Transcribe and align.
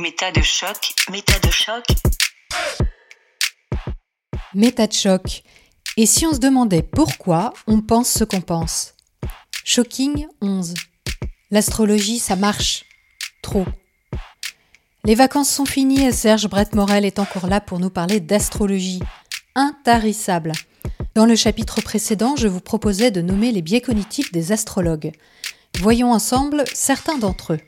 Méta 0.00 0.30
de 0.30 0.42
choc, 0.42 0.94
méta 1.10 1.36
de 1.40 1.50
choc. 1.50 1.84
Méta 4.54 4.86
de 4.86 4.92
choc. 4.92 5.42
Et 5.96 6.06
si 6.06 6.24
on 6.24 6.32
se 6.32 6.38
demandait 6.38 6.84
pourquoi 6.84 7.52
on 7.66 7.80
pense 7.80 8.08
ce 8.08 8.22
qu'on 8.22 8.40
pense? 8.40 8.94
Shocking 9.64 10.28
11. 10.40 10.74
L'astrologie, 11.50 12.20
ça 12.20 12.36
marche. 12.36 12.84
Trop. 13.42 13.66
Les 15.02 15.16
vacances 15.16 15.50
sont 15.50 15.66
finies 15.66 16.04
et 16.04 16.12
Serge 16.12 16.46
Brett 16.46 16.76
Morel 16.76 17.04
est 17.04 17.18
encore 17.18 17.48
là 17.48 17.60
pour 17.60 17.80
nous 17.80 17.90
parler 17.90 18.20
d'astrologie. 18.20 19.00
Intarissable. 19.56 20.52
Dans 21.16 21.26
le 21.26 21.34
chapitre 21.34 21.80
précédent, 21.80 22.36
je 22.36 22.46
vous 22.46 22.60
proposais 22.60 23.10
de 23.10 23.20
nommer 23.20 23.50
les 23.50 23.62
biais 23.62 23.80
cognitifs 23.80 24.30
des 24.30 24.52
astrologues. 24.52 25.10
Voyons 25.80 26.12
ensemble 26.12 26.62
certains 26.72 27.18
d'entre 27.18 27.54
eux. 27.54 27.60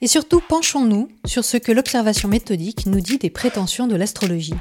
Et 0.00 0.06
surtout, 0.06 0.40
penchons-nous 0.40 1.08
sur 1.26 1.44
ce 1.44 1.56
que 1.56 1.72
l'observation 1.72 2.28
méthodique 2.28 2.86
nous 2.86 3.00
dit 3.00 3.18
des 3.18 3.30
prétentions 3.30 3.86
de 3.86 3.96
l'astrologie. 3.96 4.54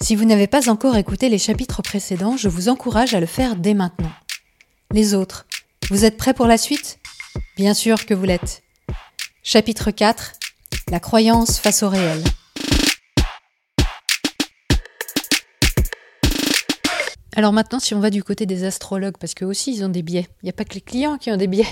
Si 0.00 0.14
vous 0.14 0.24
n'avez 0.24 0.46
pas 0.46 0.68
encore 0.68 0.96
écouté 0.96 1.28
les 1.28 1.38
chapitres 1.38 1.82
précédents, 1.82 2.36
je 2.36 2.48
vous 2.48 2.68
encourage 2.68 3.14
à 3.14 3.20
le 3.20 3.26
faire 3.26 3.56
dès 3.56 3.74
maintenant. 3.74 4.12
Les 4.92 5.14
autres, 5.14 5.46
vous 5.90 6.04
êtes 6.04 6.16
prêts 6.16 6.34
pour 6.34 6.46
la 6.46 6.58
suite? 6.58 6.98
Bien 7.56 7.74
sûr 7.74 8.06
que 8.06 8.14
vous 8.14 8.24
l'êtes. 8.24 8.62
Chapitre 9.42 9.90
4 9.90 10.32
La 10.90 11.00
croyance 11.00 11.58
face 11.58 11.82
au 11.82 11.88
réel. 11.88 12.22
Alors 17.36 17.52
maintenant, 17.52 17.78
si 17.78 17.94
on 17.94 18.00
va 18.00 18.08
du 18.08 18.24
côté 18.24 18.46
des 18.46 18.64
astrologues, 18.64 19.18
parce 19.20 19.34
qu'eux 19.34 19.44
aussi, 19.44 19.74
ils 19.74 19.84
ont 19.84 19.90
des 19.90 20.02
biais. 20.02 20.26
Il 20.42 20.46
n'y 20.46 20.50
a 20.50 20.54
pas 20.54 20.64
que 20.64 20.72
les 20.72 20.80
clients 20.80 21.18
qui 21.18 21.30
ont 21.30 21.36
des 21.36 21.46
biais. 21.46 21.66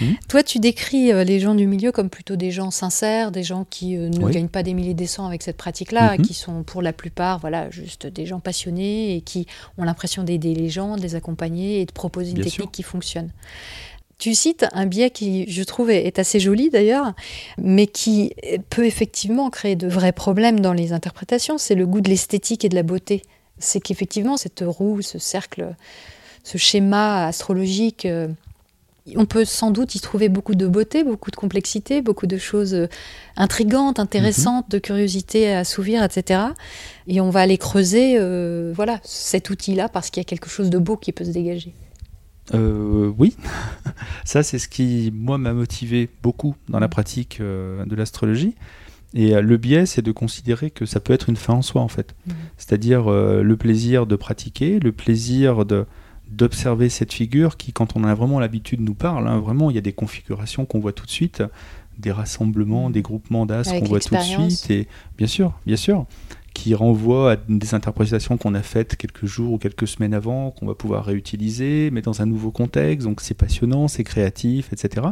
Hmm. 0.00 0.14
Toi, 0.28 0.42
tu 0.42 0.58
décris 0.58 1.12
euh, 1.12 1.22
les 1.22 1.38
gens 1.38 1.54
du 1.54 1.68
milieu 1.68 1.92
comme 1.92 2.10
plutôt 2.10 2.34
des 2.34 2.50
gens 2.50 2.72
sincères, 2.72 3.30
des 3.30 3.44
gens 3.44 3.64
qui 3.70 3.96
euh, 3.96 4.08
ne 4.08 4.28
gagnent 4.28 4.48
pas 4.48 4.64
des 4.64 4.74
milliers 4.74 4.94
des 4.94 5.06
cents 5.06 5.24
avec 5.26 5.42
cette 5.42 5.56
pratique-là, 5.56 6.16
mhm. 6.16 6.26
qui 6.26 6.34
sont 6.34 6.64
pour 6.64 6.82
la 6.82 6.92
plupart, 6.92 7.38
voilà, 7.38 7.70
juste 7.70 8.08
des 8.08 8.26
gens 8.26 8.40
passionnés 8.40 9.14
et 9.14 9.20
qui 9.20 9.46
ont 9.78 9.84
l'impression 9.84 10.24
d'aider 10.24 10.54
les 10.54 10.68
gens, 10.68 10.96
de 10.96 11.02
les 11.02 11.14
accompagner 11.14 11.80
et 11.80 11.86
de 11.86 11.92
proposer 11.92 12.32
une 12.32 12.42
technique 12.42 12.72
qui 12.72 12.82
fonctionne. 12.82 13.30
Tu 14.18 14.34
cites 14.34 14.66
un 14.72 14.86
biais 14.86 15.10
qui, 15.10 15.48
je 15.48 15.62
trouve, 15.62 15.90
est 15.90 16.18
assez 16.18 16.40
joli 16.40 16.70
d'ailleurs, 16.70 17.12
mais 17.58 17.86
qui 17.86 18.32
peut 18.70 18.86
effectivement 18.86 19.50
créer 19.50 19.76
de 19.76 19.86
vrais 19.86 20.12
problèmes 20.12 20.60
dans 20.60 20.72
les 20.72 20.92
interprétations. 20.92 21.58
C'est 21.58 21.74
le 21.74 21.86
goût 21.86 22.00
de 22.00 22.08
l'esthétique 22.08 22.64
et 22.64 22.70
de 22.70 22.74
la 22.74 22.82
beauté 22.82 23.22
c'est 23.58 23.80
qu'effectivement, 23.80 24.36
cette 24.36 24.62
roue, 24.66 25.02
ce 25.02 25.18
cercle, 25.18 25.74
ce 26.44 26.58
schéma 26.58 27.26
astrologique, 27.26 28.04
euh, 28.06 28.28
on 29.14 29.24
peut 29.24 29.44
sans 29.44 29.70
doute 29.70 29.94
y 29.94 30.00
trouver 30.00 30.28
beaucoup 30.28 30.54
de 30.54 30.66
beauté, 30.66 31.04
beaucoup 31.04 31.30
de 31.30 31.36
complexité, 31.36 32.02
beaucoup 32.02 32.26
de 32.26 32.36
choses 32.36 32.74
euh, 32.74 32.88
intrigantes, 33.36 33.98
intéressantes, 33.98 34.70
de 34.70 34.78
curiosité 34.78 35.52
à 35.52 35.60
assouvir, 35.60 36.02
etc. 36.02 36.40
Et 37.06 37.20
on 37.20 37.30
va 37.30 37.40
aller 37.40 37.58
creuser 37.58 38.16
euh, 38.18 38.72
voilà, 38.74 39.00
cet 39.04 39.50
outil-là 39.50 39.88
parce 39.88 40.10
qu'il 40.10 40.20
y 40.20 40.26
a 40.26 40.28
quelque 40.28 40.48
chose 40.48 40.70
de 40.70 40.78
beau 40.78 40.96
qui 40.96 41.12
peut 41.12 41.24
se 41.24 41.30
dégager. 41.30 41.72
oui, 42.52 43.36
ça 44.24 44.42
c'est 44.42 44.58
ce 44.58 44.68
qui, 44.68 45.12
moi, 45.14 45.38
m'a 45.38 45.52
motivé 45.52 46.10
beaucoup 46.22 46.54
dans 46.68 46.80
la 46.80 46.88
pratique 46.88 47.40
de 47.40 47.94
l'astrologie. 47.94 48.54
Et 49.16 49.34
euh, 49.34 49.40
le 49.40 49.56
biais, 49.56 49.86
c'est 49.86 50.02
de 50.02 50.12
considérer 50.12 50.70
que 50.70 50.84
ça 50.84 51.00
peut 51.00 51.14
être 51.14 51.28
une 51.28 51.36
fin 51.36 51.54
en 51.54 51.62
soi, 51.62 51.80
en 51.80 51.88
fait. 51.88 52.14
Mmh. 52.26 52.32
C'est-à-dire 52.58 53.10
euh, 53.10 53.42
le 53.42 53.56
plaisir 53.56 54.06
de 54.06 54.14
pratiquer, 54.14 54.78
le 54.78 54.92
plaisir 54.92 55.64
de 55.64 55.86
d'observer 56.28 56.88
cette 56.88 57.12
figure 57.12 57.56
qui, 57.56 57.72
quand 57.72 57.96
on 57.96 58.02
a 58.02 58.12
vraiment 58.12 58.40
l'habitude, 58.40 58.80
nous 58.80 58.94
parle. 58.94 59.28
Hein. 59.28 59.38
vraiment, 59.38 59.70
il 59.70 59.76
y 59.76 59.78
a 59.78 59.82
des 59.82 59.92
configurations 59.92 60.66
qu'on 60.66 60.80
voit 60.80 60.92
tout 60.92 61.06
de 61.06 61.10
suite, 61.10 61.44
des 61.98 62.10
rassemblements, 62.10 62.88
mmh. 62.88 62.92
des 62.92 63.02
groupements 63.02 63.46
d'as 63.46 63.62
qu'on 63.62 63.84
voit 63.84 64.00
tout 64.00 64.14
de 64.14 64.20
suite. 64.20 64.70
Et 64.70 64.88
bien 65.16 65.28
sûr, 65.28 65.52
bien 65.66 65.76
sûr, 65.76 66.04
qui 66.52 66.74
renvoient 66.74 67.32
à 67.32 67.36
des 67.36 67.74
interprétations 67.74 68.36
qu'on 68.36 68.54
a 68.54 68.62
faites 68.62 68.96
quelques 68.96 69.26
jours 69.26 69.52
ou 69.52 69.58
quelques 69.58 69.86
semaines 69.86 70.14
avant, 70.14 70.50
qu'on 70.50 70.66
va 70.66 70.74
pouvoir 70.74 71.04
réutiliser, 71.04 71.90
mais 71.92 72.02
dans 72.02 72.22
un 72.22 72.26
nouveau 72.26 72.50
contexte. 72.50 73.06
Donc 73.06 73.20
c'est 73.20 73.34
passionnant, 73.34 73.88
c'est 73.88 74.04
créatif, 74.04 74.72
etc. 74.72 75.06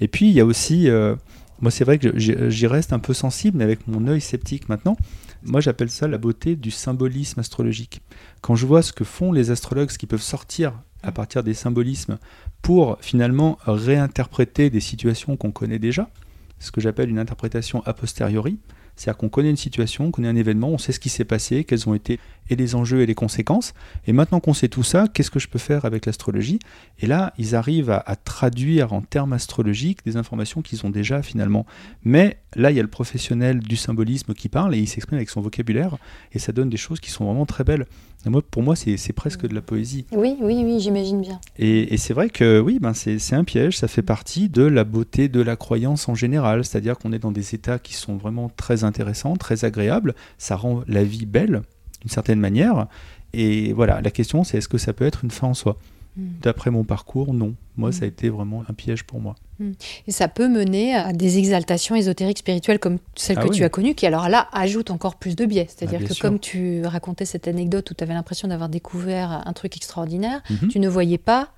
Et 0.00 0.08
puis 0.08 0.28
il 0.28 0.32
y 0.32 0.40
a 0.40 0.44
aussi 0.44 0.90
euh, 0.90 1.14
moi, 1.60 1.70
c'est 1.70 1.84
vrai 1.84 1.98
que 1.98 2.16
j'y 2.16 2.66
reste 2.66 2.92
un 2.92 2.98
peu 2.98 3.12
sensible, 3.12 3.58
mais 3.58 3.64
avec 3.64 3.86
mon 3.88 4.06
œil 4.06 4.20
sceptique 4.20 4.68
maintenant. 4.68 4.96
Moi, 5.42 5.60
j'appelle 5.60 5.90
ça 5.90 6.08
la 6.08 6.18
beauté 6.18 6.56
du 6.56 6.70
symbolisme 6.70 7.40
astrologique. 7.40 8.00
Quand 8.40 8.54
je 8.54 8.66
vois 8.66 8.82
ce 8.82 8.92
que 8.92 9.04
font 9.04 9.32
les 9.32 9.50
astrologues, 9.50 9.90
ce 9.90 9.98
qu'ils 9.98 10.08
peuvent 10.08 10.22
sortir 10.22 10.72
à 11.02 11.12
partir 11.12 11.42
des 11.42 11.54
symbolismes 11.54 12.18
pour 12.62 12.98
finalement 13.00 13.58
réinterpréter 13.64 14.70
des 14.70 14.80
situations 14.80 15.36
qu'on 15.36 15.52
connaît 15.52 15.78
déjà, 15.78 16.10
ce 16.58 16.72
que 16.72 16.80
j'appelle 16.80 17.08
une 17.08 17.20
interprétation 17.20 17.82
a 17.86 17.92
posteriori, 17.92 18.58
c'est-à-dire 18.96 19.18
qu'on 19.18 19.28
connaît 19.28 19.50
une 19.50 19.56
situation, 19.56 20.06
on 20.06 20.10
connaît 20.10 20.28
un 20.28 20.36
événement, 20.36 20.70
on 20.70 20.78
sait 20.78 20.90
ce 20.90 20.98
qui 20.98 21.08
s'est 21.08 21.24
passé, 21.24 21.62
quels 21.62 21.88
ont 21.88 21.94
été 21.94 22.18
et 22.50 22.56
les 22.56 22.74
enjeux 22.74 23.00
et 23.00 23.06
les 23.06 23.14
conséquences. 23.14 23.74
Et 24.06 24.12
maintenant 24.12 24.40
qu'on 24.40 24.54
sait 24.54 24.68
tout 24.68 24.82
ça, 24.82 25.06
qu'est-ce 25.12 25.30
que 25.30 25.38
je 25.38 25.48
peux 25.48 25.58
faire 25.58 25.84
avec 25.84 26.06
l'astrologie? 26.06 26.58
Et 27.00 27.06
là, 27.06 27.32
ils 27.38 27.54
arrivent 27.54 27.90
à, 27.90 28.16
traduire 28.16 28.92
en 28.92 29.00
termes 29.00 29.32
astrologiques 29.32 30.04
des 30.04 30.16
informations 30.16 30.62
qu'ils 30.62 30.84
ont 30.84 30.90
déjà 30.90 31.22
finalement. 31.22 31.66
Mais 32.02 32.38
là, 32.56 32.70
il 32.70 32.76
y 32.76 32.80
a 32.80 32.82
le 32.82 32.88
professionnel 32.88 33.60
du 33.60 33.76
symbolisme 33.76 34.34
qui 34.34 34.48
parle 34.48 34.74
et 34.74 34.78
il 34.78 34.88
s'exprime 34.88 35.16
avec 35.16 35.30
son 35.30 35.40
vocabulaire 35.40 35.96
et 36.32 36.38
ça 36.38 36.52
donne 36.52 36.70
des 36.70 36.76
choses 36.76 37.00
qui 37.00 37.10
sont 37.10 37.24
vraiment 37.24 37.46
très 37.46 37.64
belles. 37.64 37.86
moi, 38.26 38.42
pour 38.42 38.62
moi, 38.62 38.74
c'est 38.76 39.12
presque 39.12 39.46
de 39.46 39.54
la 39.54 39.62
poésie. 39.62 40.06
Oui, 40.12 40.36
oui, 40.40 40.62
oui, 40.64 40.80
j'imagine 40.80 41.20
bien. 41.20 41.40
Et, 41.58 41.96
c'est 41.96 42.14
vrai 42.14 42.30
que 42.30 42.60
oui, 42.60 42.78
ben 42.78 42.94
c'est 42.94 43.34
un 43.34 43.44
piège, 43.44 43.76
ça 43.76 43.88
fait 43.88 44.02
partie 44.02 44.48
de 44.48 44.62
la 44.62 44.84
beauté 44.84 45.28
de 45.28 45.40
la 45.40 45.56
croyance 45.56 46.08
en 46.08 46.14
général, 46.14 46.64
c'est-à-dire 46.64 46.98
qu'on 46.98 47.12
est 47.12 47.18
dans 47.18 47.32
des 47.32 47.54
états 47.54 47.78
qui 47.78 47.94
sont 47.94 48.16
vraiment 48.16 48.48
très 48.48 48.84
intéressants, 48.84 49.36
très 49.36 49.64
agréables, 49.64 50.14
ça 50.38 50.56
rend 50.56 50.82
la 50.86 51.04
vie 51.04 51.26
belle 51.26 51.62
d'une 52.00 52.10
certaine 52.10 52.40
manière. 52.40 52.86
Et 53.32 53.72
voilà, 53.72 54.00
la 54.00 54.10
question 54.10 54.44
c'est 54.44 54.58
est-ce 54.58 54.68
que 54.68 54.78
ça 54.78 54.92
peut 54.92 55.06
être 55.06 55.24
une 55.24 55.30
fin 55.30 55.48
en 55.48 55.54
soi? 55.54 55.78
Hmm. 56.18 56.30
D'après 56.42 56.70
mon 56.70 56.82
parcours, 56.82 57.32
non. 57.32 57.54
Moi, 57.76 57.92
ça 57.92 58.02
a 58.02 58.06
hmm. 58.06 58.08
été 58.08 58.28
vraiment 58.28 58.64
un 58.68 58.72
piège 58.72 59.04
pour 59.04 59.20
moi. 59.20 59.36
Hmm. 59.60 59.72
Et 60.08 60.10
ça 60.10 60.26
peut 60.26 60.48
mener 60.48 60.94
à 60.94 61.12
des 61.12 61.38
exaltations 61.38 61.94
ésotériques 61.94 62.38
spirituelles 62.38 62.80
comme 62.80 62.98
celle 63.14 63.38
ah 63.38 63.44
que 63.44 63.52
tu 63.52 63.62
as 63.62 63.68
connue, 63.68 63.94
qui 63.94 64.04
alors 64.04 64.28
là 64.28 64.48
ajoute 64.52 64.90
encore 64.90 65.14
plus 65.14 65.36
de 65.36 65.46
biais. 65.46 65.68
C'est-à-dire 65.68 66.00
ah, 66.02 66.08
que 66.08 66.18
comme 66.18 66.40
tu 66.40 66.84
racontais 66.84 67.24
cette 67.24 67.46
anecdote 67.46 67.88
où 67.90 67.94
tu 67.94 68.02
avais 68.02 68.14
l'impression 68.14 68.48
d'avoir 68.48 68.68
découvert 68.68 69.42
un 69.46 69.52
truc 69.52 69.76
extraordinaire, 69.76 70.42
mhm. 70.50 70.68
tu 70.68 70.80
ne 70.80 70.88
voyais 70.88 71.18
pas 71.18 71.50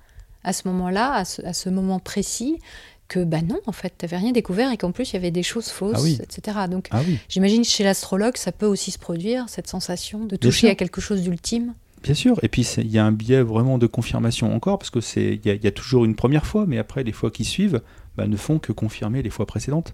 à 0.43 0.53
ce 0.53 0.67
moment-là, 0.67 1.23
à 1.43 1.53
ce 1.53 1.69
moment 1.69 1.99
précis, 1.99 2.59
que 3.11 3.25
bah 3.25 3.41
non, 3.41 3.59
en 3.65 3.73
fait, 3.73 3.93
tu 3.97 4.05
n'avais 4.05 4.15
rien 4.15 4.31
découvert 4.31 4.71
et 4.71 4.77
qu'en 4.77 4.93
plus 4.93 5.11
il 5.11 5.13
y 5.15 5.17
avait 5.17 5.31
des 5.31 5.43
choses 5.43 5.67
fausses, 5.67 6.17
ah 6.19 6.23
etc. 6.23 6.59
Donc 6.69 6.87
ah 6.91 7.01
j'imagine 7.27 7.65
chez 7.65 7.83
l'astrologue, 7.83 8.37
ça 8.37 8.53
peut 8.53 8.65
aussi 8.65 8.89
se 8.91 8.97
produire, 8.97 9.49
cette 9.49 9.67
sensation 9.67 10.23
de 10.23 10.37
toucher 10.37 10.69
à 10.69 10.75
quelque 10.75 11.01
chose 11.01 11.21
d'ultime. 11.21 11.73
Bien 12.03 12.13
sûr, 12.13 12.39
et 12.41 12.47
puis 12.47 12.61
il 12.77 12.89
y 12.89 12.97
a 12.97 13.05
un 13.05 13.11
biais 13.11 13.41
vraiment 13.41 13.77
de 13.77 13.85
confirmation 13.85 14.55
encore, 14.55 14.79
parce 14.79 14.89
que 14.89 15.01
c'est 15.01 15.41
il 15.43 15.63
y, 15.63 15.67
a 15.67 15.71
toujours 15.71 16.05
une 16.05 16.15
première 16.15 16.45
fois, 16.45 16.65
mais 16.65 16.77
après 16.77 17.03
les 17.03 17.11
fois 17.11 17.31
qui 17.31 17.43
suivent 17.43 17.81
bah, 18.15 18.27
ne 18.27 18.37
font 18.37 18.59
que 18.59 18.71
confirmer 18.71 19.21
les 19.21 19.29
fois 19.29 19.45
précédentes. 19.45 19.93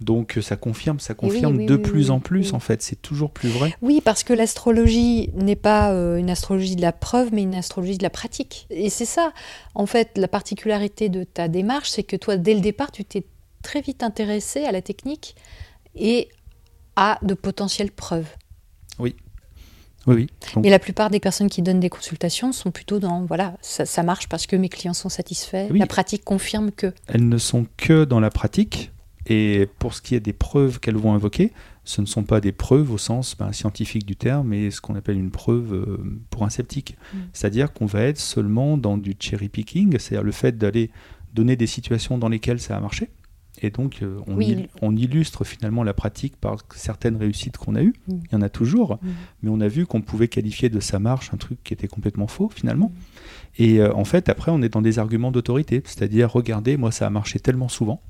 Donc 0.00 0.38
ça 0.40 0.56
confirme, 0.56 1.00
ça 1.00 1.14
confirme 1.14 1.66
de 1.66 1.76
plus 1.76 2.10
en 2.10 2.20
plus 2.20 2.52
en 2.52 2.60
fait, 2.60 2.82
c'est 2.82 3.00
toujours 3.00 3.30
plus 3.30 3.48
vrai. 3.48 3.74
Oui, 3.82 4.00
parce 4.04 4.24
que 4.24 4.32
l'astrologie 4.32 5.30
n'est 5.34 5.56
pas 5.56 5.92
euh, 5.92 6.16
une 6.16 6.30
astrologie 6.30 6.76
de 6.76 6.82
la 6.82 6.92
preuve, 6.92 7.30
mais 7.32 7.42
une 7.42 7.54
astrologie 7.54 7.98
de 7.98 8.02
la 8.02 8.10
pratique. 8.10 8.66
Et 8.70 8.90
c'est 8.90 9.04
ça, 9.04 9.32
en 9.74 9.86
fait, 9.86 10.16
la 10.16 10.28
particularité 10.28 11.08
de 11.08 11.24
ta 11.24 11.48
démarche, 11.48 11.90
c'est 11.90 12.02
que 12.02 12.16
toi, 12.16 12.36
dès 12.36 12.54
le 12.54 12.60
départ, 12.60 12.92
tu 12.92 13.04
t'es 13.04 13.24
très 13.62 13.80
vite 13.80 14.02
intéressé 14.02 14.64
à 14.64 14.72
la 14.72 14.82
technique 14.82 15.34
et 15.94 16.28
à 16.94 17.18
de 17.22 17.34
potentielles 17.34 17.90
preuves. 17.90 18.28
Oui. 18.98 19.16
Oui, 20.06 20.14
oui. 20.14 20.60
Mais 20.62 20.70
la 20.70 20.78
plupart 20.78 21.10
des 21.10 21.18
personnes 21.18 21.50
qui 21.50 21.62
donnent 21.62 21.80
des 21.80 21.88
consultations 21.88 22.52
sont 22.52 22.70
plutôt 22.70 23.00
dans 23.00 23.24
voilà, 23.24 23.56
ça, 23.60 24.02
marche 24.04 24.28
parce 24.28 24.46
que 24.46 24.54
mes 24.54 24.68
clients 24.68 24.94
sont 24.94 25.08
satisfaits. 25.08 25.68
La 25.70 25.86
pratique 25.86 26.24
confirme 26.24 26.70
que. 26.70 26.92
Elles 27.08 27.28
ne 27.28 27.38
sont 27.38 27.66
que 27.76 28.04
dans 28.04 28.20
la 28.20 28.30
pratique, 28.30 28.92
et 29.26 29.68
pour 29.78 29.92
ce 29.92 30.02
qui 30.02 30.14
est 30.14 30.20
des 30.20 30.32
preuves 30.32 30.78
qu'elles 30.78 30.96
vont 30.96 31.12
invoquer, 31.12 31.52
ce 31.84 32.00
ne 32.00 32.06
sont 32.06 32.22
pas 32.22 32.40
des 32.40 32.52
preuves 32.52 32.92
au 32.92 32.98
sens 32.98 33.36
ben, 33.36 33.52
scientifique 33.52 34.06
du 34.06 34.16
terme, 34.16 34.48
mais 34.48 34.70
ce 34.70 34.80
qu'on 34.80 34.94
appelle 34.94 35.16
une 35.16 35.30
preuve 35.30 35.74
euh, 35.74 35.98
pour 36.30 36.44
un 36.44 36.50
sceptique. 36.50 36.96
Mm. 37.12 37.18
C'est-à-dire 37.32 37.72
qu'on 37.72 37.86
va 37.86 38.02
être 38.02 38.18
seulement 38.20 38.76
dans 38.76 38.96
du 38.96 39.14
cherry 39.18 39.48
picking, 39.48 39.98
c'est-à-dire 39.98 40.24
le 40.24 40.32
fait 40.32 40.58
d'aller 40.58 40.90
donner 41.34 41.56
des 41.56 41.66
situations 41.66 42.18
dans 42.18 42.28
lesquelles 42.28 42.60
ça 42.60 42.76
a 42.76 42.80
marché. 42.80 43.10
Et 43.62 43.70
donc, 43.70 44.00
euh, 44.02 44.20
on, 44.82 44.94
illustre 44.96 45.44
finalement 45.44 45.82
la 45.82 45.94
pratique 45.94 46.36
par 46.36 46.58
certaines 46.74 47.16
réussites 47.16 47.56
qu'on 47.56 47.74
a 47.74 47.82
eues. 47.82 47.94
Mm. 48.06 48.14
Il 48.26 48.32
y 48.32 48.36
en 48.36 48.42
a 48.42 48.48
toujours, 48.48 48.94
mm. 48.94 49.08
mais 49.42 49.50
on 49.50 49.60
a 49.60 49.68
vu 49.68 49.86
qu'on 49.86 50.02
pouvait 50.02 50.28
qualifier 50.28 50.68
de 50.68 50.78
sa 50.78 51.00
marche 51.00 51.30
un 51.32 51.36
truc 51.36 51.58
qui 51.64 51.74
était 51.74 51.88
complètement 51.88 52.28
faux 52.28 52.48
finalement. 52.48 52.92
Et 53.58 53.80
euh, 53.80 53.92
en 53.94 54.04
fait, 54.04 54.28
après, 54.28 54.52
on 54.52 54.62
est 54.62 54.68
dans 54.68 54.82
des 54.82 54.98
arguments 55.00 55.32
d'autorité, 55.32 55.82
c'est-à-dire, 55.84 56.30
regardez, 56.30 56.76
moi, 56.76 56.92
ça 56.92 57.06
a 57.06 57.10
marché 57.10 57.40
tellement 57.40 57.68
souvent 57.68 58.00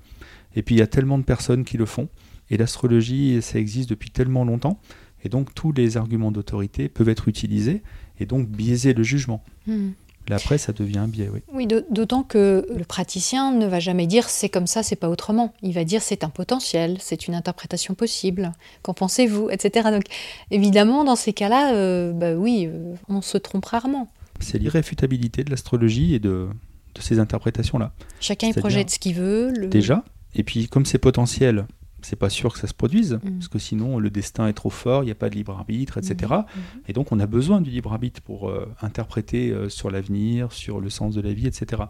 et 0.56 0.62
puis 0.62 0.74
il 0.74 0.78
y 0.78 0.82
a 0.82 0.86
tellement 0.86 1.18
de 1.18 1.24
personnes 1.24 1.64
qui 1.64 1.76
le 1.76 1.86
font. 1.86 2.08
Et 2.50 2.56
l'astrologie, 2.56 3.40
ça 3.42 3.58
existe 3.58 3.88
depuis 3.90 4.10
tellement 4.10 4.44
longtemps. 4.44 4.80
Et 5.24 5.28
donc 5.28 5.54
tous 5.54 5.72
les 5.72 5.96
arguments 5.96 6.32
d'autorité 6.32 6.88
peuvent 6.88 7.08
être 7.08 7.28
utilisés 7.28 7.82
et 8.18 8.26
donc 8.26 8.48
biaiser 8.48 8.94
le 8.94 9.02
jugement. 9.02 9.42
Hmm. 9.66 9.90
Là, 10.28 10.36
après, 10.36 10.58
ça 10.58 10.72
devient 10.72 10.98
un 10.98 11.06
biais, 11.06 11.30
oui. 11.32 11.40
Oui, 11.52 11.68
d'autant 11.88 12.24
que 12.24 12.66
le 12.76 12.84
praticien 12.84 13.52
ne 13.52 13.64
va 13.66 13.78
jamais 13.78 14.08
dire 14.08 14.28
c'est 14.28 14.48
comme 14.48 14.66
ça, 14.66 14.82
c'est 14.82 14.96
pas 14.96 15.08
autrement. 15.08 15.54
Il 15.62 15.72
va 15.72 15.84
dire 15.84 16.02
c'est 16.02 16.24
un 16.24 16.30
potentiel, 16.30 16.96
c'est 16.98 17.28
une 17.28 17.34
interprétation 17.34 17.94
possible. 17.94 18.52
Qu'en 18.82 18.92
pensez-vous, 18.92 19.50
etc. 19.50 19.90
Donc, 19.92 20.04
évidemment, 20.50 21.04
dans 21.04 21.14
ces 21.14 21.32
cas-là, 21.32 21.74
euh, 21.74 22.12
bah 22.12 22.34
oui, 22.34 22.66
euh, 22.66 22.94
on 23.08 23.22
se 23.22 23.38
trompe 23.38 23.66
rarement. 23.66 24.08
C'est 24.40 24.58
l'irréfutabilité 24.58 25.44
de 25.44 25.50
l'astrologie 25.50 26.14
et 26.14 26.18
de, 26.18 26.48
de 26.94 27.00
ces 27.00 27.20
interprétations-là. 27.20 27.92
Chacun 28.20 28.50
projette 28.50 28.90
ce 28.90 28.98
qu'il 28.98 29.14
veut. 29.14 29.52
Déjà, 29.68 30.04
et 30.36 30.42
puis 30.44 30.68
comme 30.68 30.86
c'est 30.86 30.98
potentiel, 30.98 31.66
c'est 32.02 32.16
pas 32.16 32.30
sûr 32.30 32.52
que 32.52 32.58
ça 32.58 32.66
se 32.66 32.74
produise, 32.74 33.14
mm. 33.14 33.30
parce 33.38 33.48
que 33.48 33.58
sinon 33.58 33.98
le 33.98 34.10
destin 34.10 34.46
est 34.46 34.52
trop 34.52 34.70
fort, 34.70 35.02
il 35.02 35.06
n'y 35.06 35.12
a 35.12 35.16
pas 35.16 35.28
de 35.28 35.34
libre 35.34 35.52
arbitre, 35.52 35.98
etc. 35.98 36.14
Mm. 36.30 36.36
Mm. 36.36 36.80
Et 36.88 36.92
donc 36.92 37.10
on 37.10 37.18
a 37.18 37.26
besoin 37.26 37.60
du 37.60 37.70
libre 37.70 37.92
arbitre 37.92 38.20
pour 38.20 38.48
euh, 38.48 38.72
interpréter 38.82 39.50
euh, 39.50 39.68
sur 39.68 39.90
l'avenir, 39.90 40.52
sur 40.52 40.80
le 40.80 40.90
sens 40.90 41.14
de 41.14 41.20
la 41.20 41.32
vie, 41.32 41.46
etc. 41.46 41.82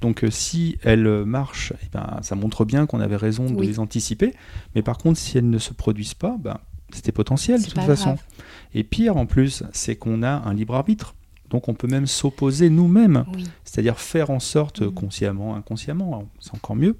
Donc 0.00 0.24
euh, 0.24 0.30
si 0.30 0.76
elle 0.82 1.24
marche, 1.24 1.72
eh 1.82 1.86
ben, 1.92 2.18
ça 2.22 2.34
montre 2.34 2.64
bien 2.64 2.86
qu'on 2.86 3.00
avait 3.00 3.16
raison 3.16 3.46
de 3.46 3.62
les 3.62 3.78
anticiper, 3.78 4.34
mais 4.74 4.82
par 4.82 4.98
contre 4.98 5.18
si 5.18 5.38
elles 5.38 5.48
ne 5.48 5.58
se 5.58 5.72
produisent 5.72 6.14
pas, 6.14 6.36
ben, 6.38 6.58
c'était 6.92 7.12
potentiel 7.12 7.60
de 7.62 7.66
toute 7.66 7.80
façon. 7.80 8.18
Et 8.74 8.84
pire 8.84 9.16
en 9.16 9.26
plus, 9.26 9.62
c'est 9.72 9.96
qu'on 9.96 10.22
a 10.22 10.42
un 10.46 10.54
libre 10.54 10.74
arbitre. 10.74 11.14
Donc 11.50 11.68
on 11.68 11.74
peut 11.74 11.86
même 11.86 12.06
s'opposer 12.06 12.70
nous-mêmes, 12.70 13.24
c'est-à-dire 13.64 13.98
faire 14.00 14.30
en 14.30 14.40
sorte, 14.40 14.88
consciemment, 14.90 15.54
inconsciemment, 15.54 16.20
hein, 16.20 16.26
c'est 16.40 16.54
encore 16.54 16.74
mieux, 16.74 16.96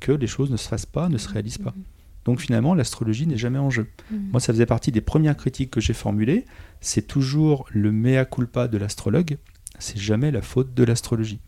que 0.00 0.12
les 0.12 0.26
choses 0.26 0.50
ne 0.50 0.56
se 0.56 0.68
fassent 0.68 0.86
pas, 0.86 1.08
ne 1.08 1.18
se 1.18 1.28
réalisent 1.28 1.58
pas. 1.58 1.74
Donc 2.24 2.40
finalement, 2.40 2.74
l'astrologie 2.74 3.26
n'est 3.26 3.38
jamais 3.38 3.58
en 3.58 3.70
jeu. 3.70 3.86
Mm. 4.10 4.16
Moi, 4.32 4.40
ça 4.40 4.52
faisait 4.52 4.66
partie 4.66 4.92
des 4.92 5.00
premières 5.00 5.36
critiques 5.36 5.70
que 5.70 5.80
j'ai 5.80 5.94
formulées. 5.94 6.44
C'est 6.80 7.06
toujours 7.06 7.66
le 7.70 7.90
mea 7.90 8.24
culpa 8.24 8.68
de 8.68 8.76
l'astrologue. 8.76 9.38
C'est 9.78 9.98
jamais 9.98 10.30
la 10.30 10.42
faute 10.42 10.74
de 10.74 10.84
l'astrologie. 10.84 11.40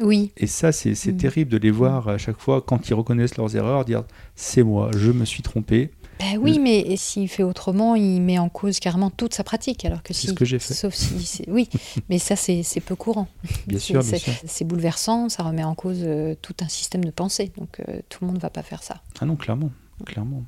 Oui. 0.00 0.32
Et 0.36 0.46
ça, 0.46 0.72
c'est 0.72 1.16
terrible 1.16 1.50
de 1.50 1.56
les 1.56 1.70
voir 1.70 2.08
à 2.08 2.18
chaque 2.18 2.38
fois, 2.38 2.62
quand 2.62 2.88
ils 2.88 2.94
reconnaissent 2.94 3.36
leurs 3.36 3.56
erreurs, 3.56 3.84
dire 3.84 4.04
c'est 4.36 4.62
moi, 4.62 4.90
je 4.96 5.10
me 5.10 5.24
suis 5.24 5.42
trompé, 5.42 5.90
ben 6.18 6.38
oui, 6.40 6.58
mais 6.58 6.96
s'il 6.96 7.28
fait 7.28 7.42
autrement, 7.42 7.94
il 7.94 8.20
met 8.20 8.38
en 8.38 8.48
cause 8.48 8.80
carrément 8.80 9.10
toute 9.10 9.34
sa 9.34 9.44
pratique. 9.44 9.84
Alors 9.84 10.02
que 10.02 10.12
si, 10.12 10.28
ce 10.28 10.32
que 10.32 10.44
j'ai 10.44 10.58
fait. 10.58 10.74
Sauf 10.74 10.94
si, 10.94 11.44
oui, 11.48 11.68
mais 12.08 12.18
ça 12.18 12.36
c'est 12.36 12.64
peu 12.84 12.96
courant. 12.96 13.28
Bien 13.66 13.78
sûr, 13.78 14.02
C'est 14.44 14.64
bouleversant, 14.64 15.28
ça 15.28 15.42
remet 15.42 15.64
en 15.64 15.74
cause 15.74 16.00
euh, 16.02 16.34
tout 16.40 16.54
un 16.60 16.68
système 16.68 17.04
de 17.04 17.10
pensée. 17.10 17.52
Donc 17.56 17.80
euh, 17.80 18.00
tout 18.08 18.18
le 18.22 18.28
monde 18.28 18.36
ne 18.36 18.42
va 18.42 18.50
pas 18.50 18.62
faire 18.62 18.82
ça. 18.82 19.00
Ah 19.20 19.26
non, 19.26 19.36
clairement, 19.36 19.70
clairement. 20.04 20.42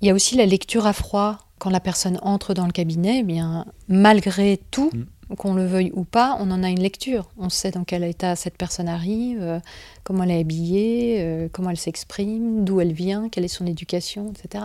Il 0.00 0.08
y 0.08 0.10
a 0.10 0.14
aussi 0.14 0.36
la 0.36 0.46
lecture 0.46 0.86
à 0.86 0.92
froid. 0.92 1.38
Quand 1.58 1.68
la 1.68 1.80
personne 1.80 2.18
entre 2.22 2.54
dans 2.54 2.64
le 2.64 2.72
cabinet, 2.72 3.18
eh 3.18 3.22
bien 3.22 3.66
malgré 3.86 4.58
tout, 4.70 4.90
mm 4.94 5.04
qu'on 5.36 5.54
le 5.54 5.66
veuille 5.66 5.92
ou 5.94 6.04
pas, 6.04 6.36
on 6.40 6.50
en 6.50 6.62
a 6.62 6.70
une 6.70 6.80
lecture. 6.80 7.30
On 7.36 7.48
sait 7.48 7.70
dans 7.70 7.84
quel 7.84 8.04
état 8.04 8.36
cette 8.36 8.56
personne 8.56 8.88
arrive, 8.88 9.40
euh, 9.40 9.60
comment 10.04 10.24
elle 10.24 10.32
est 10.32 10.40
habillée, 10.40 11.20
euh, 11.20 11.48
comment 11.52 11.70
elle 11.70 11.76
s'exprime, 11.76 12.64
d'où 12.64 12.80
elle 12.80 12.92
vient, 12.92 13.28
quelle 13.28 13.44
est 13.44 13.48
son 13.48 13.66
éducation, 13.66 14.32
etc. 14.32 14.64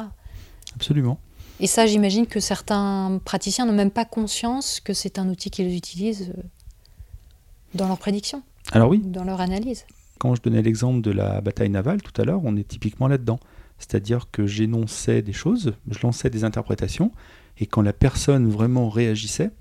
Absolument. 0.76 1.20
Et 1.60 1.68
ça, 1.68 1.86
j'imagine 1.86 2.28
que 2.28 2.40
certains 2.40 3.20
praticiens 3.24 3.66
n'ont 3.66 3.74
même 3.74 3.92
pas 3.92 4.06
conscience 4.06 4.80
que 4.80 4.94
c'est 4.94 5.20
un 5.20 5.30
outil 5.30 5.50
qu'ils 5.50 5.76
utilisent 5.76 6.34
euh, 6.38 6.42
dans 7.74 7.88
leur 7.88 7.98
prédiction. 7.98 8.42
Alors 8.72 8.90
oui. 8.90 9.00
Dans 9.00 9.24
leur 9.24 9.42
analyse. 9.42 9.86
Quand 10.18 10.36
je 10.36 10.42
donnais 10.42 10.62
l'exemple 10.62 11.02
de 11.02 11.12
la 11.12 11.42
bataille 11.42 11.70
navale 11.70 12.02
tout 12.02 12.20
à 12.20 12.26
l'heure, 12.26 12.42
on 12.44 12.56
est 12.58 12.68
typiquement 12.68 13.08
là-dedans. 13.08 13.40
C'est-à-dire 13.78 14.32
que 14.32 14.48
j'énonçais 14.48 15.22
des 15.22 15.34
choses, 15.34 15.74
je 15.90 16.00
lançais 16.02 16.30
des 16.30 16.44
interprétations, 16.44 17.12
et 17.60 17.66
quand 17.66 17.82
la 17.82 17.94
personne 17.94 18.50
vraiment 18.50 18.90
réagissait, 18.90 19.52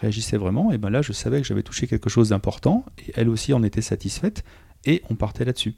réagissait 0.00 0.36
vraiment, 0.36 0.72
et 0.72 0.78
ben 0.78 0.90
là 0.90 1.02
je 1.02 1.12
savais 1.12 1.40
que 1.40 1.46
j'avais 1.46 1.62
touché 1.62 1.86
quelque 1.86 2.10
chose 2.10 2.30
d'important, 2.30 2.84
et 2.98 3.12
elle 3.14 3.28
aussi 3.28 3.52
en 3.52 3.62
était 3.62 3.82
satisfaite, 3.82 4.44
et 4.84 5.02
on 5.10 5.14
partait 5.14 5.44
là-dessus. 5.44 5.74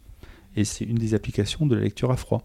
Et 0.56 0.64
c'est 0.64 0.84
une 0.84 0.96
des 0.96 1.14
applications 1.14 1.66
de 1.66 1.74
la 1.76 1.82
lecture 1.82 2.10
à 2.10 2.16
froid. 2.16 2.42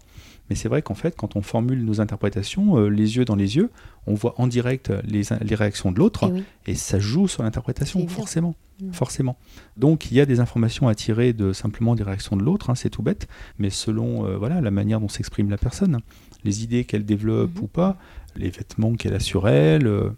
Mais 0.48 0.56
c'est 0.56 0.68
vrai 0.68 0.82
qu'en 0.82 0.94
fait, 0.94 1.16
quand 1.16 1.36
on 1.36 1.42
formule 1.42 1.84
nos 1.84 2.00
interprétations, 2.00 2.78
euh, 2.78 2.88
les 2.88 3.16
yeux 3.16 3.24
dans 3.24 3.34
les 3.34 3.56
yeux, 3.56 3.70
on 4.06 4.14
voit 4.14 4.34
en 4.38 4.46
direct 4.46 4.92
les, 5.04 5.22
les 5.40 5.54
réactions 5.54 5.90
de 5.90 5.98
l'autre, 5.98 6.30
eh 6.66 6.72
et, 6.72 6.74
ça 6.74 6.98
joue 6.98 7.26
sur 7.28 7.42
l'interprétation, 7.42 8.06
forcément. 8.06 8.54
Mm. 8.80 8.92
Forcément. 8.92 9.36
Donc 9.76 10.10
il 10.10 10.14
y 10.14 10.20
a 10.20 10.26
des 10.26 10.40
informations 10.40 10.88
à 10.88 10.94
tirer 10.94 11.32
de 11.32 11.52
simplement 11.52 11.94
des 11.94 12.02
réactions 12.02 12.36
de 12.36 12.42
l'autre, 12.42 12.70
hein, 12.70 12.74
c'est 12.74 12.90
tout 12.90 13.02
bête, 13.02 13.28
mais 13.58 13.70
selon 13.70 14.26
euh, 14.26 14.36
voilà 14.36 14.60
la 14.60 14.70
manière 14.70 15.00
dont 15.00 15.08
s'exprime 15.08 15.48
la 15.48 15.58
personne, 15.58 16.00
les 16.42 16.64
idées 16.64 16.84
qu'elle 16.84 17.04
développe 17.04 17.54
mm-hmm. 17.54 17.62
ou 17.62 17.66
pas, 17.68 17.98
les 18.36 18.50
vêtements 18.50 18.94
qu'elle 18.94 19.14
a 19.14 19.20
sur 19.20 19.48
elle, 19.48 19.86
euh, 19.86 20.10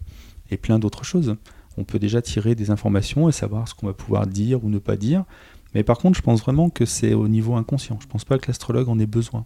et 0.50 0.56
plein 0.56 0.78
d'autres 0.78 1.04
choses. 1.04 1.36
On 1.78 1.84
peut 1.84 1.98
déjà 1.98 2.22
tirer 2.22 2.54
des 2.54 2.70
informations 2.70 3.28
et 3.28 3.32
savoir 3.32 3.68
ce 3.68 3.74
qu'on 3.74 3.86
va 3.86 3.92
pouvoir 3.92 4.26
dire 4.26 4.64
ou 4.64 4.70
ne 4.70 4.78
pas 4.78 4.96
dire. 4.96 5.24
Mais 5.74 5.82
par 5.82 5.98
contre, 5.98 6.16
je 6.16 6.22
pense 6.22 6.40
vraiment 6.40 6.70
que 6.70 6.86
c'est 6.86 7.12
au 7.12 7.28
niveau 7.28 7.54
inconscient. 7.54 7.98
Je 8.00 8.06
ne 8.06 8.10
pense 8.10 8.24
pas 8.24 8.38
que 8.38 8.46
l'astrologue 8.48 8.88
en 8.88 8.98
ait 8.98 9.06
besoin. 9.06 9.44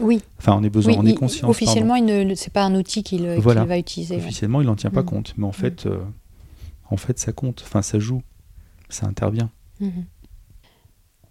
Oui. 0.00 0.22
Enfin, 0.38 0.56
on 0.56 0.62
est 0.62 0.70
besoin, 0.70 0.94
on 0.96 1.06
est 1.06 1.14
conscient. 1.14 1.48
Officiellement, 1.48 1.96
ce 1.96 2.02
n'est 2.02 2.36
pas 2.52 2.64
un 2.64 2.74
outil 2.74 3.02
qu'il 3.02 3.26
va 3.26 3.78
utiliser. 3.78 4.16
Officiellement, 4.16 4.60
il 4.60 4.66
n'en 4.66 4.76
tient 4.76 4.90
pas 4.90 5.02
mm. 5.02 5.06
compte. 5.06 5.34
Mais 5.36 5.46
en, 5.46 5.50
mm. 5.50 5.54
fait, 5.54 5.86
euh, 5.86 5.98
en 6.88 6.96
fait, 6.96 7.18
ça 7.18 7.32
compte. 7.32 7.62
Enfin, 7.64 7.82
ça 7.82 7.98
joue. 7.98 8.22
Ça 8.88 9.06
intervient. 9.06 9.50
Mm-hmm. 9.80 10.04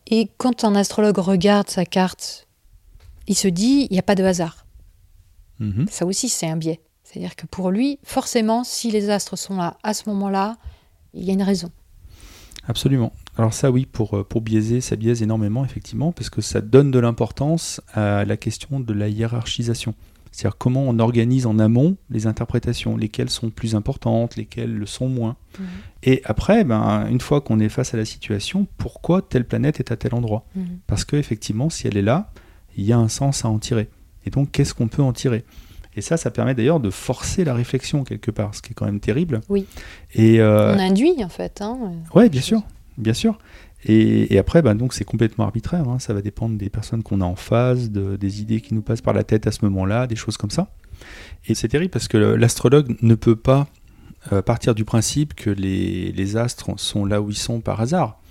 Et 0.07 0.29
quand 0.37 0.63
un 0.63 0.75
astrologue 0.75 1.17
regarde 1.17 1.69
sa 1.69 1.85
carte, 1.85 2.47
il 3.27 3.35
se 3.35 3.47
dit 3.47 3.87
il 3.89 3.93
n'y 3.93 3.99
a 3.99 4.03
pas 4.03 4.15
de 4.15 4.23
hasard. 4.23 4.65
Mm-hmm. 5.59 5.89
Ça 5.89 6.05
aussi, 6.05 6.29
c'est 6.29 6.47
un 6.47 6.57
biais. 6.57 6.79
C'est-à-dire 7.09 7.35
que 7.35 7.47
pour 7.47 7.71
lui, 7.71 7.97
forcément, 8.03 8.63
si 8.63 8.91
les 8.91 9.09
astres 9.09 9.35
sont 9.35 9.55
là 9.55 9.77
à 9.81 9.95
ce 9.95 10.07
moment-là, 10.09 10.57
il 11.15 11.23
y 11.23 11.31
a 11.31 11.33
une 11.33 11.41
raison. 11.41 11.71
Absolument. 12.67 13.11
Alors 13.35 13.53
ça 13.53 13.71
oui, 13.71 13.87
pour, 13.87 14.15
euh, 14.15 14.23
pour 14.23 14.41
biaiser, 14.41 14.79
ça 14.79 14.95
biaise 14.95 15.23
énormément 15.23 15.65
effectivement, 15.65 16.11
parce 16.11 16.29
que 16.29 16.41
ça 16.41 16.61
donne 16.61 16.91
de 16.91 16.99
l'importance 16.99 17.81
à 17.93 18.25
la 18.25 18.37
question 18.37 18.79
de 18.79 18.93
la 18.93 19.07
hiérarchisation. 19.07 19.95
C'est-à-dire 20.31 20.57
comment 20.59 20.83
on 20.83 20.99
organise 20.99 21.47
en 21.47 21.57
amont 21.57 21.97
les 22.11 22.27
interprétations, 22.27 22.95
lesquelles 22.95 23.31
sont 23.31 23.49
plus 23.49 23.73
importantes, 23.73 24.35
lesquelles 24.35 24.75
le 24.75 24.85
sont 24.85 25.09
moins. 25.09 25.35
Mhm. 25.57 25.65
Et 26.03 26.21
après, 26.25 26.63
ben, 26.63 27.07
une 27.09 27.21
fois 27.21 27.41
qu'on 27.41 27.59
est 27.59 27.69
face 27.69 27.95
à 27.95 27.97
la 27.97 28.05
situation, 28.05 28.67
pourquoi 28.77 29.23
telle 29.23 29.45
planète 29.45 29.79
est 29.79 29.91
à 29.91 29.97
tel 29.97 30.13
endroit? 30.13 30.45
Mhm. 30.55 30.79
Parce 30.85 31.05
qu'effectivement, 31.05 31.71
si 31.71 31.87
elle 31.87 31.97
est 31.97 32.03
là, 32.03 32.31
il 32.77 32.85
y 32.85 32.93
a 32.93 32.99
un 32.99 33.07
sens 33.07 33.45
à 33.45 33.49
en 33.49 33.57
tirer. 33.57 33.89
Et 34.27 34.29
donc, 34.29 34.51
qu'est-ce 34.51 34.75
qu'on 34.75 34.87
peut 34.87 35.01
en 35.01 35.11
tirer? 35.11 35.43
Et 35.99 36.01
ça, 36.01 36.15
ça 36.15 36.31
permet 36.31 36.55
d'ailleurs 36.55 36.79
de 36.79 36.89
forcer 36.89 37.43
la 37.43 37.53
réflexion 37.53 38.05
quelque 38.05 38.31
part, 38.31 38.55
ce 38.55 38.61
qui 38.61 38.71
est 38.71 38.73
quand 38.73 38.85
même 38.85 39.01
terrible. 39.01 39.41
Oui. 39.49 39.65
Et 40.13 40.39
euh, 40.39 40.73
On 40.73 40.79
induit 40.79 41.21
en 41.21 41.27
fait. 41.27 41.61
Hein, 41.61 41.77
oui, 42.15 42.29
bien 42.29 42.39
sûr, 42.39 42.61
bien 42.97 43.13
sûr. 43.13 43.37
Et, 43.83 44.37
après, 44.37 44.61
bah, 44.61 44.73
donc 44.75 44.93
c'est 44.93 45.03
complètement 45.03 45.43
arbitraire. 45.43 45.89
Hein. 45.89 45.99
Ça 45.99 46.13
va 46.13 46.21
dépendre 46.21 46.57
des 46.57 46.69
personnes 46.69 47.03
qu'on 47.03 47.19
a 47.19 47.25
en 47.25 47.35
face, 47.35 47.91
de, 47.91 48.15
des 48.15 48.41
idées 48.41 48.61
qui 48.61 48.73
nous 48.73 48.81
passent 48.81 49.01
par 49.01 49.13
la 49.13 49.25
tête 49.25 49.45
à 49.45 49.51
ce 49.51 49.65
moment-là, 49.65 50.07
des 50.07 50.15
choses 50.15 50.37
comme 50.37 50.51
ça. 50.51 50.71
Et 51.47 51.53
c'est 51.53 51.67
terrible 51.67 51.91
parce 51.91 52.07
que 52.07 52.17
l'astrologue 52.17 52.95
ne 53.01 53.15
peut 53.15 53.35
pas 53.35 53.67
euh, 54.31 54.41
partir 54.41 54.75
du 54.75 54.85
principe 54.85 55.33
que 55.33 55.49
les, 55.49 56.13
les, 56.13 56.37
astres 56.37 56.71
sont 56.77 57.03
là 57.03 57.21
où 57.21 57.29
ils 57.29 57.37
sont 57.37 57.59
par 57.59 57.81
hasard. 57.81 58.21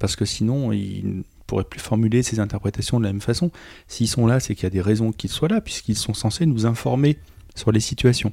Parce 0.00 0.16
que 0.16 0.24
sinon, 0.24 0.72
il, 0.72 1.22
pourrait 1.54 1.64
plus 1.64 1.78
formuler 1.78 2.24
ces 2.24 2.40
interprétations 2.40 2.98
de 2.98 3.04
la 3.04 3.12
même 3.12 3.20
façon. 3.20 3.52
S'ils 3.86 4.08
sont 4.08 4.26
là, 4.26 4.40
c'est 4.40 4.56
qu'il 4.56 4.64
y 4.64 4.66
a 4.66 4.70
des 4.70 4.80
raisons 4.80 5.12
qu'ils 5.12 5.30
soient 5.30 5.48
là, 5.48 5.60
puisqu'ils 5.60 5.96
sont 5.96 6.12
censés 6.12 6.46
nous 6.46 6.66
informer 6.66 7.16
sur 7.54 7.70
les 7.70 7.78
situations. 7.78 8.32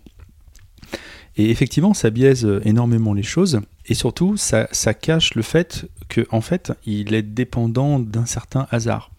Et 1.37 1.51
effectivement, 1.51 1.93
ça 1.93 2.09
biaise 2.09 2.47
énormément 2.65 3.13
les 3.13 3.21
choses, 3.21 3.61
et 3.85 3.93
surtout, 3.93 4.37
ça, 4.37 4.65
cache 4.95 5.35
le 5.35 5.43
fait 5.43 5.87
qu'en 6.09 6.37
en 6.37 6.41
fait, 6.41 6.73
il 6.87 7.13
est 7.13 7.21
dépendant 7.21 7.99
d'un 7.99 8.25
certain 8.25 8.65
hasard. 8.71 9.11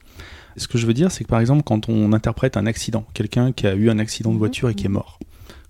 Ce 0.57 0.67
que 0.67 0.79
je 0.79 0.87
veux 0.87 0.95
dire, 0.95 1.13
c'est 1.13 1.23
que 1.23 1.29
par 1.29 1.39
exemple, 1.39 1.63
quand 1.63 1.89
on 1.89 2.13
interprète 2.13 2.57
un 2.57 2.67
accident, 2.67 3.07
quelqu'un 3.15 3.53
qui 3.53 3.69
a 3.69 3.75
eu 3.75 3.89
un 3.89 4.01
accident 4.01 4.33
de 4.33 4.39
voiture 4.39 4.69
et 4.69 4.75
qui 4.75 4.87
est 4.87 4.91
mort, 4.91 5.21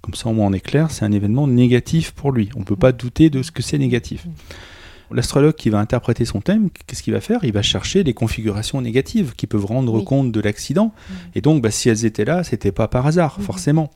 comme 0.00 0.14
ça 0.14 0.30
au 0.30 0.32
moins 0.32 0.46
on 0.46 0.52
est 0.54 0.60
clair, 0.60 0.90
c'est 0.90 1.04
un 1.04 1.12
événement 1.12 1.46
négatif 1.46 2.12
pour 2.12 2.32
lui. 2.32 2.48
On 2.56 2.60
ne 2.60 2.64
peut 2.64 2.76
pas 2.76 2.92
douter 2.92 3.28
de 3.28 3.42
ce 3.42 3.52
que 3.52 3.62
c'est 3.62 3.78
négatif. 3.78 4.26
L'astrologue 5.12 5.54
qui 5.54 5.70
va 5.70 5.78
interpréter 5.78 6.24
son 6.24 6.40
thème, 6.40 6.70
qu'est-ce 6.86 7.02
qu'il 7.02 7.12
va 7.12 7.20
faire? 7.20 7.40
Il 7.44 7.52
va 7.52 7.62
chercher 7.62 8.02
les 8.02 8.14
configurations 8.14 8.80
négatives 8.80 9.34
qui 9.36 9.46
peuvent 9.46 9.64
rendre 9.64 10.00
compte 10.00 10.32
de 10.32 10.40
l'accident. 10.40 10.94
Et 11.34 11.40
donc, 11.40 11.62
bah, 11.62 11.70
si 11.70 11.88
elles 11.88 12.04
étaient 12.04 12.24
là, 12.24 12.44
c'était 12.44 12.72
pas 12.72 12.88
par 12.88 13.06
hasard, 13.06 13.40
forcément. 13.40 13.90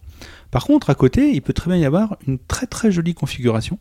Par 0.51 0.65
contre, 0.65 0.91
à 0.91 0.95
côté, 0.95 1.33
il 1.33 1.43
peut 1.43 1.53
très 1.53 1.71
bien 1.71 1.79
y 1.79 1.85
avoir 1.85 2.17
une 2.27 2.39
très 2.39 2.67
très 2.67 2.91
jolie 2.91 3.15
configuration. 3.15 3.79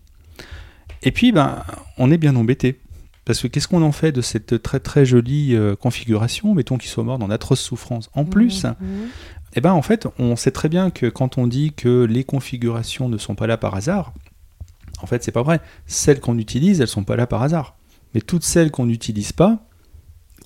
Et 1.03 1.11
puis, 1.11 1.31
ben, 1.31 1.63
on 1.97 2.11
est 2.11 2.17
bien 2.17 2.35
embêté. 2.35 2.79
Parce 3.25 3.41
que 3.41 3.47
qu'est-ce 3.47 3.67
qu'on 3.67 3.81
en 3.81 3.91
fait 3.91 4.11
de 4.11 4.21
cette 4.21 4.61
très 4.61 4.79
très 4.79 5.05
jolie 5.05 5.55
euh, 5.55 5.75
configuration? 5.75 6.53
Mettons 6.53 6.77
qu'il 6.77 6.89
soit 6.89 7.03
mort 7.03 7.17
dans 7.17 7.27
d'atroces 7.27 7.61
souffrances. 7.61 8.09
En 8.13 8.23
plus, 8.23 8.67
eh 9.55 9.61
ben, 9.61 9.71
en 9.71 9.81
fait, 9.81 10.07
on 10.19 10.35
sait 10.35 10.51
très 10.51 10.69
bien 10.69 10.91
que 10.91 11.07
quand 11.07 11.37
on 11.37 11.47
dit 11.47 11.73
que 11.75 12.03
les 12.03 12.23
configurations 12.23 13.09
ne 13.09 13.17
sont 13.17 13.33
pas 13.33 13.47
là 13.47 13.57
par 13.57 13.73
hasard, 13.73 14.13
en 15.01 15.07
fait, 15.07 15.23
c'est 15.23 15.31
pas 15.31 15.43
vrai. 15.43 15.59
Celles 15.85 16.19
qu'on 16.19 16.37
utilise, 16.37 16.81
elles 16.81 16.87
sont 16.87 17.03
pas 17.03 17.15
là 17.15 17.27
par 17.27 17.43
hasard. 17.43 17.75
Mais 18.13 18.21
toutes 18.21 18.43
celles 18.43 18.71
qu'on 18.71 18.85
n'utilise 18.85 19.31
pas, 19.31 19.59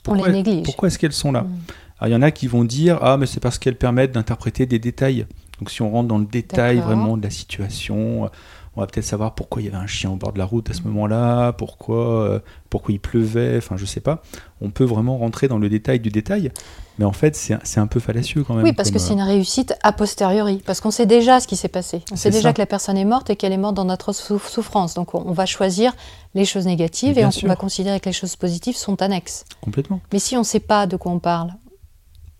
pourquoi, 0.03 0.29
pourquoi 0.63 0.87
est-ce 0.87 0.97
qu'elles 0.97 1.13
sont 1.13 1.31
là 1.31 1.41
mm. 1.41 2.07
il 2.07 2.11
y 2.11 2.15
en 2.15 2.21
a 2.21 2.31
qui 2.31 2.47
vont 2.47 2.63
dire 2.63 2.99
ah 3.01 3.17
mais 3.17 3.25
c'est 3.25 3.39
parce 3.39 3.59
qu'elles 3.59 3.77
permettent 3.77 4.13
d'interpréter 4.13 4.65
des 4.65 4.79
détails 4.79 5.27
Donc 5.59 5.69
si 5.69 5.81
on 5.81 5.91
rentre 5.91 6.07
dans 6.07 6.17
le 6.17 6.25
détail 6.25 6.79
vraiment 6.79 7.17
de 7.17 7.23
la 7.23 7.29
situation, 7.29 8.29
on 8.75 8.81
va 8.81 8.87
peut-être 8.87 9.05
savoir 9.05 9.35
pourquoi 9.35 9.61
il 9.61 9.65
y 9.65 9.67
avait 9.67 9.77
un 9.77 9.87
chien 9.87 10.09
au 10.09 10.15
bord 10.15 10.33
de 10.33 10.39
la 10.39 10.45
route 10.45 10.69
à 10.69 10.73
ce 10.73 10.83
moment-là, 10.83 11.53
pourquoi, 11.53 12.23
euh, 12.23 12.39
pourquoi 12.69 12.93
il 12.93 12.99
pleuvait, 12.99 13.57
enfin 13.57 13.77
je 13.77 13.85
sais 13.85 13.99
pas. 13.99 14.23
On 14.61 14.69
peut 14.69 14.85
vraiment 14.85 15.17
rentrer 15.17 15.47
dans 15.47 15.59
le 15.59 15.69
détail 15.69 15.99
du 15.99 16.09
détail, 16.09 16.51
mais 16.99 17.05
en 17.05 17.13
fait 17.13 17.35
c'est 17.35 17.79
un 17.79 17.87
peu 17.87 18.01
fallacieux 18.01 18.43
quand 18.43 18.53
même. 18.53 18.65
Oui, 18.65 18.73
parce 18.73 18.91
que 18.91 18.99
c'est 18.99 19.13
une 19.13 19.21
réussite 19.21 19.73
a 19.83 19.93
posteriori, 19.93 20.61
parce 20.65 20.81
qu'on 20.81 20.91
sait 20.91 21.05
déjà 21.05 21.39
ce 21.39 21.47
qui 21.47 21.55
s'est 21.55 21.69
passé. 21.69 22.03
On 22.11 22.17
sait 22.17 22.29
déjà 22.29 22.51
que 22.51 22.59
la 22.59 22.65
personne 22.65 22.97
est 22.97 23.05
morte 23.05 23.29
et 23.29 23.37
qu'elle 23.37 23.53
est 23.53 23.57
morte 23.57 23.75
dans 23.75 23.85
notre 23.85 24.11
souffrance. 24.13 24.93
Donc 24.93 25.15
on, 25.15 25.31
va 25.31 25.45
choisir 25.45 25.95
les 26.35 26.43
choses 26.43 26.65
négatives 26.65 27.17
et 27.17 27.25
on 27.25 27.47
va 27.47 27.55
considérer 27.55 28.01
que 28.01 28.09
les 28.09 28.13
choses 28.13 28.35
positives 28.35 28.75
sont 28.75 29.01
annexes. 29.01 29.45
Complètement. 29.61 30.01
Mais 30.11 30.19
si 30.19 30.35
on 30.35 30.41
ne 30.41 30.45
sait 30.45 30.59
pas 30.59 30.87
de 30.87 30.97
quoi 30.97 31.13
on 31.13 31.19
parle, 31.19 31.53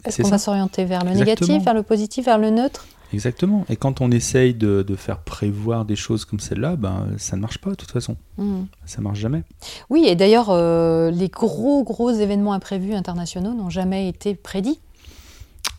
est-ce 0.04 0.22
qu'on 0.22 0.30
va 0.30 0.38
s'orienter 0.38 0.84
vers 0.84 1.06
le 1.06 1.12
négatif, 1.12 1.64
vers 1.64 1.74
le 1.74 1.84
positif, 1.84 2.26
vers 2.26 2.38
le 2.38 2.50
neutre? 2.50 2.86
Exactement. 3.14 3.66
Et 3.70 3.76
quand 3.76 4.02
on 4.02 4.12
essaye 4.12 4.54
de, 4.54 4.84
faire 4.96 5.20
prévoir 5.20 5.86
des 5.86 5.96
choses 5.96 6.26
comme 6.26 6.40
celle-là, 6.40 6.76
ben, 6.76 7.08
ça 7.18 7.36
ne 7.36 7.42
marche 7.42 7.60
pas 7.60 7.72
de 7.72 7.76
toute 7.76 7.92
façon. 7.92 8.18
Hmm. 8.38 8.64
Ça 8.86 9.00
ne 9.00 9.04
marche 9.04 9.20
jamais. 9.20 9.44
Oui, 9.90 10.06
et 10.08 10.16
d'ailleurs, 10.16 10.50
euh, 10.50 11.10
les 11.12 11.30
gros, 11.30 11.84
gros 11.84 12.12
événements 12.12 12.54
imprévus 12.54 12.94
internationaux 12.94 13.54
n'ont 13.54 13.70
jamais 13.70 14.10
été 14.10 14.36
prédits. 14.36 14.80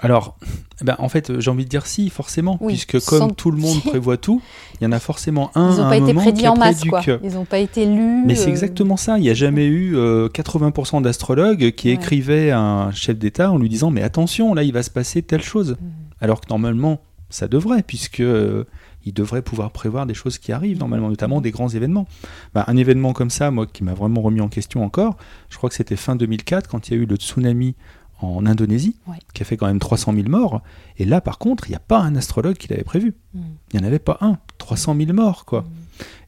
Alors, 0.03 0.39
eh 0.81 0.85
ben, 0.85 0.97
en 0.99 1.11
fait, 1.11 1.41
j'ai 1.41 1.51
envie 1.51 1.65
de 1.65 1.69
dire 1.69 1.85
si, 1.85 2.09
forcément, 2.09 2.57
puisque 2.57 3.05
comme 3.05 3.35
tout 3.35 3.51
le 3.51 3.59
monde 3.59 3.83
prévoit 3.83 4.17
tout, 4.17 4.41
il 4.81 4.85
y 4.85 4.87
en 4.87 4.93
a 4.93 4.99
forcément 4.99 5.51
un. 5.55 5.73
Ils 5.73 5.77
n'ont 5.77 5.89
pas 5.89 5.97
été 5.99 6.15
prédits 6.15 6.49
en 6.49 6.57
masse, 6.57 6.85
quoi. 6.85 7.03
Ils 7.23 7.35
n'ont 7.35 7.45
pas 7.45 7.59
été 7.59 7.85
lus. 7.85 8.23
Mais 8.25 8.35
c'est 8.35 8.49
euh, 8.49 8.51
exactement 8.51 8.97
ça. 8.97 9.19
Il 9.19 9.23
n'y 9.23 9.31
a 9.31 9.35
jamais 9.35 9.67
eu 9.67 9.95
80% 9.97 10.97
euh, 10.97 11.01
d'astrologues 11.03 11.73
qui 11.73 11.91
écrivaient 11.91 12.51
à 12.51 12.61
un 12.61 12.93
chef 12.93 13.19
d'État 13.19 13.53
en 13.53 13.59
lui 13.59 13.69
disant 13.69 13.91
Mais 13.91 14.03
attention, 14.03 14.55
là, 14.55 14.63
il 14.63 14.73
va 14.73 14.83
se 14.83 14.91
passer 14.91 15.21
telle 15.23 15.43
chose. 15.43 15.77
Hmm. 15.79 15.87
Alors 16.23 16.41
que 16.41 16.49
normalement, 16.49 17.01
ça 17.31 17.49
devrait, 17.49 17.83
puisque 17.83 18.21
euh, 18.21 18.65
il 19.05 19.15
devrait 19.15 19.43
pouvoir 19.43 19.71
prévoir 19.71 20.07
des 20.07 20.15
choses 20.15 20.39
qui 20.39 20.53
arrivent 20.53 20.79
normalement, 20.79 21.09
notamment 21.09 21.41
des 21.41 21.51
grands 21.51 21.69
événements. 21.69 22.07
Bah, 22.55 22.65
un 22.67 22.77
événement 22.77 23.13
comme 23.13 23.31
ça, 23.31 23.51
moi, 23.51 23.67
qui 23.67 23.85
m'a 23.85 23.95
vraiment 23.95 24.21
remis 24.21 24.41
en 24.41 24.49
question 24.49 24.85
encore, 24.85 25.17
je 25.49 25.57
crois 25.57 25.71
que 25.71 25.77
c'était 25.77 25.97
fin 25.97 26.17
2004 26.17 26.69
quand 26.69 26.89
il 26.89 26.95
y 26.95 26.99
a 26.99 27.03
eu 27.03 27.07
le 27.07 27.17
tsunami 27.17 27.75
en 28.21 28.45
Indonésie, 28.45 28.97
qui 29.33 29.43
a 29.43 29.47
fait 29.47 29.57
quand 29.57 29.67
même 29.67 29.79
300 29.79 30.13
000 30.13 30.29
morts. 30.29 30.63
Et 30.99 31.07
là, 31.07 31.21
par 31.21 31.39
contre, 31.39 31.69
il 31.69 31.71
n'y 31.71 31.77
a 31.77 31.81
pas 31.81 32.01
un 32.01 32.17
astrologue 32.17 32.57
qui 32.57 32.69
l'avait 32.69 32.85
prévu. 32.85 33.15
Mm. 33.33 33.41
Il 33.73 33.81
n'y 33.81 33.85
en 33.85 33.89
avait 33.89 33.99
pas 33.99 34.19
un. 34.21 34.39
300 34.59 34.95
000 34.97 35.13
morts, 35.15 35.47
quoi. 35.47 35.63
Mm. 35.63 35.67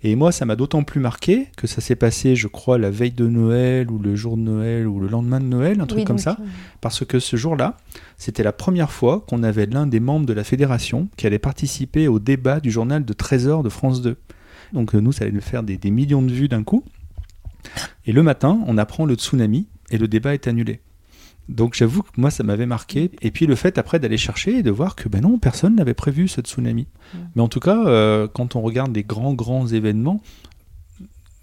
Et 0.02 0.16
moi, 0.16 0.32
ça 0.32 0.44
m'a 0.44 0.56
d'autant 0.56 0.82
plus 0.82 1.00
marqué 1.00 1.48
que 1.56 1.66
ça 1.66 1.80
s'est 1.80 1.96
passé, 1.96 2.34
je 2.34 2.48
crois, 2.48 2.78
la 2.78 2.90
veille 2.90 3.12
de 3.12 3.26
Noël, 3.26 3.90
ou 3.90 3.98
le 3.98 4.16
jour 4.16 4.36
de 4.36 4.42
Noël, 4.42 4.86
ou 4.86 5.00
le 5.00 5.08
lendemain 5.08 5.40
de 5.40 5.46
Noël, 5.46 5.80
un 5.80 5.86
truc 5.86 6.04
comme 6.04 6.18
ça. 6.18 6.36
Parce 6.80 7.04
que 7.04 7.18
ce 7.18 7.36
jour-là, 7.36 7.76
c'était 8.16 8.42
la 8.42 8.52
première 8.52 8.90
fois 8.90 9.24
qu'on 9.28 9.42
avait 9.42 9.66
l'un 9.66 9.86
des 9.86 10.00
membres 10.00 10.26
de 10.26 10.32
la 10.32 10.44
fédération 10.44 11.08
qui 11.16 11.26
allait 11.26 11.38
participer 11.38 12.08
au 12.08 12.18
débat 12.18 12.60
du 12.60 12.70
journal 12.70 13.04
de 13.04 13.12
Trésor 13.12 13.62
de 13.62 13.68
France 13.68 14.02
2. 14.02 14.16
Donc 14.72 14.94
euh, 14.94 15.00
nous, 15.00 15.12
ça 15.12 15.24
allait 15.24 15.32
nous 15.32 15.40
faire 15.40 15.62
des 15.62 15.90
millions 15.90 16.22
de 16.22 16.32
vues 16.32 16.48
d'un 16.48 16.62
coup. 16.64 16.84
Et 18.06 18.12
le 18.12 18.22
matin, 18.22 18.60
on 18.66 18.78
apprend 18.78 19.04
le 19.04 19.14
tsunami 19.14 19.68
et 19.90 19.98
le 19.98 20.08
débat 20.08 20.34
est 20.34 20.48
annulé. 20.48 20.80
Donc 21.48 21.74
j'avoue 21.74 22.02
que 22.02 22.08
moi 22.16 22.30
ça 22.30 22.44
m'avait 22.44 22.66
marqué. 22.66 23.10
Et 23.20 23.30
puis 23.30 23.46
le 23.46 23.54
fait 23.54 23.78
après 23.78 23.98
d'aller 23.98 24.16
chercher 24.16 24.58
et 24.58 24.62
de 24.62 24.70
voir 24.70 24.94
que 24.94 25.08
ben 25.08 25.20
non, 25.20 25.38
personne 25.38 25.76
n'avait 25.76 25.94
prévu 25.94 26.28
ce 26.28 26.40
tsunami. 26.40 26.86
Mais 27.34 27.42
en 27.42 27.48
tout 27.48 27.60
cas, 27.60 27.84
euh, 27.86 28.28
quand 28.32 28.56
on 28.56 28.60
regarde 28.60 28.94
les 28.94 29.02
grands 29.02 29.34
grands 29.34 29.66
événements, 29.66 30.20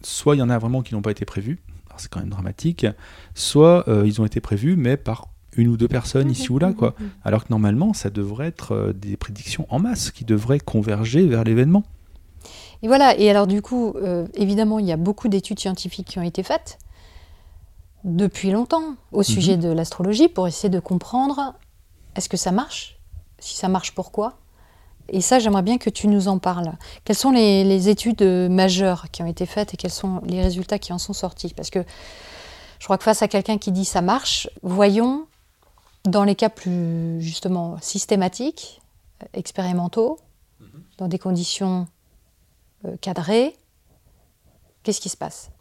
soit 0.01 0.35
il 0.35 0.39
y 0.39 0.41
en 0.41 0.49
a 0.49 0.57
vraiment 0.57 0.81
qui 0.81 0.93
n'ont 0.93 1.01
pas 1.01 1.11
été 1.11 1.25
prévus, 1.25 1.59
c'est 1.97 2.09
quand 2.09 2.21
même 2.21 2.29
dramatique, 2.29 2.87
soit 3.35 3.87
euh, 3.89 4.03
ils 4.05 4.21
ont 4.21 4.25
été 4.25 4.39
prévus 4.39 4.77
mais 4.77 4.95
par 4.95 5.27
une 5.57 5.67
ou 5.67 5.75
deux 5.75 5.89
personnes 5.89 6.31
ici 6.31 6.49
ou 6.51 6.59
là, 6.59 6.71
quoi. 6.71 6.95
Alors 7.25 7.43
que 7.43 7.49
normalement, 7.49 7.93
ça 7.93 8.09
devrait 8.09 8.47
être 8.47 8.71
euh, 8.71 8.93
des 8.93 9.17
prédictions 9.17 9.65
en 9.69 9.79
masse 9.79 10.11
qui 10.11 10.23
devraient 10.23 10.59
converger 10.59 11.27
vers 11.27 11.43
l'événement. 11.43 11.83
Et 12.81 12.87
voilà, 12.87 13.17
et 13.17 13.29
alors 13.29 13.45
du 13.45 13.61
coup, 13.61 13.95
évidemment, 14.35 14.79
il 14.79 14.85
y 14.85 14.93
a 14.93 14.97
beaucoup 14.97 15.27
d'études 15.27 15.59
scientifiques 15.59 16.07
qui 16.07 16.19
ont 16.19 16.23
été 16.23 16.43
faites 16.43 16.77
depuis 18.03 18.51
longtemps 18.51 18.95
au 19.11 19.23
sujet 19.23 19.57
mhm. 19.57 19.63
de 19.63 19.69
l'astrologie 19.69 20.29
pour 20.29 20.47
essayer 20.47 20.69
de 20.69 20.79
comprendre 20.79 21.55
est-ce 22.15 22.29
que 22.29 22.37
ça 22.37 22.51
marche? 22.51 22.97
Si 23.39 23.55
ça 23.55 23.67
marche, 23.67 23.93
pourquoi? 23.93 24.37
Et 25.09 25.21
ça, 25.21 25.39
j'aimerais 25.39 25.61
bien 25.61 25.77
que 25.77 25.89
tu 25.89 26.07
nous 26.07 26.27
en 26.27 26.37
parles. 26.37 26.71
Quelles 27.03 27.15
sont 27.15 27.31
les, 27.31 27.89
études 27.89 28.21
majeures 28.21 29.09
qui 29.11 29.23
ont 29.23 29.25
été 29.25 29.45
faites 29.45 29.73
et 29.73 29.77
quels 29.77 29.91
sont 29.91 30.21
les 30.25 30.41
résultats 30.41 30.79
qui 30.79 30.93
en 30.93 30.97
sont 30.97 31.13
sortis? 31.13 31.53
Parce 31.53 31.69
que 31.69 31.83
je 32.79 32.85
crois 32.85 32.97
que 32.97 33.03
face 33.03 33.21
à 33.21 33.27
quelqu'un 33.27 33.57
qui 33.57 33.71
dit 33.71 33.85
ça 33.85 34.01
marche, 34.01 34.49
voyons 34.61 35.25
dans 36.05 36.23
les 36.23 36.35
cas 36.35 36.49
plus 36.49 37.21
justement 37.21 37.77
systématiques, 37.81 38.81
expérimentaux, 39.33 40.19
mhm. 40.59 40.83
dans 40.97 41.07
des 41.07 41.19
conditions 41.19 41.87
euh, 42.85 42.95
cadrées, 43.01 43.57
qu'est-ce 44.83 45.01
qui 45.01 45.09
se 45.09 45.17
passe? 45.17 45.51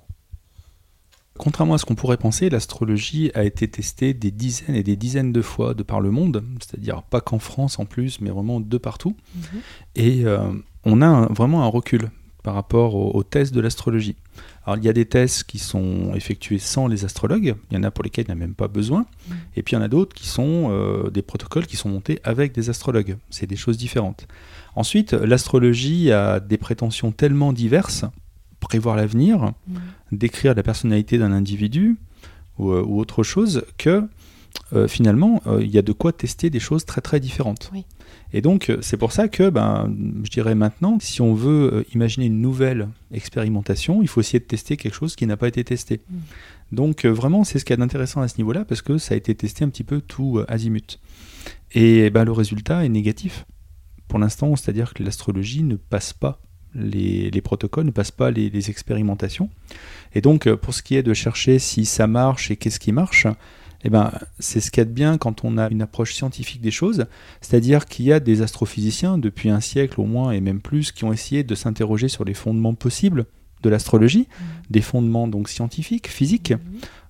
Contrairement 1.38 1.74
à 1.74 1.78
ce 1.78 1.84
qu'on 1.84 1.94
pourrait 1.94 2.16
penser, 2.16 2.50
l'astrologie 2.50 3.30
a 3.34 3.44
été 3.44 3.68
testée 3.68 4.12
des 4.12 4.32
dizaines 4.32 4.74
et 4.74 4.82
des 4.82 4.96
dizaines 4.96 5.32
de 5.32 5.40
fois 5.40 5.72
de 5.72 5.82
par 5.82 6.00
le 6.00 6.10
monde, 6.10 6.42
c'est-à-dire 6.60 7.02
pas 7.02 7.20
qu'en 7.20 7.38
France 7.38 7.78
en 7.78 7.86
plus, 7.86 8.20
mais 8.20 8.30
vraiment 8.30 8.60
de 8.60 8.78
partout. 8.78 9.16
Mhm. 9.34 9.42
Et 9.94 10.24
euh, 10.24 10.50
on 10.84 11.00
a 11.00 11.26
vraiment 11.32 11.62
un 11.62 11.68
recul 11.68 12.10
par 12.42 12.54
rapport 12.54 12.94
aux, 12.94 13.22
tests 13.22 13.52
de 13.52 13.60
l'astrologie. 13.60 14.16
Alors 14.64 14.78
il 14.78 14.84
y 14.84 14.88
a 14.88 14.92
des 14.92 15.04
tests 15.04 15.44
qui 15.44 15.58
sont 15.58 16.12
effectués 16.14 16.58
sans 16.58 16.86
les 16.86 17.04
astrologues, 17.04 17.54
il 17.70 17.74
y 17.74 17.78
en 17.78 17.82
a 17.82 17.90
pour 17.90 18.04
lesquels 18.04 18.24
il 18.26 18.28
n'y 18.28 18.40
a 18.40 18.46
même 18.46 18.54
pas 18.54 18.68
besoin, 18.68 19.06
mhm. 19.28 19.36
et 19.56 19.62
puis 19.62 19.74
il 19.74 19.76
y 19.76 19.78
en 19.78 19.82
a 19.82 19.88
d'autres 19.88 20.14
qui 20.14 20.26
sont 20.26 20.68
euh, 20.70 21.10
des 21.10 21.22
protocoles 21.22 21.66
qui 21.66 21.76
sont 21.76 21.88
montés 21.88 22.20
avec 22.24 22.52
des 22.52 22.70
astrologues. 22.70 23.16
C'est 23.30 23.46
des 23.46 23.56
choses 23.56 23.76
différentes. 23.76 24.26
Ensuite, 24.76 25.12
l'astrologie 25.12 26.10
a 26.10 26.40
des 26.40 26.58
prétentions 26.58 27.12
tellement 27.12 27.52
diverses 27.52 28.04
prévoir 28.60 28.96
l'avenir, 28.96 29.52
mm. 29.66 29.76
décrire 30.12 30.54
la 30.54 30.62
personnalité 30.62 31.18
d'un 31.18 31.32
individu 31.32 31.96
ou, 32.58 32.70
euh, 32.70 32.82
autre 32.82 33.22
chose, 33.22 33.64
que 33.76 34.08
euh, 34.72 34.88
finalement, 34.88 35.42
euh, 35.46 35.62
il 35.62 35.70
y 35.70 35.78
a 35.78 35.82
de 35.82 35.92
quoi 35.92 36.12
tester 36.12 36.50
des 36.50 36.60
choses 36.60 36.84
très 36.84 37.00
très 37.00 37.20
différentes. 37.20 37.70
Et 38.32 38.40
donc, 38.40 38.72
c'est 38.82 38.96
pour 38.96 39.12
ça 39.12 39.28
que, 39.28 39.48
ben, 39.48 39.94
je 40.24 40.30
dirais 40.30 40.54
maintenant, 40.54 40.98
si 41.00 41.22
on 41.22 41.34
veut 41.34 41.86
imaginer 41.94 42.26
une 42.26 42.40
nouvelle 42.40 42.88
expérimentation, 43.12 44.02
il 44.02 44.08
faut 44.08 44.20
essayer 44.20 44.40
de 44.40 44.44
tester 44.44 44.76
quelque 44.76 44.94
chose 44.94 45.16
qui 45.16 45.26
n'a 45.26 45.36
pas 45.36 45.48
été 45.48 45.64
testé. 45.64 46.00
Mm. 46.10 46.16
Donc, 46.72 47.06
vraiment, 47.06 47.44
c'est 47.44 47.58
ce 47.58 47.64
qu'il 47.64 47.72
y 47.72 47.78
a 47.78 47.78
d'intéressant 47.78 48.20
à 48.20 48.28
ce 48.28 48.36
niveau-là, 48.38 48.64
parce 48.64 48.82
que 48.82 48.98
ça 48.98 49.14
a 49.14 49.16
été 49.16 49.34
testé 49.34 49.64
un 49.64 49.70
petit 49.70 49.84
peu 49.84 50.00
tout 50.02 50.42
azimut. 50.48 51.00
Et 51.72 52.10
ben, 52.10 52.24
le 52.24 52.32
résultat 52.32 52.84
est 52.84 52.90
négatif. 52.90 53.46
Pour 54.08 54.18
l'instant, 54.18 54.56
c'est-à-dire 54.56 54.92
que 54.92 55.02
l'astrologie 55.02 55.62
ne 55.62 55.76
passe 55.76 56.12
pas 56.12 56.40
les, 56.78 57.40
protocoles, 57.40 57.86
ne 57.86 57.90
passent 57.90 58.10
pas 58.10 58.30
les, 58.30 58.70
expérimentations. 58.70 59.50
Et 60.14 60.20
donc, 60.20 60.46
euh, 60.46 60.56
pour 60.56 60.74
ce 60.74 60.82
qui 60.82 60.96
est 60.96 61.02
de 61.02 61.14
chercher 61.14 61.58
si 61.58 61.84
ça 61.84 62.06
marche 62.06 62.50
et 62.50 62.56
qu'est-ce 62.56 62.80
qui 62.80 62.92
marche, 62.92 63.26
eh 63.84 63.90
ben, 63.90 64.12
c'est 64.38 64.60
ce 64.60 64.70
qu'il 64.70 64.80
y 64.80 64.82
a 64.82 64.84
de 64.84 64.90
bien 64.90 65.18
quand 65.18 65.44
on 65.44 65.56
a 65.56 65.68
une 65.70 65.82
approche 65.82 66.14
scientifique 66.14 66.60
des 66.60 66.70
choses, 66.70 67.06
c'est-à-dire 67.40 67.86
qu'il 67.86 68.06
y 68.06 68.12
a 68.12 68.20
des 68.20 68.42
astrophysiciens 68.42 69.18
depuis 69.18 69.50
un 69.50 69.60
siècle 69.60 70.00
au 70.00 70.04
moins 70.04 70.32
et 70.32 70.40
même 70.40 70.60
plus 70.60 70.90
qui 70.90 71.04
ont 71.04 71.12
essayé 71.12 71.44
de 71.44 71.54
s'interroger 71.54 72.08
sur 72.08 72.24
les 72.24 72.34
fondements 72.34 72.74
possibles 72.74 73.26
de 73.62 73.70
l'astrologie, 73.70 74.28
mmh. 74.28 74.44
des 74.70 74.80
fondements 74.80 75.28
donc 75.28 75.48
scientifiques, 75.48 76.08
physiques, 76.08 76.52
mmh. 76.52 76.58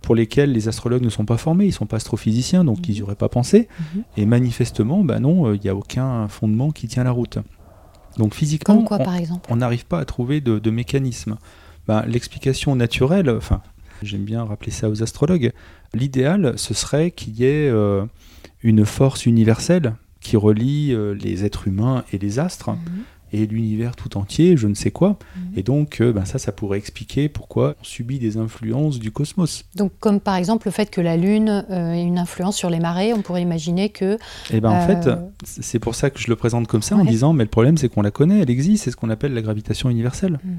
pour 0.02 0.14
lesquels 0.14 0.52
les 0.52 0.68
astrologues 0.68 1.02
ne 1.02 1.10
sont 1.10 1.24
pas 1.24 1.36
formés, 1.36 1.64
ils 1.64 1.68
ne 1.68 1.72
sont 1.74 1.86
pas 1.86 1.96
astrophysiciens, 1.96 2.64
donc 2.64 2.88
ils 2.88 2.94
n'y 2.94 3.00
mmh. 3.00 3.04
auraient 3.04 3.14
pas 3.14 3.28
pensé. 3.28 3.68
Et 4.16 4.26
manifestement, 4.26 5.04
ben 5.04 5.20
non, 5.20 5.46
euh, 5.46 5.56
il 5.56 5.60
n'y 5.62 5.68
a 5.68 5.74
aucun 5.74 6.28
fondement 6.28 6.70
qui 6.70 6.88
tient 6.88 7.04
la 7.04 7.10
route. 7.10 7.38
Donc 8.16 8.34
physiquement, 8.34 8.84
on 9.48 9.56
n'arrive 9.56 9.86
pas 9.86 10.00
à 10.00 10.04
trouver 10.04 10.40
de, 10.40 10.70
mécanisme. 10.70 11.36
Ben, 11.86 12.04
l'explication 12.06 12.76
naturelle, 12.76 13.30
enfin, 13.30 13.62
j'aime 14.02 14.24
bien 14.24 14.44
rappeler 14.44 14.72
ça 14.72 14.88
aux 14.90 15.02
astrologues, 15.02 15.52
l'idéal, 15.94 16.54
ce 16.56 16.74
serait 16.74 17.10
qu'il 17.10 17.34
y 17.38 17.44
ait 17.44 17.68
euh, 17.68 18.04
une 18.62 18.84
force 18.84 19.26
universelle 19.26 19.94
qui 20.20 20.36
relie 20.36 20.92
euh, 20.92 21.14
les 21.14 21.44
êtres 21.44 21.68
humains 21.68 22.04
et 22.12 22.18
les 22.18 22.38
astres. 22.38 22.70
Mhm 22.70 23.04
et 23.32 23.46
l'univers 23.46 23.96
tout 23.96 24.16
entier, 24.16 24.56
je 24.56 24.66
ne 24.66 24.74
sais 24.74 24.90
quoi. 24.90 25.18
Mhm. 25.36 25.52
Et 25.56 25.62
donc, 25.62 26.00
euh, 26.00 26.12
ben 26.12 26.24
ça, 26.24 26.38
ça 26.38 26.52
pourrait 26.52 26.78
expliquer 26.78 27.28
pourquoi 27.28 27.74
on 27.80 27.84
subit 27.84 28.18
des 28.18 28.36
influences 28.36 28.98
du 28.98 29.10
cosmos. 29.10 29.64
Donc, 29.74 29.92
comme 30.00 30.20
par 30.20 30.36
exemple 30.36 30.66
le 30.66 30.72
fait 30.72 30.90
que 30.90 31.00
la 31.00 31.16
Lune 31.16 31.64
euh, 31.70 31.92
ait 31.92 32.02
une 32.02 32.18
influence 32.18 32.56
sur 32.56 32.70
les 32.70 32.80
marées, 32.80 33.12
on 33.12 33.22
pourrait 33.22 33.42
imaginer 33.42 33.90
que... 33.90 34.18
Eh 34.50 34.60
ben, 34.60 34.70
en 34.70 34.86
fait, 34.86 35.06
euh, 35.06 35.16
c'est 35.44 35.78
pour 35.78 35.94
ça 35.94 36.10
que 36.10 36.18
je 36.18 36.28
le 36.28 36.36
présente 36.36 36.66
comme 36.66 36.82
ça, 36.82 36.96
en 36.96 37.04
disant, 37.04 37.32
mais 37.32 37.44
le 37.44 37.50
problème, 37.50 37.76
c'est 37.76 37.88
qu'on 37.88 38.02
la 38.02 38.10
connaît, 38.10 38.40
elle 38.40 38.50
existe, 38.50 38.84
c'est 38.84 38.90
ce 38.90 38.96
qu'on 38.96 39.10
appelle 39.10 39.34
la 39.34 39.42
gravitation 39.42 39.90
universelle. 39.90 40.38
Mhm. 40.44 40.56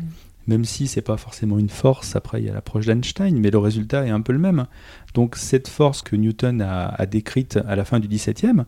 Même 0.47 0.65
si 0.65 0.88
c'est 0.88 1.01
pas 1.01 1.17
forcément 1.17 1.59
une 1.59 1.69
force, 1.69 2.15
après 2.15 2.41
il 2.41 2.47
y 2.47 2.49
a 2.49 2.53
l'approche 2.53 2.88
d'Einstein, 2.88 3.39
mais 3.39 3.51
le 3.51 3.59
résultat 3.59 4.07
est 4.07 4.09
un 4.09 4.21
peu 4.21 4.33
le 4.33 4.39
même. 4.39 4.65
Donc 5.13 5.35
cette 5.35 5.67
force 5.67 6.01
que 6.01 6.15
Newton 6.15 6.61
a, 6.61 6.88
a 6.88 7.05
décrite 7.05 7.59
à 7.67 7.75
la 7.75 7.85
fin 7.85 7.99
du 7.99 8.07
XVIIe, 8.07 8.63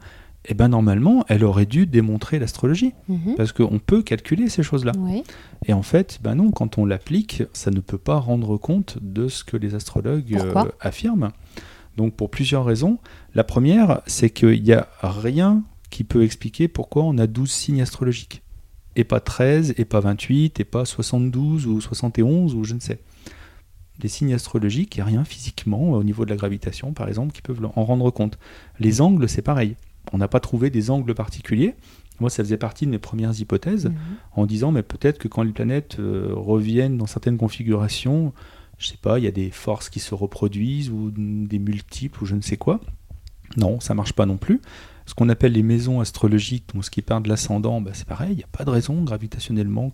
eh 0.46 0.54
ben 0.56 0.70
normalement, 0.70 1.24
elle 1.28 1.44
aurait 1.44 1.68
dû 1.68 1.86
démontrer 1.86 2.40
l'astrologie, 2.40 2.94
mhm. 3.08 3.36
parce 3.38 3.52
qu'on 3.52 3.80
peut 3.80 4.02
calculer 4.02 4.50
ces 4.50 4.64
choses-là. 4.64 4.92
Et 5.66 5.74
en 5.74 5.84
fait, 5.84 6.20
ben 6.24 6.36
non, 6.36 6.52
quand 6.52 6.78
on 6.78 6.86
l'applique, 6.86 7.44
ça 7.54 7.70
ne 7.70 7.80
peut 7.80 8.00
pas 8.00 8.18
rendre 8.18 8.58
compte 8.58 8.98
de 9.02 9.28
ce 9.28 9.44
que 9.44 9.56
les 9.56 9.76
astrologues 9.76 10.36
euh, 10.36 10.66
affirment. 10.80 11.32
Donc 11.98 12.16
pour 12.16 12.32
plusieurs 12.32 12.66
raisons. 12.66 12.98
La 13.36 13.44
première, 13.44 14.02
c'est 14.08 14.30
qu'il 14.30 14.64
n'y 14.64 14.74
a 14.74 14.88
rien 15.02 15.64
qui 15.90 16.04
peut 16.04 16.24
expliquer 16.24 16.68
pourquoi 16.68 17.04
on 17.04 17.18
a 17.18 17.28
12 17.28 17.52
signes 17.52 17.82
astrologiques. 17.82 18.42
Et 18.96 19.04
pas 19.04 19.20
13, 19.20 19.76
et 19.78 19.86
pas 19.86 20.00
28, 20.00 20.60
et 20.60 20.64
pas 20.64 20.86
72 20.86 21.68
ou 21.68 21.80
71 21.80 22.56
ou 22.56 22.64
je 22.64 22.74
ne 22.74 22.80
sais. 22.80 23.00
Les 24.02 24.10
signes 24.10 24.34
astrologiques, 24.34 24.96
il 24.96 25.00
n'y 25.00 25.04
a 25.04 25.06
rien 25.06 25.24
physiquement 25.24 25.92
au 25.92 26.04
niveau 26.04 26.26
de 26.26 26.32
la 26.32 26.36
gravitation, 26.36 26.94
par 26.94 27.08
exemple, 27.08 27.34
qui 27.34 27.42
peuvent 27.42 27.70
en 27.76 27.86
rendre 27.86 28.10
compte. 28.10 28.40
Les 28.80 29.02
angles, 29.02 29.30
c'est 29.30 29.44
pareil. 29.44 29.76
On 30.13 30.17
n'a 30.17 30.27
pas 30.27 30.39
trouvé 30.39 30.70
des 30.70 30.89
angles 30.89 31.13
particuliers. 31.13 31.75
Moi, 32.20 32.29
ça 32.29 32.43
faisait 32.43 32.58
partie 32.58 32.86
de 32.86 32.91
mes 32.91 33.00
premières 33.00 33.39
hypothèses, 33.39 33.88
mhm. 33.88 33.96
en 34.36 34.46
disant, 34.46 34.72
mais 34.72 34.84
peut-être 34.84 35.17
que 35.17 35.27
quand 35.27 35.43
les 35.43 35.53
planètes 35.53 35.98
euh, 36.00 36.31
reviennent 36.34 36.98
dans 36.98 37.08
certaines 37.08 37.38
configurations, 37.38 38.34
je 38.77 38.88
sais 38.88 38.98
pas, 39.01 39.20
il 39.20 39.25
y 39.25 39.27
a 39.27 39.31
des 39.31 39.50
forces 39.50 39.89
qui 39.89 40.00
se 40.00 40.13
reproduisent 40.13 40.89
ou 40.89 41.12
des 41.12 41.60
multiples 41.60 42.24
ou 42.24 42.25
je 42.25 42.36
ne 42.36 42.41
sais 42.41 42.58
quoi. 42.58 42.79
Non, 43.58 43.79
ça 43.79 43.93
marche 43.93 44.13
pas 44.13 44.25
non 44.25 44.38
plus. 44.38 44.62
Ce 45.05 45.13
qu'on 45.13 45.29
appelle 45.29 45.51
les 45.51 45.63
maisons 45.63 46.00
astrologiques, 46.00 46.65
donc 46.74 46.86
ce 46.86 46.91
qui 46.91 47.01
part 47.01 47.22
de 47.22 47.29
l'ascendant, 47.29 47.81
bah, 47.81 47.91
c'est 47.93 48.08
pareil, 48.08 48.31
il 48.31 48.38
n'y 48.38 48.43
a 48.43 48.50
pas 48.51 48.63
de 48.63 48.70
raison 48.70 49.03
gravitationnellement 49.03 49.91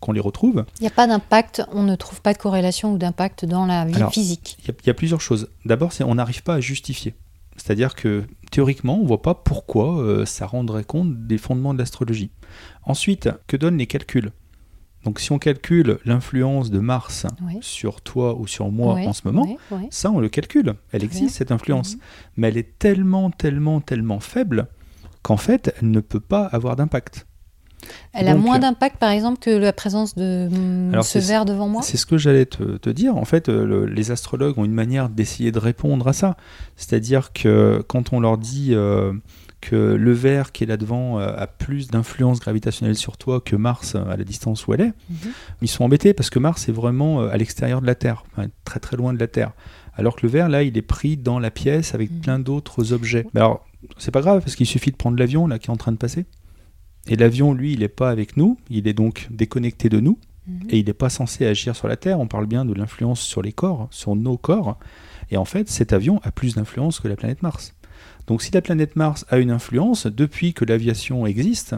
qu'on 0.00 0.12
les 0.12 0.20
retrouve. 0.20 0.64
Il 0.78 0.82
n'y 0.82 0.88
a 0.88 0.90
pas 0.90 1.06
d'impact, 1.06 1.62
on 1.72 1.82
ne 1.82 1.96
trouve 1.96 2.20
pas 2.20 2.32
de 2.32 2.38
corrélation 2.38 2.94
ou 2.94 2.98
d'impact 2.98 3.44
dans 3.44 3.66
la 3.66 3.84
vie 3.84 4.02
physique. 4.10 4.58
Il 4.64 4.74
y, 4.86 4.90
a 4.90 4.94
plusieurs 4.94 5.20
choses. 5.20 5.48
D'abord, 5.64 5.92
on 6.00 6.14
n'arrive 6.14 6.42
pas 6.42 6.54
à 6.54 6.60
justifier. 6.60 7.14
C'est-à-dire 7.64 7.94
que 7.94 8.24
théoriquement, 8.50 8.98
on 8.98 9.04
ne 9.04 9.08
voit 9.08 9.22
pas 9.22 9.34
pourquoi 9.34 9.98
euh, 9.98 10.26
ça 10.26 10.44
rendrait 10.44 10.84
compte 10.84 11.26
des 11.26 11.38
fondements 11.38 11.72
de 11.72 11.78
l'astrologie. 11.78 12.30
Ensuite, 12.82 13.30
que 13.46 13.56
donnent 13.56 13.78
les 13.78 13.86
calculs? 13.86 14.32
Donc 15.04 15.18
si 15.18 15.32
on 15.32 15.38
calcule 15.38 15.98
l'influence 16.04 16.70
de 16.70 16.78
Mars 16.78 17.24
sur 17.62 18.02
toi 18.02 18.38
ou 18.38 18.46
sur 18.46 18.70
moi 18.70 18.96
en 18.96 19.14
ce 19.14 19.22
moment, 19.24 19.56
ça 19.88 20.10
on 20.10 20.20
le 20.20 20.28
calcule. 20.28 20.74
Elle 20.92 21.04
existe 21.04 21.36
cette 21.36 21.52
influence. 21.52 21.94
Mhm. 21.94 22.00
Mais 22.36 22.48
elle 22.48 22.58
est 22.58 22.78
tellement, 22.78 23.30
tellement, 23.30 23.80
tellement 23.80 24.20
faible 24.20 24.68
qu'en 25.22 25.38
fait 25.38 25.74
elle 25.80 25.90
ne 25.90 26.00
peut 26.00 26.20
pas 26.20 26.44
avoir 26.44 26.76
d'impact. 26.76 27.26
Elle 28.12 28.28
a 28.28 28.34
moins 28.34 28.58
d'impact 28.58 28.96
par 28.96 29.10
exemple 29.10 29.38
que 29.38 29.50
la 29.50 29.72
présence 29.72 30.14
de 30.14 30.48
hum, 30.52 31.02
ce 31.02 31.18
verre 31.18 31.44
devant 31.44 31.68
moi 31.68 31.82
C'est 31.82 31.96
ce 31.96 32.06
que 32.06 32.18
j'allais 32.18 32.46
te, 32.46 32.90
dire. 32.90 33.16
En 33.16 33.24
fait, 33.24 33.48
euh, 33.48 33.86
les 33.86 34.10
astrologues 34.10 34.58
ont 34.58 34.64
une 34.64 34.72
manière 34.72 35.08
d'essayer 35.08 35.52
de 35.52 35.58
répondre 35.58 36.06
à 36.06 36.12
ça. 36.12 36.36
C'est-à-dire 36.76 37.32
que 37.32 37.82
quand 37.86 38.12
on 38.12 38.20
leur 38.20 38.38
dit... 38.38 38.70
Euh, 38.72 39.12
que 39.64 39.94
le 39.94 40.12
verre 40.12 40.52
qui 40.52 40.64
est 40.64 40.66
là 40.66 40.76
devant 40.76 41.18
euh, 41.18 41.34
a 41.36 41.46
plus 41.46 41.88
d'influence 41.88 42.38
gravitationnelle 42.38 42.96
sur 42.96 43.16
toi 43.16 43.40
que 43.40 43.56
Mars 43.56 43.94
euh, 43.94 44.04
à 44.10 44.16
la 44.16 44.24
distance 44.24 44.66
où 44.66 44.74
elle 44.74 44.82
est, 44.82 44.92
mhm. 45.08 45.32
ils 45.62 45.68
sont 45.68 45.84
embêtés 45.84 46.12
parce 46.12 46.30
que 46.30 46.38
Mars 46.38 46.68
est 46.68 46.72
vraiment 46.72 47.22
euh, 47.22 47.28
à 47.30 47.36
l'extérieur 47.36 47.80
de 47.80 47.86
la 47.86 47.94
Terre, 47.94 48.24
très 48.64 48.80
très 48.80 48.96
loin 48.96 49.14
de 49.14 49.18
la 49.18 49.26
Terre. 49.26 49.52
Alors 49.96 50.16
que 50.16 50.26
le 50.26 50.28
verre 50.28 50.48
là, 50.48 50.62
il 50.62 50.76
est 50.76 50.82
pris 50.82 51.16
dans 51.16 51.38
la 51.38 51.50
pièce 51.50 51.94
avec 51.94 52.10
mhm. 52.10 52.20
plein 52.20 52.38
d'autres 52.38 52.92
objets. 52.92 53.26
Mais 53.32 53.40
alors, 53.40 53.64
c'est 53.96 54.10
pas 54.10 54.20
grave 54.20 54.40
parce 54.40 54.54
qu'il 54.54 54.66
suffit 54.66 54.90
de 54.90 54.96
prendre 54.96 55.18
l'avion 55.18 55.46
là 55.46 55.58
qui 55.58 55.68
est 55.68 55.72
en 55.72 55.76
train 55.76 55.92
de 55.92 55.96
passer. 55.96 56.26
Et 57.08 57.16
l'avion, 57.16 57.52
lui, 57.52 57.72
il 57.72 57.80
n'est 57.80 57.88
pas 57.88 58.10
avec 58.10 58.36
nous, 58.36 58.58
il 58.70 58.88
est 58.88 58.94
donc 58.94 59.28
déconnecté 59.30 59.88
de 59.88 60.00
nous 60.00 60.18
mhm. 60.46 60.68
et 60.70 60.78
il 60.78 60.86
n'est 60.86 60.92
pas 60.92 61.10
censé 61.10 61.46
agir 61.46 61.76
sur 61.76 61.88
la 61.88 61.96
Terre. 61.96 62.20
On 62.20 62.26
parle 62.26 62.46
bien 62.46 62.64
de 62.64 62.72
l'influence 62.72 63.20
sur 63.20 63.42
les 63.42 63.52
corps, 63.52 63.88
sur 63.90 64.16
nos 64.16 64.36
corps. 64.36 64.78
Et 65.30 65.36
en 65.36 65.44
fait, 65.44 65.68
cet 65.68 65.92
avion 65.92 66.20
a 66.22 66.30
plus 66.30 66.54
d'influence 66.54 67.00
que 67.00 67.08
la 67.08 67.16
planète 67.16 67.42
Mars. 67.42 67.74
Donc 68.26 68.42
si 68.42 68.50
la 68.52 68.62
planète 68.62 68.96
Mars 68.96 69.26
a 69.28 69.38
une 69.38 69.50
influence, 69.50 70.06
depuis 70.06 70.54
que 70.54 70.64
l'aviation 70.64 71.26
existe, 71.26 71.74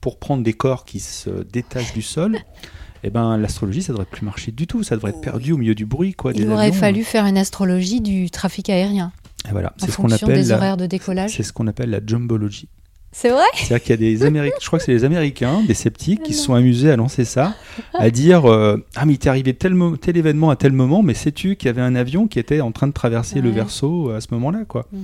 pour 0.00 0.18
prendre 0.18 0.42
des 0.42 0.52
corps 0.52 0.84
qui 0.84 1.00
se 1.00 1.30
détachent 1.44 1.92
du 1.92 2.02
sol, 2.02 2.38
eh 3.04 3.10
ben, 3.10 3.36
l'astrologie, 3.36 3.82
ça 3.82 3.92
devrait 3.92 4.06
plus 4.06 4.24
marcher 4.24 4.52
du 4.52 4.66
tout. 4.66 4.82
Ça 4.82 4.96
devrait 4.96 5.10
être 5.10 5.20
perdu 5.20 5.52
au 5.52 5.58
milieu 5.58 5.74
du 5.74 5.86
bruit. 5.86 6.14
Quoi, 6.14 6.32
Il 6.34 6.50
aurait 6.50 6.72
fallu 6.72 7.04
faire 7.04 7.26
une 7.26 7.38
astrologie 7.38 8.00
du 8.00 8.30
trafic 8.30 8.70
aérien. 8.70 9.12
Et 9.48 9.52
voilà, 9.52 9.72
c'est 9.76 9.90
ce 9.90 9.96
qu'on 9.96 10.10
appelle 10.10 10.34
des 10.34 10.52
horaires 10.52 10.76
de 10.76 10.86
décollage. 10.86 11.36
C'est 11.36 11.42
ce 11.42 11.52
qu'on 11.52 11.66
appelle 11.66 11.90
la 11.90 12.00
jumbologie. 12.04 12.68
C'est 13.10 13.30
vrai? 13.30 13.44
C'est-à-dire 13.54 13.80
qu'il 13.80 13.90
y 13.90 13.94
a 13.94 13.96
des 13.96 14.24
Américains, 14.24 14.56
je 14.60 14.66
crois 14.66 14.78
que 14.78 14.84
c'est 14.84 14.92
les 14.92 15.04
Américains, 15.04 15.62
des 15.62 15.74
sceptiques, 15.74 16.22
qui 16.22 16.34
se 16.34 16.44
sont 16.44 16.54
amusés 16.54 16.90
à 16.90 16.96
lancer 16.96 17.24
ça, 17.24 17.56
à 17.94 18.10
dire 18.12 18.44
euh, 18.46 18.84
Ah, 18.96 19.06
mais 19.06 19.14
il 19.14 19.18
t'est 19.18 19.30
arrivé 19.30 19.54
tel, 19.54 19.74
tel, 20.00 20.16
événement 20.16 20.50
à 20.50 20.56
tel 20.56 20.72
moment, 20.72 21.02
mais 21.02 21.14
sais-tu 21.14 21.56
qu'il 21.56 21.66
y 21.66 21.70
avait 21.70 21.82
un 21.82 21.94
avion 21.94 22.28
qui 22.28 22.38
était 22.38 22.60
en 22.60 22.70
train 22.70 22.86
de 22.86 22.92
traverser 22.92 23.40
le 23.40 23.50
verso 23.50 24.10
à 24.10 24.20
ce 24.20 24.28
moment-là, 24.32 24.64
quoi? 24.66 24.86
Mm. 24.92 25.02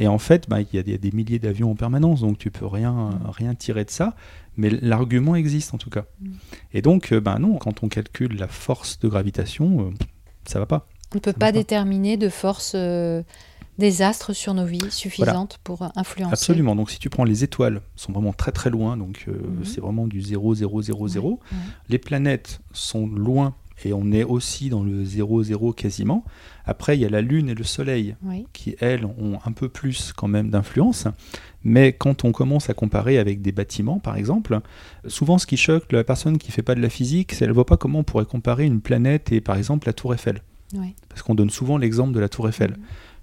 Et 0.00 0.08
en 0.08 0.18
fait, 0.18 0.48
bah, 0.48 0.60
il 0.60 0.68
y, 0.72 0.78
a 0.78 0.82
des 0.98 1.10
milliers 1.12 1.38
d'avions 1.38 1.70
en 1.70 1.74
permanence, 1.74 2.22
donc 2.22 2.38
tu 2.38 2.50
peux 2.50 2.66
rien, 2.66 2.92
mm. 2.92 3.30
rien 3.30 3.54
tirer 3.54 3.84
de 3.84 3.90
ça. 3.90 4.14
Mais 4.56 4.70
l'argument 4.70 5.36
existe 5.36 5.74
en 5.74 5.78
tout 5.78 5.90
cas. 5.90 6.04
Mm. 6.20 6.30
Et 6.72 6.82
donc, 6.82 7.12
euh, 7.12 7.20
bah, 7.20 7.38
non, 7.38 7.56
quand 7.56 7.82
on 7.82 7.88
calcule 7.88 8.36
la 8.36 8.48
force 8.48 8.98
de 8.98 9.08
gravitation, 9.08 9.88
euh, 9.88 10.04
ça 10.46 10.58
va 10.58 10.66
pas. 10.66 10.86
On 11.12 11.16
ne 11.16 11.20
peut 11.20 11.32
pas, 11.32 11.52
déterminer 11.52 12.16
de 12.16 12.28
force 12.28 12.72
euh, 12.74 13.22
des 13.80 14.02
astres 14.02 14.32
sur 14.32 14.54
nos 14.54 14.64
vies 14.64 14.90
suffisante 14.90 15.58
pour 15.64 15.90
influencer. 15.96 16.32
Absolument. 16.32 16.76
Donc, 16.76 16.90
si 16.90 17.00
tu 17.00 17.10
prends 17.10 17.24
les 17.24 17.42
étoiles, 17.42 17.80
sont 17.96 18.12
vraiment 18.12 18.32
très 18.32 18.52
très 18.52 18.70
loin, 18.70 18.96
donc 18.96 19.26
mm-hmm. 19.26 19.64
c'est 19.64 19.80
vraiment 19.80 20.06
du 20.06 20.20
0, 20.20 20.54
0, 20.54 20.82
0, 20.82 21.08
0. 21.08 21.40
Les 21.88 21.98
planètes 21.98 22.60
sont 22.72 23.08
loin 23.08 23.54
et 23.84 23.92
on 23.92 24.12
est 24.12 24.24
aussi 24.24 24.68
dans 24.68 24.82
le 24.82 25.04
0-0 25.04 25.74
quasiment. 25.74 26.24
Après, 26.64 26.96
il 26.96 27.00
y 27.00 27.04
a 27.04 27.08
la 27.08 27.20
Lune 27.20 27.48
et 27.48 27.54
le 27.54 27.64
Soleil 27.64 28.16
qui, 28.52 28.76
elles, 28.80 29.04
ont 29.04 29.38
un 29.44 29.52
peu 29.52 29.68
plus 29.68 30.12
quand 30.12 30.28
même 30.28 30.50
d'influence. 30.50 31.06
Mais 31.62 31.92
quand 31.92 32.24
on 32.24 32.32
commence 32.32 32.70
à 32.70 32.74
comparer 32.74 33.18
avec 33.18 33.42
des 33.42 33.52
bâtiments, 33.52 33.98
par 33.98 34.16
exemple, 34.16 34.60
souvent 35.06 35.38
ce 35.38 35.46
qui 35.46 35.56
choque 35.56 35.92
la 35.92 36.04
personne 36.04 36.38
qui 36.38 36.48
ne 36.48 36.52
fait 36.52 36.62
pas 36.62 36.74
de 36.74 36.80
la 36.80 36.90
physique, 36.90 37.32
c'est 37.32 37.40
qu'elle 37.40 37.48
ne 37.48 37.54
voit 37.54 37.66
pas 37.66 37.76
comment 37.76 38.00
on 38.00 38.04
pourrait 38.04 38.24
comparer 38.24 38.64
une 38.64 38.80
planète 38.80 39.32
et 39.32 39.40
par 39.40 39.56
exemple 39.56 39.86
la 39.86 39.92
Tour 39.92 40.14
Eiffel. 40.14 40.42
Parce 41.08 41.22
qu'on 41.22 41.34
donne 41.34 41.50
souvent 41.50 41.78
l'exemple 41.78 42.12
de 42.12 42.20
la 42.20 42.28
Tour 42.28 42.48
Eiffel. 42.48 42.70
Mhm. 42.70 42.76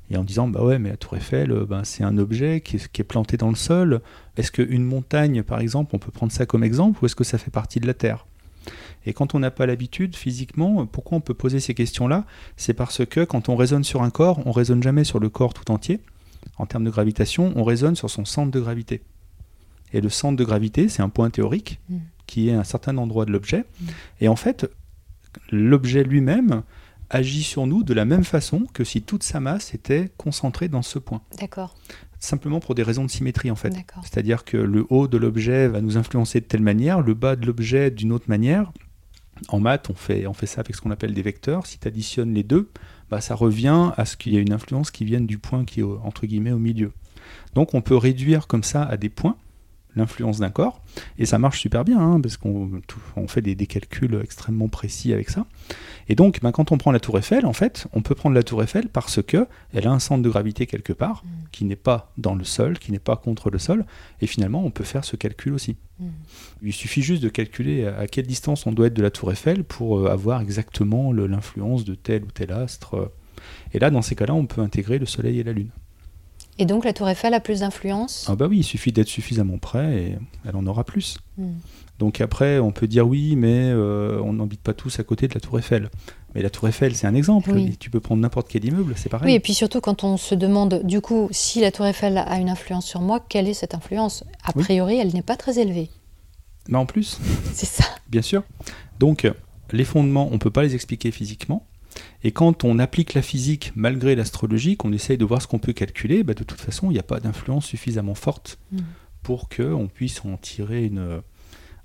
Et 0.10 0.18
en 0.18 0.24
disant, 0.24 0.48
bah 0.48 0.64
ouais, 0.64 0.80
mais 0.80 0.90
la 0.90 0.98
Tour 0.98 1.18
Eiffel, 1.18 1.52
euh, 1.52 1.66
ben, 1.66 1.84
c'est 1.84 2.04
un 2.04 2.18
objet 2.18 2.62
qui 2.62 2.78
est, 2.78 2.92
qui 2.92 3.02
est, 3.02 3.04
planté 3.04 3.36
dans 3.36 3.50
le 3.50 3.56
sol. 3.56 4.02
Est-ce 4.38 4.52
qu'une 4.52 4.86
montagne, 4.86 5.44
par 5.44 5.60
exemple, 5.60 5.96
on 5.96 6.00
peut 6.00 6.12
prendre 6.12 6.32
ça 6.32 6.46
comme 6.46 6.64
exemple 6.64 7.00
ou 7.02 7.06
est-ce 7.06 7.16
que 7.16 7.26
ça 7.26 7.38
fait 7.38 7.52
partie 7.52 7.80
de 7.80 7.88
la 7.88 7.94
Terre? 7.94 8.26
Et 9.06 9.14
quand 9.14 9.36
on 9.36 9.40
n'a 9.40 9.52
pas 9.52 9.66
l'habitude, 9.66 10.16
physiquement, 10.16 10.86
pourquoi 10.86 11.18
on 11.18 11.22
peut 11.22 11.34
poser 11.34 11.60
ces 11.60 11.74
questions-là? 11.74 12.26
C'est 12.58 12.74
parce 12.74 13.06
que 13.06 13.24
quand 13.24 13.50
on 13.50 13.56
raisonne 13.56 13.84
sur 13.84 14.04
un 14.04 14.10
corps, 14.10 14.46
on 14.46 14.52
raisonne 14.52 14.84
jamais 14.84 15.04
sur 15.04 15.20
le 15.20 15.30
corps 15.30 15.54
tout 15.54 15.72
entier. 15.72 16.02
En 16.58 16.66
termes 16.66 16.84
de 16.84 16.90
gravitation, 16.90 17.54
on 17.56 17.64
raisonne 17.64 17.96
sur 17.96 18.10
son 18.10 18.26
centre 18.26 18.52
de 18.52 18.60
gravité. 18.60 19.02
Et 19.94 20.02
le 20.02 20.10
centre 20.10 20.36
de 20.36 20.44
gravité, 20.44 20.90
c'est 20.90 21.02
un 21.02 21.10
point 21.10 21.30
théorique 21.30 21.80
mm. 21.90 21.98
qui 22.26 22.50
est 22.50 22.54
à 22.54 22.60
un 22.60 22.64
certain 22.64 22.98
endroit 22.98 23.26
de 23.26 23.32
l'objet. 23.32 23.64
Mm. 23.80 23.86
Et 24.22 24.28
en 24.28 24.36
fait, 24.36 24.70
l'objet 25.52 26.04
lui-même 26.04 26.64
agit 27.10 27.44
sur 27.44 27.68
nous 27.68 27.84
de 27.84 27.94
la 27.94 28.06
même 28.06 28.24
façon 28.24 28.66
que 28.74 28.84
si 28.84 29.02
toute 29.02 29.24
sa 29.24 29.40
masse 29.40 29.74
était 29.74 30.12
concentrée 30.18 30.68
dans 30.68 30.82
ce 30.82 31.00
point. 31.00 31.22
D'accord. 31.40 31.76
Simplement 32.20 32.60
pour 32.60 32.76
des 32.76 32.84
raisons 32.84 33.06
de 33.06 33.12
symétrie 33.12 33.52
en 33.52 33.56
fait. 33.56 33.74
C'est-à-dire 34.04 34.44
que 34.44 34.58
le 34.58 34.86
haut 34.90 35.08
de 35.08 35.18
l'objet 35.18 35.68
va 35.68 35.82
nous 35.82 35.98
influencer 35.98 36.42
de 36.42 36.46
telle 36.46 36.62
manière, 36.62 37.02
le 37.02 37.14
bas 37.14 37.36
de 37.36 37.46
l'objet 37.46 37.92
d'une 37.92 38.12
autre 38.12 38.26
manière, 38.28 38.72
en 39.50 39.60
maths, 39.60 39.90
on 39.90 39.94
fait, 39.94 40.26
on 40.28 40.34
fait 40.34 40.48
ça 40.48 40.62
avec 40.62 40.76
ce 40.76 40.82
qu'on 40.82 40.92
appelle 40.92 41.14
des 41.14 41.22
vecteurs. 41.22 41.68
Si 41.68 41.78
tu 41.78 41.88
additionnes 41.88 42.34
les 42.34 42.44
deux, 42.44 42.72
bah, 43.10 43.22
ça 43.22 43.36
revient 43.36 43.92
à 43.96 44.06
ce 44.06 44.18
qu'il 44.18 44.34
y 44.34 44.38
a 44.38 44.40
une 44.40 44.54
influence 44.54 44.92
qui 44.92 45.06
vienne 45.06 45.28
du 45.28 45.38
point 45.38 45.64
qui 45.66 45.82
est 45.82 45.84
entre 45.84 46.26
guillemets 46.26 46.52
au 46.52 46.60
milieu. 46.60 46.92
Donc 47.54 47.74
on 47.74 47.82
peut 47.82 47.96
réduire 47.96 48.48
comme 48.48 48.64
ça 48.64 48.84
à 48.84 48.98
des 48.98 49.10
points 49.10 49.38
l'influence 49.98 50.40
d'un 50.40 50.50
corps. 50.50 50.82
Et 51.18 51.26
ça 51.26 51.38
marche 51.38 51.60
super 51.60 51.84
bien, 51.84 52.00
hein, 52.00 52.22
parce 52.22 52.38
qu'on 52.38 52.82
fait 53.28 53.42
des, 53.42 53.68
calculs 53.68 54.20
extrêmement 54.24 54.70
précis 54.70 55.14
avec 55.14 55.30
ça. 55.30 55.46
Et 56.10 56.16
donc, 56.16 56.40
ben, 56.42 56.52
quand 56.52 56.72
on 56.72 56.78
prend 56.78 56.92
la 56.92 57.00
tour 57.00 57.18
Eiffel, 57.18 57.46
en 57.46 57.54
fait, 57.54 57.88
on 57.94 58.02
peut 58.02 58.16
prendre 58.16 58.36
la 58.36 58.44
tour 58.44 58.64
Eiffel 58.64 58.88
parce 58.88 59.22
que 59.22 59.48
elle 59.74 59.88
a 59.88 59.92
un 59.92 60.00
centre 60.00 60.24
de 60.24 60.30
gravité 60.30 60.66
quelque 60.66 60.94
part, 60.94 61.24
mm. 61.26 61.30
qui 61.52 61.66
n'est 61.66 61.76
pas 61.76 62.14
dans 62.18 62.36
le 62.36 62.44
sol, 62.44 62.80
qui 62.80 62.92
n'est 62.92 63.00
pas 63.00 63.18
contre 63.18 63.50
le 63.50 63.60
sol, 63.60 63.86
et 64.22 64.28
finalement, 64.28 64.64
on 64.64 64.72
peut 64.72 64.86
faire 64.86 65.04
ce 65.04 65.16
calcul 65.16 65.54
aussi. 65.54 65.76
Mm. 66.00 66.08
Il 66.64 66.74
suffit 66.74 67.02
juste 67.02 67.22
de 67.22 67.30
calculer 67.30 67.86
à 67.86 68.08
quelle 68.08 68.28
distance 68.28 68.66
on 68.66 68.72
doit 68.72 68.88
être 68.88 68.94
de 68.94 69.04
la 69.04 69.12
tour 69.12 69.32
Eiffel 69.32 69.64
pour 69.64 70.00
euh, 70.00 70.10
avoir 70.10 70.42
exactement 70.42 71.12
l'influence 71.12 71.84
de 71.84 71.96
tel 71.96 72.24
ou 72.24 72.32
tel 72.32 72.52
astre. 72.52 73.12
Et 73.74 73.80
là, 73.80 73.90
dans 73.90 74.02
ces 74.02 74.16
cas-là, 74.16 74.34
on 74.34 74.46
peut 74.46 74.62
intégrer 74.62 75.00
le 75.00 75.06
Soleil 75.06 75.40
et 75.40 75.44
la 75.44 75.54
Lune. 75.54 75.72
Et 76.60 76.66
donc 76.66 76.86
la 76.86 76.94
tour 76.94 77.08
Eiffel 77.08 77.34
a 77.34 77.40
plus 77.40 77.60
d'influence 77.60 78.26
Ah 78.30 78.36
bah 78.36 78.48
oui, 78.50 78.60
il 78.60 78.64
suffit 78.64 78.92
d'être 78.92 79.08
suffisamment 79.08 79.58
près 79.58 80.02
et 80.02 80.18
elle 80.48 80.56
en 80.56 80.66
aura 80.66 80.84
plus. 80.84 81.18
Hmm. 81.38 81.54
Donc 82.00 82.22
après, 82.22 82.60
on 82.60 82.72
peut 82.72 82.88
dire 82.88 83.08
oui, 83.08 83.36
mais 83.36 83.70
euh, 83.72 84.22
on 84.24 84.34
n'habite 84.34 84.62
pas 84.62 84.74
tous 84.74 85.00
à 85.00 85.04
côté 85.04 85.28
de 85.28 85.34
la 85.34 85.40
tour 85.40 85.58
Eiffel. 85.60 85.90
Mais 86.36 86.42
la 86.42 86.50
tour 86.50 86.68
Eiffel, 86.68 86.96
c'est 86.96 87.08
un 87.08 87.16
exemple. 87.16 87.52
Tu 87.80 87.90
peux 87.90 88.00
prendre 88.00 88.22
n'importe 88.22 88.48
quel 88.50 88.66
immeuble, 88.66 88.94
c'est 88.96 89.10
pareil. 89.10 89.28
Oui, 89.28 89.34
et 89.34 89.40
puis 89.40 89.54
surtout 89.54 89.82
quand 89.82 90.04
on 90.04 90.18
se 90.18 90.36
demande, 90.36 90.82
du 90.84 91.02
coup, 91.02 91.28
si 91.32 91.62
la 91.62 91.72
tour 91.72 91.86
Eiffel 91.86 92.18
a 92.18 92.38
une 92.40 92.50
influence 92.50 92.86
sur 92.86 93.02
moi, 93.02 93.20
quelle 93.28 93.48
est 93.48 93.54
cette 93.54 93.74
influence? 93.74 94.24
A 94.44 94.54
priori, 94.54 94.98
elle 94.98 95.14
n'est 95.14 95.22
pas 95.24 95.38
très 95.38 95.60
élevée. 95.60 95.90
Mais 96.70 96.78
en 96.78 96.86
plus. 96.86 97.20
c'est 97.54 97.66
ça. 97.66 97.86
Bien 98.10 98.22
sûr. 98.22 98.44
Donc, 99.00 99.32
les 99.72 99.86
fondements, 99.86 100.28
on 100.30 100.34
ne 100.34 100.38
peut 100.38 100.52
pas 100.52 100.64
les 100.64 100.76
expliquer 100.76 101.12
physiquement. 101.12 101.66
Et 102.24 102.32
quand 102.32 102.64
on 102.64 102.80
applique 102.80 103.14
la 103.14 103.22
physique 103.22 103.72
malgré 103.76 104.16
l'astrologie, 104.16 104.78
qu'on 104.78 104.92
essaye 104.92 105.18
de 105.18 105.26
voir 105.26 105.42
ce 105.42 105.48
qu'on 105.48 105.60
peut 105.60 105.74
calculer, 105.74 106.24
bah, 106.24 106.34
de 106.34 106.44
toute 106.44 106.60
façon, 106.60 106.90
il 106.90 106.94
n'y 106.94 107.00
a 107.00 107.04
pas 107.04 107.20
d'influence 107.20 107.66
suffisamment 107.66 108.16
forte 108.16 108.60
mm. 108.72 108.80
pour 109.24 109.50
qu'on 109.50 109.88
puisse 109.88 110.24
en 110.26 110.38
tirer 110.38 110.86
une, 110.86 111.22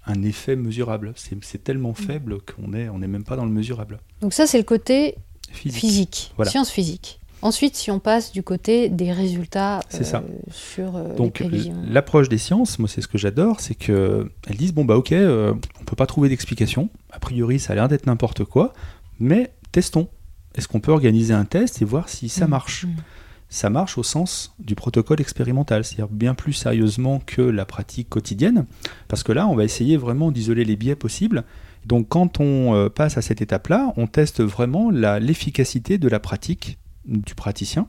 un 0.06 0.22
effet 0.22 0.56
mesurable. 0.56 1.12
C'est 1.16 1.62
tellement 1.62 1.92
mm. 1.92 1.96
faible 1.96 2.38
qu'on 2.40 2.68
n'est 2.68 2.88
on 2.88 3.02
est 3.02 3.08
même 3.08 3.24
pas 3.24 3.36
dans 3.36 3.44
le 3.44 3.52
mesurable. 3.52 4.00
Donc 4.20 4.32
ça, 4.32 4.46
c'est 4.46 4.58
le 4.58 4.64
côté 4.64 5.16
physique, 5.50 6.32
science 6.44 6.70
physique. 6.70 7.20
Ensuite, 7.42 7.74
si 7.74 7.90
on 7.90 7.98
passe 7.98 8.30
du 8.30 8.44
côté 8.44 8.88
des 8.88 9.10
résultats 9.10 9.80
C'est 9.88 10.04
ça. 10.04 10.22
sur 10.52 10.96
euh, 10.96 11.16
Donc 11.16 11.42
l'approche 11.88 12.28
des 12.28 12.38
sciences, 12.38 12.78
moi 12.78 12.88
c'est 12.88 13.00
ce 13.00 13.08
que 13.08 13.18
j'adore, 13.18 13.58
c'est 13.58 13.74
que 13.74 14.30
elles 14.46 14.56
disent 14.56 14.72
bon 14.72 14.84
bah 14.84 14.96
ok, 14.96 15.10
euh, 15.10 15.52
on 15.80 15.84
peut 15.84 15.96
pas 15.96 16.06
trouver 16.06 16.28
d'explication. 16.28 16.88
A 17.10 17.18
priori, 17.18 17.58
ça 17.58 17.72
a 17.72 17.76
l'air 17.76 17.88
d'être 17.88 18.06
n'importe 18.06 18.44
quoi, 18.44 18.72
mais 19.18 19.50
testons. 19.72 20.08
Est-ce 20.54 20.68
qu'on 20.68 20.80
peut 20.80 20.92
organiser 20.92 21.34
un 21.34 21.44
test 21.46 21.82
et 21.82 21.84
voir 21.84 22.08
si 22.08 22.28
ça 22.28 22.46
Mm. 22.46 22.50
marche? 22.50 22.84
Mm. 22.84 22.90
Ça 23.48 23.68
marche 23.68 23.98
au 23.98 24.02
sens 24.02 24.54
du 24.58 24.74
protocole 24.74 25.20
expérimental, 25.20 25.84
c'est-à-dire 25.84 26.08
bien 26.08 26.34
plus 26.34 26.54
sérieusement 26.54 27.20
que 27.26 27.42
la 27.42 27.66
pratique 27.66 28.08
quotidienne, 28.08 28.64
parce 29.08 29.22
que 29.22 29.32
là, 29.32 29.46
on 29.46 29.54
va 29.54 29.64
essayer 29.64 29.98
vraiment 29.98 30.30
d'isoler 30.32 30.64
les 30.64 30.76
biais 30.76 30.96
possibles. 30.96 31.44
Donc 31.84 32.08
quand 32.08 32.40
on 32.40 32.74
euh, 32.74 32.88
passe 32.88 33.18
à 33.18 33.22
cette 33.22 33.42
étape-là, 33.42 33.92
on 33.96 34.06
teste 34.06 34.40
vraiment 34.42 34.90
l'efficacité 34.90 35.98
de 35.98 36.08
la 36.08 36.18
pratique 36.20 36.78
du 37.04 37.34
praticien. 37.34 37.86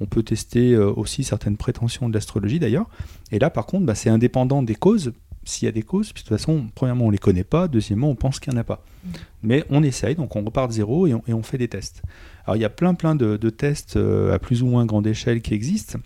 On 0.00 0.06
peut 0.06 0.22
tester 0.22 0.72
euh, 0.74 0.92
aussi 0.92 1.24
certaines 1.24 1.56
prétentions 1.56 2.08
de 2.08 2.14
l'astrologie 2.14 2.58
d'ailleurs. 2.60 2.88
Et 3.32 3.38
là, 3.38 3.48
par 3.50 3.66
contre, 3.66 3.86
bah, 3.86 3.94
c'est 3.94 4.10
indépendant 4.10 4.62
des 4.62 4.74
causes. 4.74 5.12
S'il 5.46 5.64
y 5.64 5.68
a 5.68 5.72
des 5.72 5.82
causes, 5.82 6.12
puis 6.12 6.22
de 6.24 6.28
toute 6.28 6.36
façon, 6.36 6.66
premièrement, 6.74 7.04
on 7.04 7.08
ne 7.08 7.12
les 7.12 7.18
connaît 7.18 7.44
pas, 7.44 7.68
deuxièmement, 7.68 8.10
on 8.10 8.16
pense 8.16 8.40
qu'il 8.40 8.52
n'y 8.52 8.58
en 8.58 8.60
a 8.60 8.64
pas. 8.64 8.84
Mm. 9.04 9.08
Mais 9.44 9.64
on 9.70 9.82
essaye, 9.82 10.16
donc 10.16 10.34
on 10.36 10.42
repart 10.44 10.68
de 10.68 10.74
zéro 10.74 11.06
et 11.06 11.14
on, 11.14 11.22
et 11.28 11.32
on 11.32 11.42
fait 11.42 11.56
des 11.56 11.68
tests. 11.68 12.02
Alors, 12.44 12.56
il 12.56 12.60
y 12.60 12.64
a 12.64 12.70
plein, 12.70 12.94
plein 12.94 13.14
de, 13.14 13.36
de 13.36 13.50
tests 13.50 13.96
euh, 13.96 14.34
à 14.34 14.38
plus 14.38 14.62
ou 14.62 14.66
moins 14.66 14.84
grande 14.86 15.06
échelle 15.06 15.40
qui 15.40 15.54
existent 15.54 15.98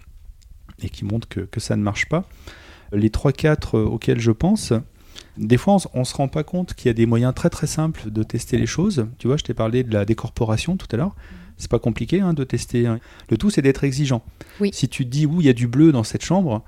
et 0.83 0.90
qui 0.90 1.05
montrent 1.05 1.29
que, 1.29 1.40
que 1.40 1.59
ça 1.59 1.74
ne 1.76 1.83
marche 1.83 2.07
pas. 2.09 2.29
Les 2.92 3.09
3-4 3.09 3.76
euh, 3.76 3.85
auxquels 3.85 4.20
je 4.20 4.31
pense, 4.31 4.72
des 5.38 5.57
fois, 5.57 5.76
on 5.94 6.00
ne 6.00 6.05
se 6.05 6.14
rend 6.14 6.29
pas 6.29 6.44
compte 6.44 6.74
qu'il 6.74 6.88
y 6.88 6.90
a 6.90 6.94
des 6.94 7.07
moyens 7.07 7.35
très 7.35 7.50
très 7.50 7.66
simples 7.66 8.11
de 8.11 8.22
tester 8.22 8.59
les 8.59 8.66
choses. 8.66 9.07
Tu 9.18 9.26
vois, 9.26 9.37
je 9.37 9.44
t'ai 9.44 9.55
parlé 9.55 9.85
de 9.85 9.92
la 9.92 10.05
décorporation 10.05 10.76
tout 10.76 10.88
à 10.92 10.96
l'heure. 10.96 11.14
C'est 11.57 11.70
pas 11.70 11.79
compliqué 11.79 12.20
hein, 12.20 12.33
de 12.33 12.44
tester. 12.44 12.87
hein. 12.87 13.00
Le 13.31 13.37
tout, 13.37 13.50
c'est 13.50 13.62
d'être 13.62 13.85
exigeant. 13.85 14.22
Oui. 14.61 14.70
Si 14.72 14.88
tu 14.88 15.05
te 15.05 15.11
dis, 15.11 15.26
oui, 15.26 15.44
il 15.44 15.46
y 15.46 15.50
a 15.50 15.55
du 15.55 15.66
bleu 15.66 15.92
dans 15.92 16.05
cette 16.05 16.24
chambre, 16.24 16.64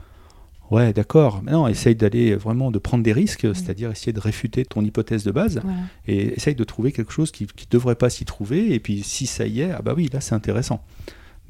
ouais, 0.73 0.93
d'accord. 0.93 1.43
Non, 1.45 1.69
essaye 1.69 1.95
d'aller 1.95 2.35
vraiment 2.35 2.71
de 2.71 2.79
prendre 2.79 3.05
des 3.05 3.13
risques, 3.13 3.47
c'est-à-dire 3.55 3.91
essayer 3.91 4.13
de 4.13 4.21
réfuter 4.21 4.65
ton 4.65 4.85
hypothèse 4.85 5.25
de 5.25 5.31
base 5.31 5.61
Voilà. 5.63 5.79
et 6.07 6.35
essaye 6.35 6.55
de 6.55 6.65
trouver 6.65 6.93
quelque 6.93 7.13
chose 7.13 7.31
qui 7.31 7.45
ne 7.45 7.49
devrait 7.71 7.95
pas 7.95 8.11
s'y 8.11 8.25
trouver. 8.25 8.75
Et 8.75 8.81
puis, 8.81 9.03
si 9.03 9.27
ça 9.27 9.47
y 9.47 9.61
est, 9.61 9.71
ah 9.71 9.83
bah 9.83 9.95
oui, 9.97 10.09
là, 10.13 10.21
c'est 10.21 10.35
intéressant. 10.35 10.85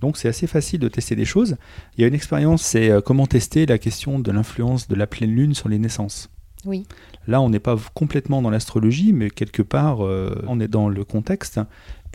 Donc, 0.01 0.17
c'est 0.17 0.29
assez 0.29 0.47
facile 0.49 0.81
de 0.81 0.89
tester 0.89 1.15
des 1.15 1.25
choses. 1.25 1.57
Il 1.97 2.01
y 2.01 2.05
a 2.05 2.09
une 2.09 2.15
expérience, 2.15 2.63
c'est 2.63 2.91
euh, 2.91 3.01
comment 3.01 3.27
tester 3.27 3.67
la 3.67 3.79
question 3.79 4.19
de 4.19 4.31
l'influence 4.33 4.89
de 4.89 4.97
la 4.97 5.07
pleine 5.07 5.31
lune 5.31 5.55
sur 5.55 5.69
les 5.69 5.79
naissances. 5.79 6.29
Oui. 6.65 6.85
Là, 7.29 7.41
on 7.41 7.51
n'est 7.51 7.61
pas 7.61 7.77
complètement 7.95 8.43
dans 8.43 8.51
l'astrologie, 8.51 9.13
mais 9.13 9.31
quelque 9.31 9.63
part, 9.63 10.05
euh, 10.05 10.43
on 10.49 10.59
est 10.61 10.69
dans 10.69 10.89
le 10.89 11.05
contexte. 11.05 11.61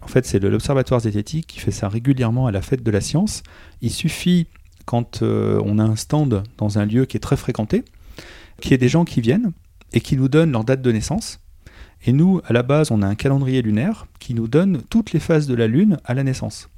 En 0.03 0.07
fait, 0.07 0.25
c'est 0.25 0.39
l'Observatoire 0.39 0.99
zététique 0.99 1.47
qui 1.47 1.59
fait 1.59 1.71
ça 1.71 1.89
régulièrement 1.89 2.45
à 2.47 2.51
la 2.51 2.61
fête 2.61 2.83
de 2.83 2.91
la 2.91 3.01
science. 3.01 3.41
Il 3.81 3.91
suffit, 3.91 4.47
quand 4.87 5.21
euh, 5.21 5.61
on 5.65 5.77
a 5.77 5.83
un 5.83 5.95
stand 5.95 6.41
dans 6.57 6.79
un 6.79 6.85
lieu 6.85 7.05
qui 7.05 7.17
est 7.17 7.19
très 7.19 7.37
fréquenté, 7.37 7.83
qu'il 8.61 8.71
y 8.71 8.73
ait 8.73 8.79
des 8.79 8.89
gens 8.89 9.05
qui 9.05 9.21
viennent 9.21 9.51
et 9.93 10.01
qui 10.01 10.15
nous 10.17 10.29
donnent 10.29 10.51
leur 10.53 10.63
date 10.63 10.81
de 10.81 10.91
naissance. 10.91 11.39
Et 12.05 12.13
nous, 12.13 12.41
à 12.45 12.53
la 12.53 12.63
base, 12.63 12.89
on 12.91 13.01
a 13.01 13.07
un 13.07 13.15
calendrier 13.15 13.61
lunaire 13.61 14.07
qui 14.19 14.33
nous 14.33 14.47
donne 14.47 14.81
toutes 14.89 15.11
les 15.11 15.19
phases 15.19 15.45
de 15.47 15.55
la 15.55 15.67
Lune 15.67 15.97
à 16.05 16.13
la 16.13 16.23
naissance. 16.23 16.69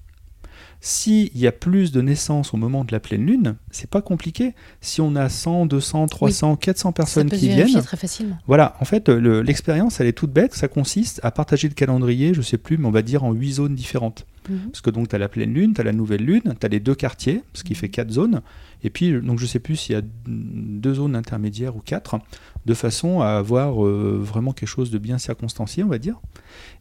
S'il 0.82 1.38
y 1.38 1.46
a 1.46 1.52
plus 1.52 1.92
de 1.92 2.02
naissances 2.02 2.54
au 2.54 2.58
moment 2.58 2.86
de 2.86 2.92
la 2.94 3.02
pleine 3.02 3.26
Lune, 3.26 3.56
c'est 3.70 3.90
pas 3.90 4.02
compliqué. 4.02 4.54
Si 4.80 5.02
on 5.02 5.16
a 5.18 5.28
100, 5.28 5.66
200, 5.66 6.08
300, 6.08 6.56
400 6.56 6.90
Ça 6.90 6.94
personnes 6.94 7.30
peut 7.30 7.36
se 7.36 7.42
qui 7.42 7.50
viennent, 7.50 7.82
très 7.84 7.98
facilement. 7.98 8.38
voilà, 8.48 8.76
en 8.80 8.86
fait, 8.86 9.10
le- 9.10 9.42
l'expérience, 9.42 10.00
elle 10.00 10.08
est 10.08 10.14
toute 10.14 10.32
bête. 10.32 10.54
Ça 10.54 10.70
consiste 10.70 11.20
à 11.24 11.32
partager 11.32 11.68
le 11.68 11.74
calendrier, 11.74 12.34
je 12.34 12.42
sais 12.42 12.58
plus, 12.58 12.78
mais 12.78 12.88
on 12.88 12.92
va 12.92 13.02
dire 13.02 13.24
en 13.26 13.34
huit 13.34 13.54
zones 13.54 13.76
différentes. 13.76 14.26
Mhm. 14.50 14.72
Parce 14.72 14.82
que 14.82 14.90
donc, 14.90 15.10
tu 15.10 15.16
as 15.16 15.20
la 15.20 15.30
pleine 15.30 15.54
lune, 15.54 15.74
tu 15.74 15.82
as 15.82 15.84
la 15.84 15.94
nouvelle 15.94 16.24
lune, 16.24 16.56
tu 16.60 16.66
as 16.66 16.70
les 16.70 16.80
deux 16.80 16.96
quartiers, 16.96 17.44
ce 17.54 17.64
qui 17.64 17.76
fait 17.76 17.90
quatre 17.90 18.12
zones. 18.12 18.42
Et 18.84 18.90
puis, 18.90 19.12
donc, 19.22 19.40
je 19.40 19.46
sais 19.46 19.60
plus 19.60 19.76
s'il 19.76 19.96
y 19.96 19.98
a 19.98 20.02
deux 20.28 20.96
zones 20.96 21.16
intermédiaires 21.16 21.76
ou 21.76 21.80
quatre, 21.80 22.20
de 22.66 22.74
façon 22.74 23.22
à 23.22 23.30
avoir 23.32 23.86
euh, 23.86 24.20
vraiment 24.22 24.54
quelque 24.54 24.70
chose 24.70 24.92
de 24.92 24.98
bien 24.98 25.18
circonstancié, 25.18 25.84
on 25.84 25.88
va 25.88 25.98
dire. 25.98 26.20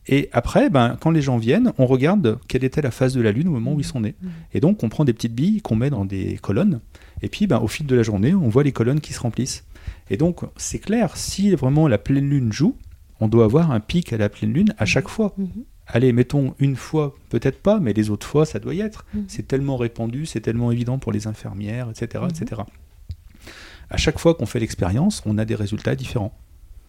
Et 0.07 0.29
après, 0.33 0.71
ben, 0.71 0.97
quand 1.01 1.11
les 1.11 1.23
gens 1.23 1.39
viennent, 1.39 1.73
on 1.79 1.87
regarde 1.87 2.39
quelle 2.49 2.65
était 2.65 2.83
la 2.83 2.91
phase 2.91 3.15
de 3.15 3.21
la 3.21 3.33
lune 3.33 3.49
au 3.49 3.53
moment 3.53 3.75
où 3.75 3.81
ils 3.81 3.85
sont 3.85 4.01
nés. 4.01 4.15
Mhm. 4.21 4.31
Et 4.55 4.61
donc, 4.61 4.83
on 4.83 4.89
prend 4.89 5.05
des 5.05 5.13
petites 5.13 5.35
billes 5.35 5.61
qu'on 5.61 5.77
met 5.77 5.91
dans 5.91 6.05
des 6.05 6.39
colonnes. 6.41 6.81
Et 7.23 7.29
puis, 7.29 7.47
ben, 7.47 7.59
au 7.59 7.69
fil 7.69 7.87
de 7.87 7.95
la 7.95 8.03
journée, 8.03 8.35
on 8.35 8.49
voit 8.49 8.63
les 8.63 8.73
colonnes 8.73 9.01
qui 9.01 9.13
se 9.13 9.21
remplissent. 9.21 9.65
Et 10.11 10.17
donc, 10.17 10.41
c'est 10.57 10.79
clair, 10.79 11.17
si 11.17 11.55
vraiment 11.55 11.89
la 11.89 11.99
pleine 11.99 12.29
lune 12.29 12.53
joue, 12.53 12.77
on 13.21 13.29
doit 13.29 13.45
avoir 13.45 13.71
un 13.71 13.81
pic 13.81 14.13
à 14.13 14.17
la 14.17 14.29
pleine 14.29 14.53
lune 14.53 14.75
à 14.79 14.85
chaque 14.85 15.09
fois. 15.09 15.35
Mhm. 15.37 15.49
Allez, 15.90 16.12
mettons 16.12 16.55
une 16.59 16.77
fois, 16.77 17.16
peut-être 17.31 17.62
pas, 17.62 17.81
mais 17.81 17.94
les 17.94 18.11
autres 18.11 18.27
fois, 18.27 18.44
ça 18.44 18.59
doit 18.59 18.74
y 18.74 18.81
être. 18.81 19.07
Mhm. 19.14 19.24
C'est 19.27 19.48
tellement 19.48 19.77
répandu, 19.77 20.27
c'est 20.27 20.40
tellement 20.40 20.70
évident 20.70 20.98
pour 20.98 21.12
les 21.12 21.27
infirmières, 21.27 21.88
etc. 21.90 22.24
Mhm. 22.24 22.31
etc. 22.31 22.62
À 23.90 23.96
chaque 23.96 24.18
fois 24.18 24.35
qu'on 24.35 24.44
fait 24.44 24.61
l'expérience, 24.61 25.22
on 25.24 25.38
a 25.38 25.46
des 25.46 25.55
résultats 25.55 25.96
différents. 25.96 26.37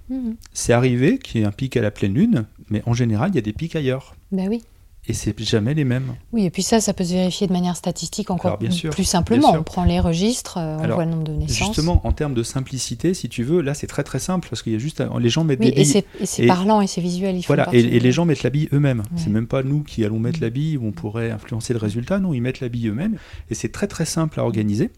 Mhm. 0.09 0.35
C'est 0.51 0.73
arrivé 0.73 1.17
qu'il 1.17 1.39
y 1.39 1.43
ait 1.43 1.47
un 1.47 1.51
pic 1.51 1.77
à 1.77 1.81
la 1.81 1.91
pleine 1.91 2.13
lune, 2.13 2.45
mais 2.69 2.83
en 2.85 2.93
général, 2.93 3.31
il 3.31 3.35
y 3.35 3.39
a 3.39 3.41
des 3.41 3.53
pics 3.53 3.75
ailleurs. 3.75 4.15
Bah 4.33 4.43
oui. 4.49 4.63
Et 5.09 5.13
c'est 5.13 5.37
jamais 5.39 5.73
les 5.73 5.85
mêmes. 5.85 6.15
Oui, 6.31 6.45
et 6.45 6.49
puis 6.51 6.61
ça, 6.61 6.79
ça 6.79 6.93
peut 6.93 7.03
se 7.03 7.13
vérifier 7.13 7.47
de 7.47 7.51
manière 7.51 7.75
statistique 7.75 8.29
encore 8.29 8.51
Alors, 8.51 8.59
bien 8.59 8.69
sûr, 8.69 8.91
plus 8.91 9.03
simplement. 9.03 9.51
bien. 9.51 9.59
On 9.59 9.63
prend 9.63 9.83
les 9.83 9.99
registres, 9.99 10.57
euh, 10.57 10.77
on 10.79 10.83
Alors, 10.83 10.97
voit 10.97 11.05
le 11.05 11.11
nombre 11.11 11.23
de 11.23 11.33
naissances. 11.33 11.67
Justement, 11.75 11.99
en 12.05 12.11
termes 12.11 12.33
de 12.35 12.43
simplicité, 12.43 13.13
si 13.13 13.27
tu 13.27 13.43
veux, 13.43 13.61
là, 13.61 13.73
c'est 13.73 13.87
très 13.87 14.03
très 14.03 14.19
simple, 14.19 14.47
parce 14.49 14.61
qu'il 14.61 14.71
y 14.73 14.75
a 14.75 14.79
juste... 14.79 15.03
Les 15.19 15.29
gens 15.29 15.43
mettent 15.43 15.59
oui, 15.59 15.71
des 15.73 15.81
billes. 15.83 16.03
et 16.19 16.25
c'est 16.25 16.45
parlant 16.45 16.79
et 16.81 16.87
c'est 16.87 17.01
visuel. 17.01 17.39
Voilà, 17.47 17.67
et, 17.73 17.81
les 17.99 18.11
gens 18.11 18.25
mettent 18.25 18.43
la 18.43 18.51
bille 18.51 18.69
eux-mêmes. 18.71 18.99
Ouais. 18.99 19.05
C'est 19.17 19.29
même 19.31 19.47
pas 19.47 19.63
nous 19.63 19.83
qui 19.83 20.05
allons 20.05 20.19
mettre 20.19 20.39
Mm. 20.39 20.43
la 20.43 20.49
bille 20.51 20.77
où 20.77 20.85
on 20.85 20.91
pourrait 20.91 21.31
influencer 21.31 21.73
le 21.73 21.79
résultat. 21.79 22.19
Non, 22.19 22.33
ils 22.33 22.41
mettent 22.41 22.59
la 22.59 22.69
bille 22.69 22.87
eux-mêmes. 22.87 23.17
Et 23.49 23.55
c'est 23.55 23.69
très 23.69 23.87
très 23.87 24.05
simple 24.05 24.39
à 24.39 24.43
organiser. 24.43 24.91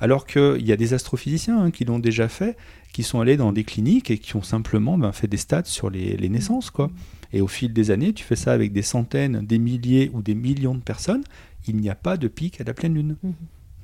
Alors 0.00 0.26
qu'il 0.26 0.66
y 0.66 0.72
a 0.72 0.76
des 0.76 0.94
astrophysiciens 0.94 1.60
hein, 1.60 1.70
qui 1.70 1.84
l'ont 1.84 1.98
déjà 1.98 2.28
fait, 2.28 2.56
qui 2.94 3.02
sont 3.02 3.20
allés 3.20 3.36
dans 3.36 3.52
des 3.52 3.64
cliniques 3.64 4.10
et 4.10 4.16
qui 4.16 4.36
ont 4.36 4.42
simplement 4.42 4.96
ben, 4.96 5.12
fait 5.12 5.26
des 5.26 5.36
stats 5.36 5.64
sur 5.66 5.90
les, 5.90 6.16
les 6.16 6.28
naissances. 6.30 6.70
quoi. 6.70 6.90
Et 7.32 7.40
au 7.40 7.46
fil 7.48 7.72
des 7.72 7.90
années, 7.90 8.12
tu 8.12 8.24
fais 8.24 8.36
ça 8.36 8.52
avec 8.52 8.72
des 8.72 8.82
centaines, 8.82 9.44
des 9.46 9.58
milliers 9.58 10.10
ou 10.14 10.22
des 10.22 10.34
millions 10.34 10.74
de 10.74 10.80
personnes. 10.80 11.22
Il 11.68 11.76
n'y 11.76 11.88
a 11.90 11.94
pas 11.94 12.16
de 12.16 12.26
pic 12.28 12.60
à 12.60 12.64
la 12.64 12.74
pleine 12.74 12.94
lune. 12.94 13.16
Mhm. 13.22 13.32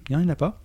Bien, 0.07 0.19
il 0.21 0.25
n'y 0.25 0.31
en 0.31 0.33
a 0.33 0.37
pas. 0.37 0.61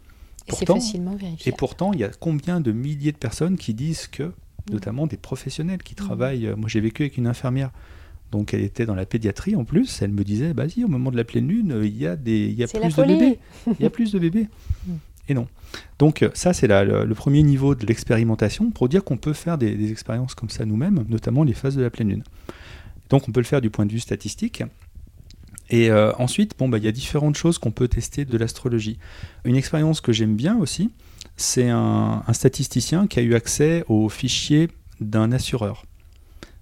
Et 0.48 0.52
c'est 0.52 0.66
pourtant- 0.66 0.76
facilement 0.76 1.14
Et 1.16 1.18
vérifiable. 1.18 1.58
pourtant, 1.58 1.94
il 1.94 2.00
y 2.00 2.04
a 2.04 2.10
combien 2.10 2.60
de 2.62 2.72
milliers 2.72 3.12
de 3.12 3.18
personnes 3.18 3.58
qui 3.58 3.74
disent 3.74 4.08
que, 4.08 4.32
notamment 4.72 5.06
des 5.08 5.18
professionnels 5.18 5.84
qui 5.84 5.94
travaillent. 5.96 6.48
euh, 6.48 6.56
Moi, 6.56 6.70
j'ai 6.70 6.80
vécu 6.82 7.04
avec 7.04 7.18
une 7.18 7.28
infirmière. 7.28 7.72
Donc, 8.32 8.54
elle 8.54 8.62
était 8.62 8.86
dans 8.86 8.96
la 8.96 9.06
pédiatrie 9.06 9.56
en 9.56 9.66
plus. 9.66 10.02
Elle 10.02 10.12
me 10.14 10.24
disait, 10.24 10.54
bah 10.54 10.68
si, 10.70 10.84
au 10.84 10.88
moment 10.88 11.12
de 11.12 11.18
la 11.18 11.24
pleine 11.26 11.48
lune, 11.48 11.74
euh, 11.74 11.86
il 11.86 11.98
y 11.98 12.08
a, 12.08 12.16
des, 12.16 12.46
il 12.48 12.54
y 12.54 12.64
a 12.64 12.68
plus 12.68 12.96
de 12.96 13.04
bébés. 13.06 13.40
Il 13.80 13.84
y 13.84 13.86
a 13.86 13.90
plus 13.90 14.12
de 14.12 14.20
bébés. 14.20 14.48
Mm. 14.88 14.92
Et 15.30 15.34
non. 15.36 15.48
Donc, 16.00 16.24
euh, 16.24 16.30
ça, 16.34 16.52
c'est 16.54 16.66
le, 16.68 17.06
le 17.06 17.16
premier 17.16 17.44
niveau 17.44 17.76
de 17.76 17.86
l'expérimentation 17.86 18.72
pour 18.72 18.90
dire 18.90 19.04
qu'on 19.04 19.18
peut 19.18 19.34
faire 19.34 19.60
des, 19.60 19.76
des 19.76 19.92
expériences 19.92 20.34
comme 20.34 20.50
ça 20.50 20.66
nous-mêmes, 20.66 21.06
notamment 21.08 21.44
les 21.44 21.54
phases 21.54 21.76
de 21.76 21.84
la 21.84 21.92
pleine 21.92 22.10
lune. 22.10 22.24
Donc, 23.12 23.30
on 23.30 23.32
peut 23.32 23.42
le 23.42 23.46
faire 23.46 23.62
du 23.62 23.70
point 23.70 23.86
de 23.86 23.92
vue 23.92 24.00
statistique. 24.00 24.64
Et 25.70 25.90
euh, 25.90 26.12
ensuite, 26.18 26.58
bon, 26.58 26.68
bah, 26.68 26.78
il 26.78 26.84
y 26.84 26.88
a 26.88 26.92
différentes 26.92 27.36
choses 27.36 27.58
qu'on 27.58 27.72
peut 27.72 27.88
tester 27.88 28.26
de 28.26 28.38
l'astrologie. 28.38 28.98
Une 29.46 29.56
expérience 29.56 30.02
que 30.02 30.12
j'aime 30.12 30.36
bien 30.36 30.58
aussi, 30.58 30.90
c'est 31.38 31.70
un, 31.70 32.24
statisticien 32.34 33.08
qui 33.08 33.20
a 33.20 33.22
eu 33.22 33.36
accès 33.36 33.84
aux 33.88 34.10
fichiers 34.10 34.70
d'un 35.00 35.32
assureur. 35.32 35.86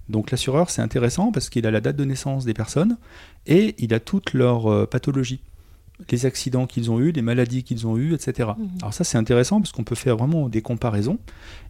Donc 0.08 0.30
l'assureur, 0.30 0.70
c'est 0.70 0.82
intéressant 0.82 1.32
parce 1.32 1.50
qu'il 1.50 1.66
a 1.66 1.70
la 1.70 1.80
date 1.80 1.96
de 1.96 2.04
naissance 2.04 2.44
des 2.44 2.54
personnes 2.54 2.98
et 3.46 3.74
il 3.78 3.94
a 3.94 4.00
toutes 4.00 4.32
leurs 4.32 4.66
euh, 4.70 4.86
pathologies, 4.86 5.40
les 6.10 6.26
accidents 6.26 6.66
qu'ils 6.66 6.90
ont 6.90 7.00
eus, 7.00 7.12
les 7.12 7.22
maladies 7.22 7.62
qu'ils 7.62 7.86
ont 7.86 7.96
eues, 7.96 8.14
etc. 8.14 8.50
Mhm. 8.56 8.68
Alors 8.80 8.94
ça, 8.94 9.04
c'est 9.04 9.18
intéressant 9.18 9.60
parce 9.60 9.72
qu'on 9.72 9.84
peut 9.84 9.94
faire 9.94 10.16
vraiment 10.16 10.48
des 10.48 10.62
comparaisons. 10.62 11.18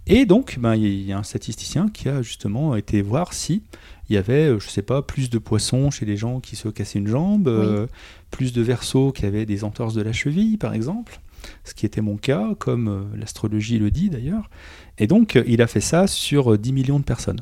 Et 0.06 0.26
donc, 0.26 0.58
ben, 0.58 0.74
il 0.74 1.02
y 1.02 1.12
a 1.12 1.18
un 1.18 1.22
statisticien 1.22 1.88
qui 1.88 2.08
a 2.08 2.22
justement 2.22 2.76
été 2.76 3.02
voir 3.02 3.32
si 3.32 3.62
il 4.08 4.14
y 4.14 4.16
avait, 4.16 4.48
euh, 4.48 4.58
je 4.58 4.68
sais 4.68 4.82
pas, 4.82 5.02
plus 5.02 5.30
de 5.30 5.38
poissons 5.38 5.90
chez 5.90 6.04
les 6.04 6.16
gens 6.16 6.40
qui 6.40 6.56
se 6.56 6.68
cassaient 6.68 6.98
une 6.98 7.06
jambe, 7.06 7.48
euh, 7.48 7.86
plus 8.30 8.52
de 8.52 8.62
versos 8.62 9.12
qui 9.12 9.24
avaient 9.24 9.46
des 9.46 9.62
entorses 9.62 9.94
de 9.94 10.02
la 10.02 10.12
cheville, 10.12 10.56
par 10.56 10.74
exemple, 10.74 11.20
ce 11.64 11.74
qui 11.74 11.86
était 11.86 12.00
mon 12.00 12.16
cas, 12.16 12.54
comme 12.58 12.88
euh, 12.88 13.02
l'astrologie 13.16 13.78
le 13.78 13.90
dit 13.90 14.10
d'ailleurs. 14.10 14.50
Et 14.98 15.06
donc, 15.06 15.40
il 15.46 15.62
a 15.62 15.66
fait 15.66 15.80
ça 15.80 16.06
sur 16.06 16.54
euh, 16.54 16.58
10 16.58 16.72
millions 16.72 16.98
de 16.98 17.04
personnes. 17.04 17.40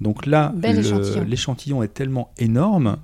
Donc 0.00 0.26
là, 0.26 0.54
l'échantillon 1.26 1.82
est 1.82 1.92
tellement 1.92 2.32
énorme 2.38 2.96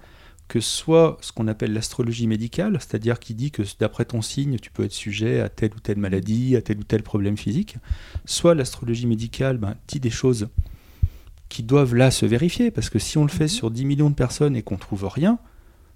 que 0.49 0.61
soit 0.61 1.19
ce 1.21 1.33
qu'on 1.33 1.49
appelle 1.49 1.73
l'astrologie 1.73 2.27
médicale, 2.27 2.79
c'est-à-dire 2.81 3.19
qui 3.19 3.35
dit 3.35 3.51
que 3.51 3.63
d'après 3.81 4.05
ton 4.05 4.23
signe, 4.23 4.59
tu 4.59 4.71
peux 4.71 4.85
être 4.85 4.93
sujet 4.93 5.41
à 5.41 5.49
telle 5.49 5.73
ou 5.75 5.81
telle 5.81 5.99
maladie, 5.99 6.55
à 6.57 6.63
tel 6.63 6.79
ou 6.79 6.85
tel 6.85 7.03
problème 7.03 7.37
physique, 7.37 7.77
soit 8.27 8.55
l'astrologie 8.55 9.07
médicale 9.07 9.59
ben, 9.59 9.75
dit 9.89 9.99
des 10.01 10.11
choses 10.11 10.49
qui 11.49 11.63
doivent 11.63 11.95
là 11.95 12.11
se 12.11 12.27
vérifier, 12.27 12.71
parce 12.71 12.91
que 12.91 12.99
si 12.99 13.19
on 13.19 13.23
le 13.23 13.29
fait 13.31 13.45
Mhm. 13.45 13.49
sur 13.49 13.71
10 13.71 13.85
millions 13.85 14.11
de 14.11 14.15
personnes 14.15 14.57
et 14.57 14.63
qu'on 14.63 14.77
trouve 14.77 15.07
rien, 15.07 15.39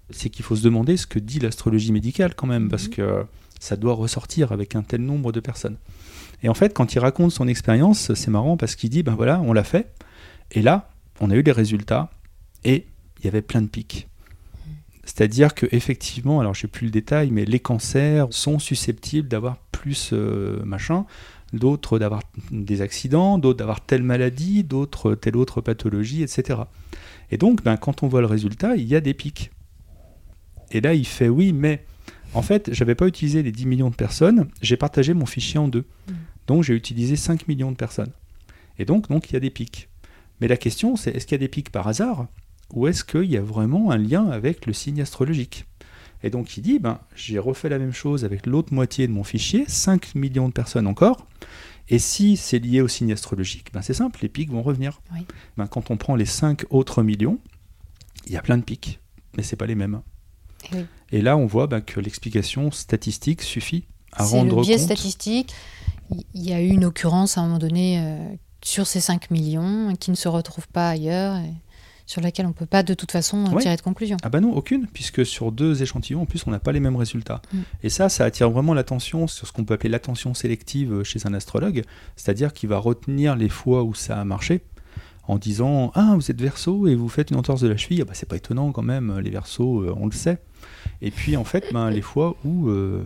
c'est 0.09 0.29
qu'il 0.29 0.43
faut 0.43 0.55
se 0.55 0.63
demander 0.63 0.97
ce 0.97 1.07
que 1.07 1.19
dit 1.19 1.39
l'astrologie 1.39 1.91
médicale 1.91 2.35
quand 2.35 2.47
même, 2.47 2.67
parce 2.69 2.85
Mhm. 2.85 2.89
que 2.89 3.25
ça 3.59 3.75
doit 3.77 3.93
ressortir 3.93 4.51
avec 4.51 4.75
un 4.75 4.81
tel 4.81 5.01
nombre 5.01 5.31
de 5.31 5.39
personnes. 5.39 5.77
Et 6.43 6.49
en 6.49 6.53
fait, 6.55 6.73
quand 6.73 6.93
il 6.93 6.99
raconte 6.99 7.31
son 7.31 7.47
expérience, 7.47 8.13
c'est 8.15 8.31
marrant 8.31 8.57
parce 8.57 8.75
qu'il 8.75 8.89
dit, 8.89 9.03
ben 9.03 9.13
voilà, 9.15 9.39
on 9.41 9.53
l'a 9.53 9.63
fait, 9.63 9.93
et 10.51 10.61
là, 10.61 10.89
on 11.19 11.29
a 11.29 11.35
eu 11.35 11.43
les 11.43 11.51
résultats, 11.51 12.09
et 12.63 12.85
il 13.19 13.25
y 13.25 13.27
avait 13.27 13.41
plein 13.43 13.61
de 13.61 13.67
pics. 13.67 14.07
C'est-à-dire 15.03 15.55
que 15.55 15.65
effectivement, 15.71 16.39
alors 16.39 16.53
je 16.53 16.61
sais 16.61 16.67
plus 16.67 16.85
le 16.85 16.91
détail, 16.91 17.31
mais 17.31 17.45
les 17.45 17.59
cancers 17.59 18.27
sont 18.31 18.59
susceptibles 18.59 19.27
d'avoir 19.27 19.57
plus 19.71 20.11
euh, 20.13 20.63
machin, 20.63 21.05
d'autres 21.53 21.99
d'avoir 21.99 22.21
des 22.51 22.81
accidents, 22.81 23.37
d'autres 23.37 23.59
d'avoir 23.59 23.81
telle 23.81 24.03
maladie, 24.03 24.63
d'autres 24.63 25.15
telle 25.15 25.37
autre 25.37 25.61
pathologie, 25.61 26.21
etc. 26.21 26.61
Et 27.31 27.37
donc, 27.37 27.63
ben, 27.63 27.77
quand 27.77 28.03
on 28.03 28.07
voit 28.07 28.21
le 28.21 28.27
résultat, 28.27 28.75
il 28.75 28.87
y 28.87 28.95
a 28.95 29.01
des 29.01 29.13
pics. 29.13 29.51
Et 30.71 30.81
là, 30.81 30.93
il 30.93 31.07
fait 31.07 31.29
oui, 31.29 31.51
mais 31.51 31.83
en 32.33 32.41
fait, 32.41 32.69
j'avais 32.73 32.95
pas 32.95 33.07
utilisé 33.07 33.43
les 33.43 33.51
10 33.51 33.65
millions 33.65 33.89
de 33.89 33.95
personnes, 33.95 34.47
j'ai 34.61 34.77
partagé 34.77 35.13
mon 35.13 35.25
fichier 35.25 35.59
en 35.59 35.67
deux. 35.67 35.85
Mmh. 36.07 36.13
Donc, 36.47 36.63
j'ai 36.63 36.73
utilisé 36.73 37.15
5 37.15 37.47
millions 37.47 37.71
de 37.71 37.75
personnes. 37.75 38.11
Et 38.77 38.85
donc, 38.85 39.09
donc, 39.09 39.29
il 39.29 39.33
y 39.33 39.35
a 39.35 39.39
des 39.39 39.49
pics. 39.49 39.89
Mais 40.39 40.47
la 40.47 40.57
question, 40.57 40.95
c'est 40.95 41.11
est-ce 41.11 41.25
qu'il 41.25 41.35
y 41.35 41.39
a 41.39 41.39
des 41.39 41.47
pics 41.47 41.71
par 41.71 41.87
hasard? 41.87 42.27
Ou 42.73 42.87
est-ce 42.87 43.03
qu'il 43.03 43.29
y 43.29 43.37
a 43.37 43.41
vraiment 43.41 43.91
un 43.91 43.97
lien 43.97 44.29
avec 44.29 44.65
le 44.65 44.73
signe 44.73 45.01
astrologique? 45.01 45.65
Et 46.23 46.29
donc 46.29 46.55
il 46.57 46.61
dit, 46.61 46.79
ben, 46.79 46.99
j'ai 47.15 47.39
refait 47.39 47.69
la 47.69 47.79
même 47.79 47.93
chose 47.93 48.25
avec 48.25 48.45
l'autre 48.45 48.73
moitié 48.73 49.07
de 49.07 49.11
mon 49.11 49.23
fichier, 49.23 49.65
5 49.67 50.15
millions 50.15 50.47
de 50.47 50.53
personnes 50.53 50.87
encore, 50.87 51.25
et 51.89 51.99
si 51.99 52.37
c'est 52.37 52.59
lié 52.59 52.81
au 52.81 52.87
signe 52.87 53.11
astrologique, 53.11 53.71
ben 53.73 53.81
c'est 53.81 53.93
simple, 53.93 54.19
les 54.21 54.29
pics 54.29 54.49
vont 54.49 54.61
revenir. 54.61 55.01
Ben, 55.57 55.67
quand 55.67 55.91
on 55.91 55.97
prend 55.97 56.15
les 56.15 56.25
5 56.25 56.65
autres 56.69 57.03
millions, 57.03 57.39
il 58.27 58.33
y 58.33 58.37
a 58.37 58.41
plein 58.41 58.57
de 58.57 58.63
pics, 58.63 58.99
mais 59.35 59.43
ce 59.43 59.55
pas 59.55 59.65
les 59.65 59.75
mêmes. 59.75 60.01
Et, 61.11 61.21
là, 61.21 61.37
on 61.37 61.47
voit 61.47 61.67
ben, 61.67 61.81
que 61.81 61.99
l'explication 61.99 62.71
statistique 62.71 63.41
suffit 63.41 63.85
à 64.13 64.23
rendre 64.23 64.57
le 64.57 64.61
biais 64.61 64.75
compte. 64.75 64.85
statistique. 64.85 65.53
Il 66.33 66.43
y 66.43 66.53
a 66.53 66.61
eu 66.61 66.67
une 66.67 66.85
occurrence 66.85 67.37
à 67.37 67.41
un 67.41 67.45
moment 67.45 67.57
donné 67.57 67.99
euh, 67.99 68.35
sur 68.63 68.85
ces 68.85 69.01
5 69.01 69.31
millions 69.31 69.93
qui 69.99 70.11
ne 70.11 70.15
se 70.15 70.27
retrouve 70.27 70.67
pas 70.67 70.89
ailleurs. 70.89 71.37
Et 71.37 71.53
sur 72.05 72.21
laquelle 72.21 72.45
on 72.45 72.49
ne 72.49 72.53
peut 72.53 72.65
pas 72.65 72.83
de 72.83 72.93
toute 72.93 73.11
façon 73.11 73.43
tirer 73.59 73.75
de 73.75 73.81
conclusion. 73.81 74.17
Ah 74.23 74.29
bah 74.29 74.39
non, 74.39 74.53
aucune, 74.53 74.87
puisque 74.87 75.25
sur 75.25 75.51
deux 75.51 75.81
échantillons, 75.81 76.21
en 76.21 76.25
plus, 76.25 76.43
on 76.47 76.51
n'a 76.51 76.59
pas 76.59 76.71
les 76.71 76.79
mêmes 76.79 76.95
résultats. 76.95 77.41
Mm. 77.53 77.59
Et 77.83 77.89
ça, 77.89 78.09
ça 78.09 78.25
attire 78.25 78.49
vraiment 78.49 78.73
l'attention 78.73 79.27
sur 79.27 79.47
ce 79.47 79.51
qu'on 79.51 79.63
peut 79.63 79.73
appeler 79.73 79.89
l'attention 79.89 80.33
sélective 80.33 81.03
chez 81.03 81.25
un 81.25 81.33
astrologue, 81.33 81.83
c'est-à-dire 82.15 82.53
qu'il 82.53 82.69
va 82.69 82.77
retenir 82.77 83.35
les 83.35 83.49
fois 83.49 83.83
où 83.83 83.93
ça 83.93 84.19
a 84.19 84.25
marché 84.25 84.61
en 85.27 85.37
disant 85.37 85.91
Ah, 85.95 86.13
vous 86.15 86.31
êtes 86.31 86.41
verso 86.41 86.87
et 86.87 86.95
vous 86.95 87.09
faites 87.09 87.31
une 87.31 87.37
entorse 87.37 87.61
de 87.61 87.67
la 87.67 87.77
cheville, 87.77 88.01
ah 88.01 88.05
bah, 88.05 88.13
c'est 88.13 88.27
pas 88.27 88.35
étonnant 88.35 88.71
quand 88.71 88.81
même, 88.81 89.19
les 89.19 89.29
versos, 89.29 89.81
euh, 89.81 89.95
on 89.97 90.05
le 90.05 90.11
sait. 90.11 90.39
Et 91.01 91.11
puis 91.11 91.37
en 91.37 91.43
fait, 91.43 91.65
ben, 91.71 91.89
les 91.89 92.01
fois 92.01 92.35
où 92.43 92.69
euh, 92.69 93.03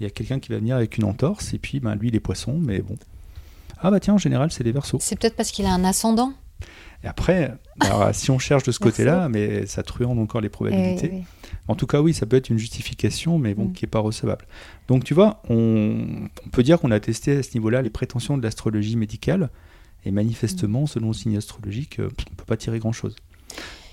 il 0.00 0.04
y 0.04 0.06
a 0.06 0.10
quelqu'un 0.10 0.40
qui 0.40 0.50
va 0.50 0.58
venir 0.58 0.76
avec 0.76 0.96
une 0.96 1.04
entorse, 1.04 1.54
et 1.54 1.58
puis 1.58 1.80
ben, 1.80 1.94
lui, 1.94 2.10
les 2.10 2.20
poissons, 2.20 2.58
mais 2.60 2.80
bon. 2.80 2.96
Ah 3.80 3.90
bah 3.90 4.00
tiens, 4.00 4.14
en 4.14 4.18
général, 4.18 4.50
c'est 4.50 4.64
les 4.64 4.72
versos. 4.72 4.98
C'est 5.00 5.18
peut-être 5.18 5.36
parce 5.36 5.50
qu'il 5.50 5.66
a 5.66 5.72
un 5.72 5.84
ascendant? 5.84 6.32
Et 7.04 7.06
après, 7.06 7.54
si 8.12 8.30
on 8.30 8.38
cherche 8.38 8.64
de 8.64 8.72
ce 8.72 8.78
côté-là, 8.78 9.28
mais 9.28 9.66
ça 9.66 9.82
truande 9.82 10.18
encore 10.18 10.40
les 10.40 10.48
probabilités. 10.48 11.10
Eh 11.12 11.24
en 11.68 11.74
tout 11.74 11.86
cas, 11.86 12.00
oui, 12.00 12.14
ça 12.14 12.26
peut 12.26 12.36
être 12.36 12.48
une 12.48 12.58
justification, 12.58 13.38
mais 13.38 13.54
bon, 13.54 13.66
mm. 13.66 13.72
qui 13.72 13.84
n'est 13.84 13.90
pas 13.90 14.00
recevable. 14.00 14.46
Donc, 14.88 15.04
tu 15.04 15.14
vois, 15.14 15.42
on, 15.48 16.28
peut 16.50 16.62
dire 16.62 16.80
qu'on 16.80 16.90
a 16.90 17.00
testé 17.00 17.36
à 17.36 17.42
ce 17.42 17.54
niveau-là 17.54 17.82
les 17.82 17.90
prétentions 17.90 18.36
de 18.38 18.42
l'astrologie 18.42 18.96
médicale, 18.96 19.50
et 20.06 20.10
manifestement, 20.10 20.82
mm. 20.82 20.88
selon 20.88 21.08
le 21.08 21.14
signe 21.14 21.36
astrologique, 21.36 22.00
euh, 22.00 22.08
on 22.26 22.30
ne 22.30 22.36
peut 22.36 22.44
pas 22.46 22.56
tirer 22.56 22.78
grand-chose. 22.78 23.16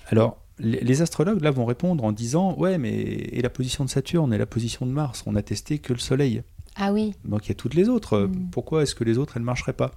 Alors, 0.07 0.37
les, 0.59 1.01
astrologues, 1.01 1.41
là, 1.41 1.51
vont 1.51 1.65
répondre 1.65 2.03
en 2.03 2.11
disant, 2.11 2.55
ouais, 2.57 2.77
mais 2.77 2.93
et 2.93 3.41
la 3.41 3.49
position 3.49 3.83
de 3.83 3.89
Saturne 3.89 4.33
et 4.33 4.37
la 4.37 4.45
position 4.45 4.85
de 4.85 4.91
Mars, 4.91 5.23
on 5.25 5.35
a 5.35 5.41
testé 5.41 5.79
que 5.79 5.93
le 5.93 5.99
Soleil. 5.99 6.43
Ah 6.75 6.93
oui. 6.93 7.13
Donc 7.25 7.45
il 7.45 7.49
y 7.49 7.51
a 7.51 7.55
toutes 7.55 7.73
les 7.73 7.89
autres. 7.89 8.19
Mm. 8.19 8.49
Pourquoi 8.51 8.83
est-ce 8.83 8.95
que 8.95 9.03
les 9.03 9.17
autres, 9.17 9.33
elles 9.35 9.41
ne 9.41 9.45
marcheraient 9.45 9.73
pas? 9.73 9.91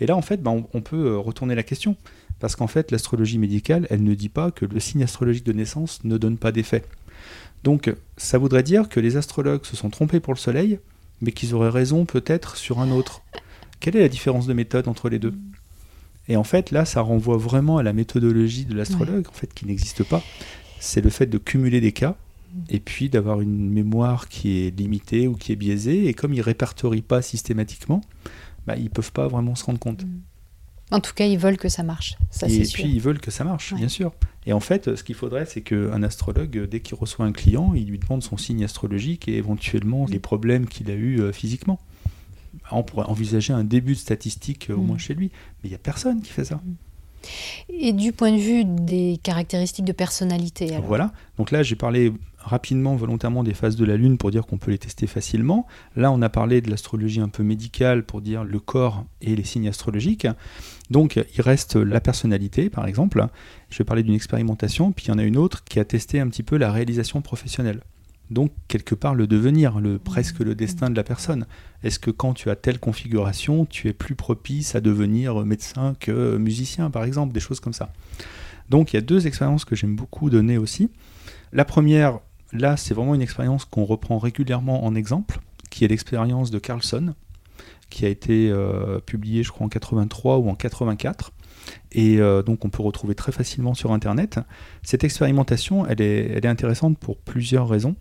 Et 0.00 0.06
là, 0.06 0.16
en 0.16 0.22
fait, 0.22 0.42
ben, 0.42 0.64
on, 0.72 0.80
peut 0.80 1.06
euh, 1.06 1.18
retourner 1.18 1.54
la 1.54 1.62
question. 1.62 1.96
Parce 2.38 2.56
qu'en 2.56 2.66
fait, 2.66 2.90
l'astrologie 2.90 3.38
médicale, 3.38 3.86
elle 3.90 4.02
ne 4.02 4.14
dit 4.14 4.28
pas 4.28 4.50
que 4.50 4.64
le 4.64 4.80
signe 4.80 5.02
astrologique 5.02 5.44
de 5.44 5.52
naissance 5.52 6.04
ne 6.04 6.18
donne 6.18 6.36
pas 6.36 6.52
d'effet. 6.52 6.84
Donc, 7.64 7.92
ça 8.16 8.38
voudrait 8.38 8.62
dire 8.62 8.88
que 8.88 9.00
les 9.00 9.16
astrologues 9.16 9.64
se 9.64 9.76
sont 9.76 9.90
trompés 9.90 10.20
pour 10.20 10.34
le 10.34 10.38
Soleil, 10.38 10.78
mais 11.20 11.32
qu'ils 11.32 11.54
auraient 11.54 11.70
raison 11.70 12.04
peut-être 12.04 12.56
sur 12.56 12.78
un 12.80 12.90
autre. 12.90 13.22
Quelle 13.80 13.96
est 13.96 14.00
la 14.00 14.08
différence 14.08 14.46
de 14.46 14.52
méthode 14.52 14.88
entre 14.88 15.08
les 15.08 15.18
deux? 15.18 15.34
Et 16.28 16.36
en 16.36 16.44
fait, 16.44 16.70
là, 16.70 16.84
ça 16.84 17.00
renvoie 17.00 17.36
vraiment 17.36 17.78
à 17.78 17.82
la 17.82 17.92
méthodologie 17.92 18.64
de 18.64 18.74
l'astrologue, 18.74 19.26
en 19.28 19.32
fait, 19.32 19.52
qui 19.54 19.66
n'existe 19.66 20.04
pas. 20.04 20.22
C'est 20.78 21.00
le 21.00 21.10
fait 21.10 21.26
de 21.26 21.38
cumuler 21.38 21.80
des 21.80 21.92
cas, 21.92 22.16
et 22.68 22.80
puis 22.80 23.08
d'avoir 23.08 23.40
une 23.40 23.70
mémoire 23.70 24.28
qui 24.28 24.66
est 24.66 24.78
limitée 24.78 25.28
ou 25.28 25.34
qui 25.34 25.52
est 25.52 25.56
biaisée, 25.56 26.08
et 26.08 26.14
comme 26.14 26.32
ils 26.34 26.38
ne 26.38 26.42
répertorient 26.42 27.02
pas 27.02 27.22
systématiquement, 27.22 28.00
bah, 28.66 28.76
ils 28.76 28.84
ne 28.84 28.88
peuvent 28.88 29.12
pas 29.12 29.28
vraiment 29.28 29.54
se 29.54 29.64
rendre 29.64 29.78
compte. 29.78 30.04
Mm. 30.04 30.20
En 30.90 31.00
tout 31.00 31.14
cas, 31.14 31.26
ils 31.26 31.38
veulent 31.38 31.56
que 31.56 31.68
ça 31.68 31.82
marche. 31.82 32.16
Ça, 32.30 32.46
et 32.48 32.62
puis, 32.62 32.84
ils 32.84 33.00
veulent 33.00 33.18
que 33.18 33.30
ça 33.30 33.42
marche, 33.42 33.74
bien 33.74 33.88
sûr. 33.88 34.12
Et 34.46 34.52
en 34.52 34.60
fait, 34.60 34.94
ce 34.94 35.02
qu'il 35.02 35.16
faudrait, 35.16 35.44
c'est 35.44 35.62
qu'un 35.62 36.02
astrologue, 36.04 36.68
dès 36.68 36.80
qu'il 36.80 36.94
reçoit 36.94 37.26
un 37.26 37.32
client, 37.32 37.74
il 37.74 37.88
lui 37.88 37.98
demande 37.98 38.22
son 38.22 38.36
signe 38.36 38.62
astrologique 38.64 39.26
et 39.26 39.36
éventuellement 39.36 40.06
les 40.06 40.20
problèmes 40.20 40.66
qu'il 40.66 40.90
a 40.90 40.94
eus 40.94 41.20
euh, 41.20 41.32
physiquement. 41.32 41.80
On 42.70 42.84
pourrait 42.84 43.06
envisager 43.06 43.52
un 43.52 43.64
début 43.64 43.94
de 43.94 43.98
statistique 43.98 44.70
euh, 44.70 44.74
au 44.74 44.80
mm. 44.80 44.86
moins 44.86 44.98
chez 44.98 45.14
lui. 45.14 45.30
Mais 45.62 45.68
il 45.68 45.70
n'y 45.70 45.74
a 45.74 45.78
personne 45.78 46.22
qui 46.22 46.30
fait 46.30 46.44
ça. 46.44 46.56
Mm. 46.56 46.74
Et 47.68 47.92
du 47.92 48.12
point 48.12 48.30
de 48.30 48.38
vue 48.38 48.64
des 48.64 49.18
caractéristiques 49.20 49.84
de 49.84 49.92
personnalité 49.92 50.78
Voilà. 50.84 51.12
Donc 51.38 51.50
là, 51.50 51.64
j'ai 51.64 51.74
parlé 51.74 52.12
rapidement, 52.46 52.94
volontairement, 52.94 53.42
des 53.42 53.54
phases 53.54 53.76
de 53.76 53.84
la 53.84 53.96
Lune 53.96 54.18
pour 54.18 54.30
dire 54.30 54.46
qu'on 54.46 54.56
peut 54.56 54.70
les 54.70 54.78
tester 54.78 55.06
facilement. 55.06 55.66
Là, 55.96 56.12
on 56.12 56.22
a 56.22 56.28
parlé 56.28 56.60
de 56.60 56.70
l'astrologie 56.70 57.20
un 57.20 57.28
peu 57.28 57.42
médicale 57.42 58.04
pour 58.04 58.20
dire 58.20 58.44
le 58.44 58.60
corps 58.60 59.04
et 59.20 59.34
les 59.34 59.42
signes 59.42 59.68
astrologiques. 59.68 60.28
Donc, 60.88 61.16
il 61.16 61.40
reste 61.42 61.74
la 61.74 62.00
personnalité, 62.00 62.70
par 62.70 62.86
exemple. 62.86 63.26
Je 63.68 63.78
vais 63.78 63.84
parler 63.84 64.04
d'une 64.04 64.14
expérimentation, 64.14 64.92
puis 64.92 65.06
il 65.06 65.08
y 65.08 65.10
en 65.10 65.18
a 65.18 65.24
une 65.24 65.36
autre 65.36 65.64
qui 65.64 65.80
a 65.80 65.84
testé 65.84 66.20
un 66.20 66.28
petit 66.28 66.44
peu 66.44 66.56
la 66.56 66.70
réalisation 66.70 67.20
professionnelle. 67.20 67.80
Donc, 68.30 68.52
quelque 68.68 68.94
part, 68.94 69.14
le 69.14 69.26
devenir, 69.26 69.80
le, 69.80 69.98
presque 69.98 70.40
le 70.40 70.54
destin 70.54 70.88
de 70.88 70.96
la 70.96 71.04
personne. 71.04 71.46
Est-ce 71.82 71.98
que 71.98 72.10
quand 72.10 72.34
tu 72.34 72.50
as 72.50 72.56
telle 72.56 72.78
configuration, 72.78 73.66
tu 73.66 73.88
es 73.88 73.92
plus 73.92 74.14
propice 74.14 74.74
à 74.76 74.80
devenir 74.80 75.44
médecin 75.44 75.94
que 75.98 76.36
musicien, 76.36 76.90
par 76.90 77.04
exemple, 77.04 77.32
des 77.32 77.40
choses 77.40 77.60
comme 77.60 77.72
ça. 77.72 77.92
Donc, 78.68 78.92
il 78.92 78.96
y 78.96 78.98
a 78.98 79.02
deux 79.02 79.26
expériences 79.26 79.64
que 79.64 79.76
j'aime 79.76 79.96
beaucoup 79.96 80.30
donner 80.30 80.58
aussi. 80.58 80.90
La 81.52 81.64
première, 81.64 82.20
Là, 82.56 82.76
c'est 82.76 82.94
vraiment 82.94 83.14
une 83.14 83.22
expérience 83.22 83.64
qu'on 83.64 83.84
reprend 83.84 84.18
régulièrement 84.18 84.84
en 84.84 84.94
exemple, 84.94 85.40
qui 85.70 85.84
est 85.84 85.88
l'expérience 85.88 86.50
de 86.50 86.58
Carlson, 86.58 87.14
qui 87.90 88.06
a 88.06 88.08
été 88.08 88.50
euh, 88.50 88.98
publiée, 89.00 89.42
je 89.42 89.50
crois, 89.50 89.66
en 89.66 89.68
83 89.68 90.38
ou 90.38 90.48
en 90.48 90.54
84. 90.54 91.32
Et 91.92 92.18
euh, 92.18 92.42
donc, 92.42 92.64
on 92.64 92.70
peut 92.70 92.82
retrouver 92.82 93.14
très 93.14 93.32
facilement 93.32 93.74
sur 93.74 93.92
Internet. 93.92 94.40
Cette 94.82 95.04
expérimentation, 95.04 95.86
elle 95.86 96.00
est, 96.00 96.46
intéressante 96.46 96.98
pour 96.98 97.18
plusieurs 97.18 97.68
raisons. 97.68 97.94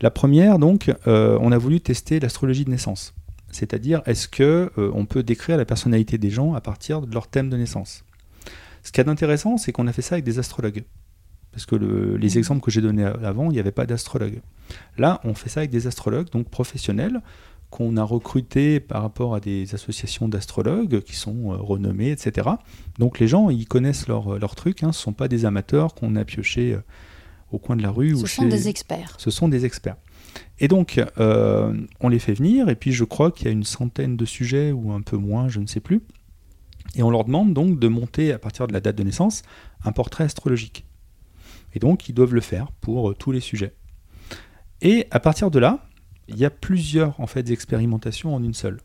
La 0.00 0.10
première, 0.10 0.58
donc, 0.58 0.92
euh, 1.06 1.38
on 1.40 1.52
a 1.52 1.58
voulu 1.58 1.80
tester 1.80 2.20
l'astrologie 2.20 2.64
de 2.64 2.70
naissance. 2.70 3.14
C'est-à-dire, 3.50 4.02
est-ce 4.04 4.28
que 4.28 4.70
on 4.76 5.06
peut 5.06 5.22
décrire 5.22 5.56
la 5.56 5.64
personnalité 5.64 6.18
des 6.18 6.28
gens 6.28 6.52
à 6.52 6.60
partir 6.60 7.00
de 7.00 7.14
leur 7.14 7.28
thème 7.28 7.48
de 7.48 7.56
naissance? 7.56 8.04
Ce 8.82 8.92
qui 8.92 9.00
est 9.00 9.08
intéressant, 9.08 9.56
c'est 9.56 9.72
qu'on 9.72 9.86
a 9.86 9.92
fait 9.92 10.02
ça 10.02 10.16
avec 10.16 10.24
des 10.24 10.38
astrologues. 10.38 10.84
Parce 11.56 11.64
que 11.64 11.74
les 11.74 12.28
mhm. 12.28 12.38
exemples 12.38 12.60
que 12.60 12.70
j'ai 12.70 12.82
donnés 12.82 13.06
avant, 13.06 13.50
il 13.50 13.54
n'y 13.54 13.58
avait 13.58 13.72
pas 13.72 13.86
d'astrologue. 13.86 14.42
Là, 14.98 15.22
on 15.24 15.32
fait 15.32 15.48
ça 15.48 15.60
avec 15.60 15.70
des 15.70 15.86
astrologues, 15.86 16.28
donc 16.28 16.50
professionnels, 16.50 17.22
qu'on 17.70 17.96
a 17.96 18.02
recrutés 18.02 18.78
par 18.78 19.00
rapport 19.00 19.34
à 19.34 19.40
des 19.40 19.74
associations 19.74 20.28
d'astrologues 20.28 21.00
qui 21.00 21.16
sont 21.16 21.52
euh, 21.52 21.56
renommées, 21.56 22.10
etc. 22.10 22.50
Donc 22.98 23.18
les 23.20 23.26
gens, 23.26 23.48
ils 23.48 23.66
connaissent 23.66 24.06
leur, 24.06 24.38
leur 24.38 24.54
truc, 24.54 24.82
hein. 24.82 24.92
ce 24.92 24.98
ne 24.98 25.02
sont 25.04 25.12
pas 25.14 25.28
des 25.28 25.46
amateurs 25.46 25.94
qu'on 25.94 26.14
a 26.14 26.26
piochés 26.26 26.74
euh, 26.74 26.82
au 27.52 27.58
coin 27.58 27.74
de 27.74 27.82
la 27.82 27.90
rue. 27.90 28.14
Ce 28.18 28.26
sont 28.26 28.48
des 28.48 28.68
experts. 28.68 29.14
Ce 29.16 29.30
sont 29.30 29.48
des 29.48 29.64
experts. 29.64 29.96
Et 30.58 30.68
donc, 30.68 31.02
euh, 31.18 31.72
on 32.00 32.10
les 32.10 32.18
fait 32.18 32.34
venir, 32.34 32.68
et 32.68 32.76
puis 32.76 32.92
je 32.92 33.04
crois 33.04 33.30
qu'il 33.30 33.46
y 33.46 33.48
a 33.48 33.52
une 33.52 33.64
centaine 33.64 34.18
de 34.18 34.26
sujets, 34.26 34.72
ou 34.72 34.92
un 34.92 35.00
peu 35.00 35.16
moins, 35.16 35.48
je 35.48 35.60
ne 35.60 35.66
sais 35.66 35.80
plus. 35.80 36.02
Et 36.96 37.02
on 37.02 37.08
leur 37.08 37.24
demande 37.24 37.54
donc 37.54 37.78
de 37.78 37.88
monter, 37.88 38.34
à 38.34 38.38
partir 38.38 38.66
de 38.66 38.74
la 38.74 38.80
date 38.80 38.96
de 38.96 39.02
naissance, 39.04 39.42
un 39.84 39.92
portrait 39.92 40.24
astrologique. 40.24 40.84
Et 41.76 41.78
donc, 41.78 42.08
ils 42.08 42.14
doivent 42.14 42.34
le 42.34 42.40
faire 42.40 42.72
pour 42.80 43.10
euh, 43.10 43.14
tous 43.14 43.30
les 43.30 43.40
sujets. 43.40 43.74
Et 44.80 45.06
à 45.10 45.20
partir 45.20 45.50
de 45.50 45.58
là, 45.58 45.86
il 46.26 46.38
y 46.38 46.44
a 46.46 46.50
plusieurs 46.50 47.20
en 47.20 47.26
fait 47.26 47.48
expérimentations 47.50 48.34
en 48.34 48.42
une 48.42 48.54
seule. 48.54 48.80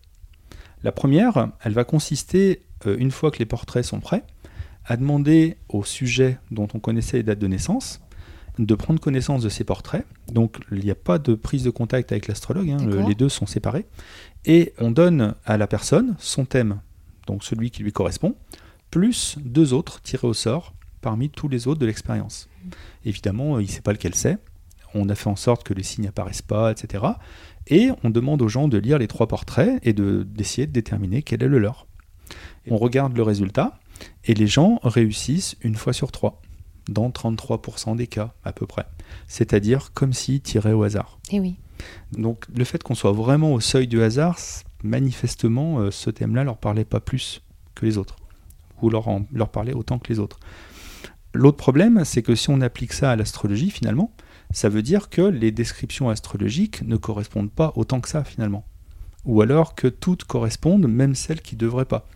La 0.84 0.92
première, 0.92 1.52
elle 1.64 1.72
va 1.72 1.86
consister, 1.86 2.62
euh, 2.86 2.98
une 3.00 3.12
fois 3.12 3.32
que 3.32 3.40
les 3.40 3.46
portraits 3.46 3.86
sont 3.86 4.02
prêts, 4.02 4.24
à 4.86 4.98
demander 4.98 5.56
au 5.70 5.86
sujet 5.86 6.38
dont 6.52 6.68
on 6.74 6.80
connaissait 6.80 7.18
les 7.18 7.24
dates 7.24 7.40
de 7.40 7.48
naissance 7.48 8.02
de 8.60 8.76
prendre 8.76 9.00
connaissance 9.00 9.42
de 9.42 9.50
ces 9.50 9.64
portraits. 9.64 10.06
Donc 10.28 10.58
il 10.72 10.84
n'y 10.84 10.92
a 10.92 10.96
pas 10.96 11.18
de 11.18 11.34
prise 11.34 11.64
de 11.64 11.70
contact 11.70 12.12
avec 12.12 12.28
l'astrologue, 12.28 12.70
hein, 12.70 13.06
les 13.08 13.16
deux 13.16 13.30
sont 13.30 13.46
séparés. 13.46 13.86
Et 14.46 14.74
on 14.78 14.92
donne 14.92 15.36
à 15.46 15.58
la 15.58 15.68
personne 15.68 16.16
son 16.20 16.44
thème, 16.44 16.82
donc 17.28 17.46
celui 17.46 17.72
qui 17.72 17.82
lui 17.82 17.94
correspond, 17.94 18.36
plus 18.90 19.38
deux 19.40 19.72
autres 19.74 20.02
tirés 20.02 20.28
au 20.28 20.34
sort 20.34 20.74
parmi 21.02 21.30
tous 21.30 21.48
les 21.48 21.68
autres 21.68 21.80
de 21.80 21.86
l'expérience. 21.86 22.48
Évidemment, 23.06 23.60
il 23.60 23.66
ne 23.66 23.72
sait 23.72 23.82
pas 23.82 23.92
lequel 23.92 24.16
c'est. 24.16 24.38
On 24.94 25.10
a 25.10 25.16
fait 25.16 25.30
en 25.30 25.36
sorte 25.36 25.64
que 25.64 25.74
les 25.74 25.84
signes 25.84 26.06
n'apparaissent 26.06 26.42
pas, 26.42 26.72
etc. 26.72 27.06
Et 27.68 27.90
on 28.04 28.10
demande 28.10 28.42
aux 28.42 28.48
gens 28.48 28.68
de 28.68 28.78
lire 28.78 28.98
les 28.98 29.08
trois 29.08 29.28
portraits 29.28 29.80
et 29.84 29.94
d'essayer 29.94 30.68
de, 30.68 30.72
déterminer 30.72 31.22
quel 31.24 31.44
est 31.44 31.48
le 31.48 31.60
leur. 31.60 31.88
on 32.70 32.78
regarde 32.78 33.16
le 33.16 33.24
résultat 33.24 33.80
et 34.26 34.34
les 34.34 34.48
gens 34.48 34.80
réussissent 34.84 35.56
une 35.62 35.76
fois 35.76 35.94
sur 35.94 36.12
trois. 36.12 36.42
dans 36.90 37.10
33% 37.10 37.96
des 37.96 38.08
cas 38.08 38.34
à 38.44 38.52
peu 38.54 38.66
près. 38.66 38.86
C'est-à-dire 39.28 39.94
comme 39.94 40.14
s'ils 40.14 40.42
tiraient 40.42 40.74
au 40.74 40.84
hasard. 40.84 41.20
Et 41.32 41.36
eh 41.36 41.40
oui. 41.40 41.56
Donc 42.12 42.46
le 42.56 42.64
fait 42.64 42.82
qu'on 42.84 42.96
soit 42.96 43.12
vraiment 43.12 43.54
au 43.54 43.60
seuil 43.60 43.88
du 43.88 44.02
hasard, 44.02 44.38
manifestement, 44.84 45.80
euh, 45.80 45.92
ce 45.92 46.10
thème-là 46.10 46.44
leur 46.44 46.58
parlait 46.58 46.86
pas 46.86 47.00
plus 47.00 47.42
que 47.76 47.86
les 47.86 47.98
autres, 47.98 48.18
ou 48.82 48.90
leur, 48.90 49.06
leur 49.32 49.50
parlait 49.50 49.74
autant 49.74 50.00
que 50.00 50.12
les 50.12 50.20
autres. 50.20 50.40
L'autre 51.34 51.58
problème, 51.58 52.04
c'est 52.04 52.22
que 52.22 52.36
si 52.36 52.50
on 52.50 52.62
applique 52.62 52.94
ça 52.94 53.12
à 53.12 53.16
l'astrologie, 53.16 53.70
finalement, 53.70 54.12
ça 54.52 54.70
veut 54.70 54.82
dire 54.82 55.10
que 55.10 55.22
les 55.22 55.52
descriptions 55.52 56.10
astrologiques 56.10 56.82
ne 56.84 56.98
correspondent 56.98 57.52
pas 57.52 57.72
autant 57.76 58.02
que 58.02 58.10
ça, 58.10 58.24
finalement. 58.24 58.66
Ou 59.26 59.42
alors 59.42 59.76
que 59.76 59.88
toutes 59.88 60.26
correspondent, 60.26 60.88
même 60.88 61.16
celles 61.16 61.42
qui 61.42 61.56
ne 61.56 61.60
devraient 61.60 61.86
pas. 61.86 62.08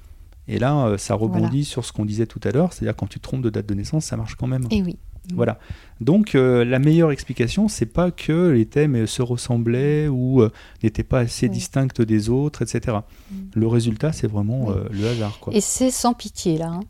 Et 0.48 0.60
là, 0.60 0.86
euh, 0.86 0.98
ça 0.98 1.16
rebondit 1.16 1.66
sur 1.66 1.86
ce 1.86 1.92
qu'on 1.92 2.06
disait 2.06 2.28
tout 2.28 2.42
à 2.44 2.52
l'heure, 2.52 2.74
c'est-à-dire 2.74 2.96
quand 2.96 3.08
tu 3.08 3.20
te 3.20 3.24
trompes 3.24 3.42
de 3.42 3.50
date 3.50 3.66
de 3.66 3.74
naissance, 3.74 4.06
ça 4.06 4.18
marche 4.18 4.36
quand 4.36 4.48
même. 4.48 4.68
Et 4.72 4.82
oui. 4.82 4.98
Voilà. 5.34 5.58
Donc 6.02 6.36
euh, 6.36 6.64
la 6.64 6.78
meilleure 6.78 7.12
explication, 7.12 7.68
c'est 7.68 7.88
pas 7.88 8.12
que 8.12 8.50
les 8.50 8.68
thèmes 8.68 9.08
se 9.08 9.24
ressemblaient 9.24 10.08
ou 10.08 10.44
euh, 10.44 10.52
n'étaient 10.84 11.04
pas 11.04 11.22
assez 11.22 11.50
distincts 11.50 12.02
des 12.02 12.30
autres, 12.30 12.62
etc. 12.62 12.98
Mm. 13.32 13.36
Le 13.56 13.68
résultat, 13.68 14.12
c'est 14.12 14.28
vraiment 14.28 14.70
le 14.92 15.08
hasard. 15.08 15.40
Quoi. 15.40 15.56
Et 15.56 15.62
c'est 15.62 15.90
sans 15.90 16.14
pitié 16.14 16.60
là. 16.60 16.68
Hein. 16.68 16.82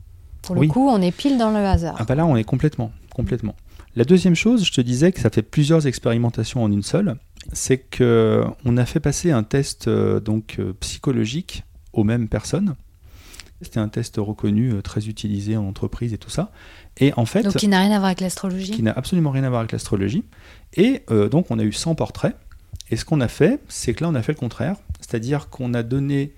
Pour 0.45 0.55
le 0.55 0.67
coup, 0.67 0.87
on 0.89 1.01
est 1.01 1.11
pile 1.11 1.37
dans 1.37 1.51
le 1.51 1.57
hasard. 1.57 1.95
Ah 1.99 2.03
bah 2.03 2.15
là, 2.15 2.25
on 2.25 2.35
est 2.35 2.43
complètement, 2.43 2.91
complètement. 3.13 3.55
La 3.95 4.03
deuxième 4.03 4.35
chose, 4.35 4.65
je 4.65 4.71
te 4.71 4.81
disais 4.81 5.11
que 5.11 5.19
ça 5.19 5.29
fait 5.29 5.41
plusieurs 5.41 5.87
expérimentations 5.87 6.63
en 6.63 6.71
une 6.71 6.83
seule, 6.83 7.15
c'est 7.53 7.77
que 7.77 8.43
on 8.65 8.77
a 8.77 8.85
fait 8.85 8.99
passer 8.99 9.31
un 9.31 9.43
test 9.43 9.89
donc 9.89 10.59
psychologique 10.79 11.63
aux 11.93 12.03
mêmes 12.03 12.27
personnes 12.27 12.75
c'était 13.61 13.79
un 13.79 13.87
test 13.87 14.17
reconnu, 14.17 14.73
euh, 14.73 14.81
très 14.81 15.07
utilisé 15.07 15.57
en 15.57 15.65
entreprise 15.65 16.13
et 16.13 16.17
tout 16.17 16.29
ça. 16.29 16.51
Et 16.97 17.13
en 17.17 17.25
fait, 17.25 17.43
donc 17.43 17.55
qui 17.55 17.67
n'a 17.67 17.79
rien 17.79 17.91
à 17.91 17.97
voir 17.97 18.05
avec 18.05 18.21
l'astrologie. 18.21 18.71
Qui 18.71 18.83
n'a 18.83 18.91
absolument 18.91 19.31
rien 19.31 19.43
à 19.43 19.49
voir 19.49 19.59
avec 19.61 19.71
l'astrologie. 19.71 20.23
Et 20.73 21.03
euh, 21.11 21.29
donc 21.29 21.51
on 21.51 21.59
a 21.59 21.63
eu 21.63 21.73
100 21.73 21.95
portraits. 21.95 22.35
Et 22.91 22.97
ce 22.97 23.05
qu'on 23.05 23.21
a 23.21 23.27
fait, 23.27 23.59
c'est 23.67 23.93
que 23.93 24.03
là 24.03 24.09
on 24.09 24.15
a 24.15 24.21
fait 24.21 24.33
le 24.33 24.37
contraire, 24.37 24.75
c'est-à-dire 24.99 25.49
qu'on 25.49 25.73
a 25.73 25.83
donné 25.83 26.33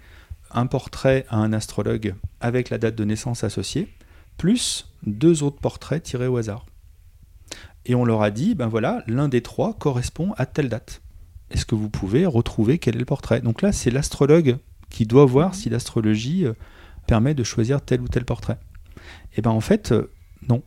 un 0.51 0.65
portrait 0.65 1.25
à 1.29 1.37
un 1.37 1.51
astrologue 1.51 2.15
avec 2.39 2.69
la 2.69 2.77
date 2.77 2.95
de 2.95 3.03
naissance 3.03 3.43
associée, 3.43 3.89
plus 4.37 4.91
deux 5.05 5.43
autres 5.43 5.59
portraits 5.59 6.03
tirés 6.03 6.27
au 6.27 6.37
hasard. 6.37 6.65
Et 7.85 7.95
on 7.95 8.05
leur 8.05 8.21
a 8.21 8.31
dit, 8.31 8.55
ben 8.55 8.67
voilà, 8.67 9.03
l'un 9.07 9.29
des 9.29 9.41
trois 9.41 9.73
correspond 9.73 10.33
à 10.37 10.45
telle 10.45 10.69
date. 10.69 11.01
Est-ce 11.49 11.65
que 11.65 11.75
vous 11.75 11.89
pouvez 11.89 12.25
retrouver 12.25 12.77
quel 12.77 12.95
est 12.95 12.99
le 12.99 13.05
portrait? 13.05 13.39
Donc 13.41 13.61
là, 13.61 13.71
c'est 13.71 13.91
l'astrologue 13.91 14.57
qui 14.89 15.05
doit 15.05 15.25
voir 15.25 15.55
si 15.55 15.69
l'astrologie 15.69 16.45
euh, 16.45 16.53
permet 17.07 17.33
de 17.33 17.43
choisir 17.43 17.81
tel 17.81 18.01
ou 18.01 18.07
tel 18.07 18.25
portrait. 18.25 18.57
Et 19.35 19.41
bien 19.41 19.51
en 19.51 19.61
fait, 19.61 19.91
euh, 19.91 20.11
non. 20.47 20.61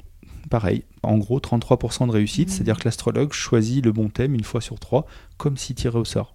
Pareil, 0.49 0.85
en 1.03 1.19
gros 1.19 1.39
33% 1.39 2.07
de 2.07 2.13
réussite, 2.13 2.51
c'est-à-dire 2.51 2.79
que 2.79 2.85
l'astrologue 2.85 3.33
choisit 3.33 3.85
le 3.85 3.93
bon 3.93 4.09
thème 4.09 4.35
une 4.35 4.43
fois 4.43 4.61
sur 4.61 4.81
trois, 4.81 5.07
comme 5.37 5.57
s'il 5.57 5.77
tirait 5.77 5.99
au 5.99 6.05
sort. 6.05 6.35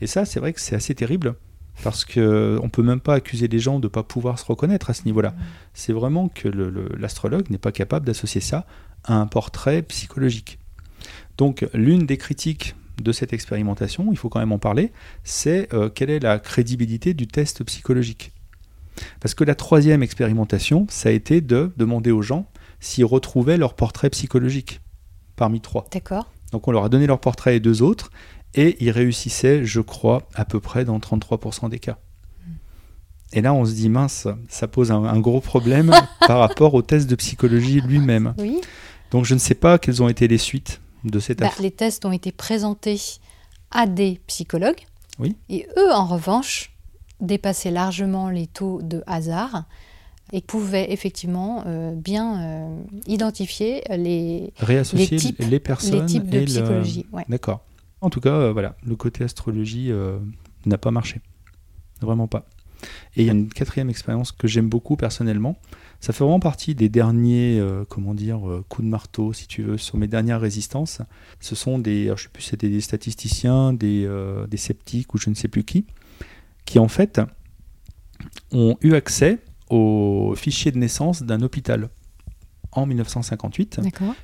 Et 0.00 0.06
ça, 0.06 0.24
c'est 0.24 0.40
vrai 0.40 0.52
que 0.52 0.60
c'est 0.60 0.74
assez 0.74 0.94
terrible, 0.94 1.36
parce 1.82 2.04
qu'on 2.04 2.20
ne 2.20 2.68
peut 2.68 2.82
même 2.82 3.00
pas 3.00 3.14
accuser 3.14 3.48
les 3.48 3.58
gens 3.58 3.78
de 3.78 3.86
ne 3.86 3.90
pas 3.90 4.02
pouvoir 4.02 4.38
se 4.38 4.44
reconnaître 4.44 4.90
à 4.90 4.94
ce 4.94 5.04
niveau-là. 5.04 5.30
Mmh. 5.30 5.42
C'est 5.74 5.92
vraiment 5.92 6.28
que 6.28 6.48
l'astrologue 6.98 7.50
n'est 7.50 7.58
pas 7.58 7.72
capable 7.72 8.06
d'associer 8.06 8.40
ça 8.40 8.66
à 9.04 9.14
un 9.14 9.26
portrait 9.26 9.82
psychologique. 9.82 10.58
Donc 11.36 11.66
l'une 11.74 12.06
des 12.06 12.16
critiques 12.16 12.74
de 13.02 13.12
cette 13.12 13.32
expérimentation, 13.32 14.08
il 14.10 14.16
faut 14.16 14.28
quand 14.28 14.38
même 14.38 14.52
en 14.52 14.58
parler, 14.58 14.92
c'est 15.24 15.72
euh, 15.74 15.88
quelle 15.88 16.10
est 16.10 16.20
la 16.20 16.38
crédibilité 16.38 17.12
du 17.12 17.26
test 17.26 17.64
psychologique? 17.64 18.32
Parce 19.20 19.34
que 19.34 19.42
la 19.42 19.56
troisième 19.56 20.02
expérimentation, 20.02 20.86
ça 20.88 21.08
a 21.08 21.12
été 21.12 21.40
de 21.40 21.72
demander 21.76 22.12
aux 22.12 22.22
gens 22.22 22.48
s'ils 22.78 23.04
retrouvaient 23.04 23.56
leur 23.56 23.74
portrait 23.74 24.10
psychologique 24.10 24.80
parmi 25.36 25.60
trois. 25.60 25.86
D'accord. 25.92 26.30
Donc 26.52 26.68
on 26.68 26.70
leur 26.70 26.84
a 26.84 26.88
donné 26.88 27.08
leur 27.08 27.18
portrait 27.18 27.56
et 27.56 27.60
deux 27.60 27.82
autres, 27.82 28.10
et 28.54 28.76
ils 28.80 28.90
réussissaient, 28.90 29.64
je 29.64 29.80
crois, 29.80 30.28
à 30.34 30.44
peu 30.44 30.60
près 30.60 30.84
dans 30.84 30.98
33% 30.98 31.68
des 31.68 31.78
cas. 31.78 31.98
Et 33.32 33.40
là, 33.40 33.52
on 33.52 33.64
se 33.64 33.72
dit, 33.72 33.88
mince, 33.88 34.28
ça 34.48 34.68
pose 34.68 34.92
un, 34.92 35.18
gros 35.18 35.40
problème 35.40 35.92
par 36.26 36.38
rapport 36.38 36.74
au 36.74 36.82
test 36.82 37.10
de 37.10 37.16
psychologie 37.16 37.80
lui-même. 37.80 38.34
Oui. 38.38 38.60
Donc 39.10 39.24
je 39.24 39.34
ne 39.34 39.38
sais 39.38 39.54
pas 39.54 39.78
quelles 39.78 40.02
ont 40.02 40.08
été 40.08 40.28
les 40.28 40.38
suites 40.38 40.80
de 41.04 41.18
cette 41.18 41.40
bah, 41.40 41.50
Les 41.60 41.70
tests 41.70 42.04
ont 42.04 42.12
été 42.12 42.32
présentés 42.32 43.00
à 43.70 43.86
des 43.86 44.20
psychologues. 44.26 44.80
Oui. 45.18 45.36
Et 45.48 45.66
eux, 45.76 45.92
en 45.92 46.06
revanche, 46.06 46.72
dépassaient 47.20 47.70
largement 47.70 48.28
les 48.28 48.46
taux 48.46 48.80
de 48.82 49.02
hasard 49.06 49.64
et 50.32 50.40
pouvaient 50.40 50.92
effectivement 50.92 51.64
euh, 51.66 51.92
bien 51.94 52.40
euh, 52.40 52.82
identifier 53.06 53.82
les, 53.90 54.52
les 54.92 55.06
types, 55.06 55.38
les 55.38 55.60
personnes 55.60 56.06
types 56.06 56.28
de 56.28 56.44
psychologie. 56.44 57.06
D'accord. 57.28 57.64
En 58.04 58.10
tout 58.10 58.20
cas, 58.20 58.34
euh, 58.34 58.52
voilà, 58.52 58.76
le 58.86 58.96
côté 58.96 59.24
astrologie 59.24 59.90
n'a 60.66 60.78
pas 60.78 60.90
marché. 60.90 61.20
Vraiment 62.00 62.28
pas. 62.28 62.46
Et 63.16 63.22
il 63.22 63.26
y 63.26 63.30
a 63.30 63.32
une 63.32 63.48
quatrième 63.48 63.88
expérience 63.88 64.30
que 64.30 64.46
j'aime 64.46 64.68
beaucoup 64.68 64.96
personnellement. 64.96 65.56
Ça 66.00 66.12
fait 66.12 66.22
vraiment 66.22 66.40
partie 66.40 66.74
des 66.74 66.90
derniers, 66.90 67.62
comment 67.88 68.12
dire, 68.12 68.40
coups 68.68 68.84
de 68.84 68.90
marteau, 68.90 69.32
si 69.32 69.46
tu 69.46 69.62
veux, 69.62 69.78
sur 69.78 69.96
mes 69.96 70.06
dernières 70.06 70.40
résistances. 70.40 71.00
Ce 71.40 71.54
sont 71.54 71.78
des, 71.78 72.12
je 72.14 72.24
sais 72.24 72.28
plus, 72.28 72.42
c'était 72.42 72.68
des 72.68 72.82
statisticiens, 72.82 73.72
des 73.72 74.06
sceptiques 74.56 75.14
ou 75.14 75.18
je 75.18 75.30
ne 75.30 75.34
sais 75.34 75.48
plus 75.48 75.64
qui, 75.64 75.86
qui 76.66 76.78
en 76.78 76.88
fait 76.88 77.22
ont 78.52 78.76
eu 78.82 78.92
accès 78.94 79.38
au 79.70 80.34
fichier 80.36 80.72
de 80.72 80.78
naissance 80.78 81.22
d'un 81.22 81.40
hôpital 81.40 81.88
en 82.74 82.86
1958. 82.86 83.80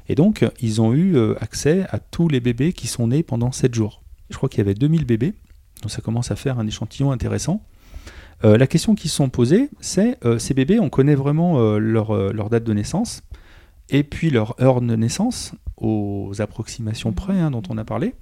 Et 0.09 0.15
donc, 0.15 0.47
ils 0.61 0.81
ont 0.81 0.93
eu 0.93 1.17
euh, 1.17 1.35
accès 1.41 1.87
à 1.91 1.99
tous 1.99 2.29
les 2.29 2.41
bébés 2.41 2.73
qui 2.73 2.87
sont 2.87 3.09
nés 3.09 3.23
pendant 3.23 3.53
7 3.53 3.75
jours. 3.75 4.03
Je 4.31 4.37
crois 4.37 4.49
qu'il 4.49 4.59
y 4.59 4.61
avait 4.63 4.75
2000 4.75 5.05
bébés, 5.05 5.35
donc 5.83 5.91
ça 5.91 6.01
commence 6.01 6.31
à 6.31 6.37
faire 6.37 6.59
un 6.59 6.67
échantillon 6.67 7.11
intéressant. 7.11 7.63
Euh, 8.45 8.57
la 8.57 8.67
question 8.67 8.95
qui 8.95 9.09
se 9.09 9.17
sont 9.17 9.29
posées, 9.29 9.69
c'est 9.81 10.19
euh, 10.25 10.39
ces 10.39 10.55
bébés, 10.55 10.79
on 10.79 10.89
connaît 10.89 11.15
vraiment 11.15 11.59
leur, 11.79 12.15
leur, 12.33 12.49
date 12.49 12.65
de 12.65 12.73
naissance 12.73 13.23
et 13.89 14.03
puis 14.03 14.31
leur 14.31 14.61
heure 14.63 14.81
de 14.81 14.97
naissance 14.97 15.53
aux 15.77 16.33
approximations 16.39 17.13
près 17.13 17.39
hein, 17.39 17.51
dont 17.51 17.63
on 17.69 17.77
a 17.77 17.85
parlé. 17.85 18.15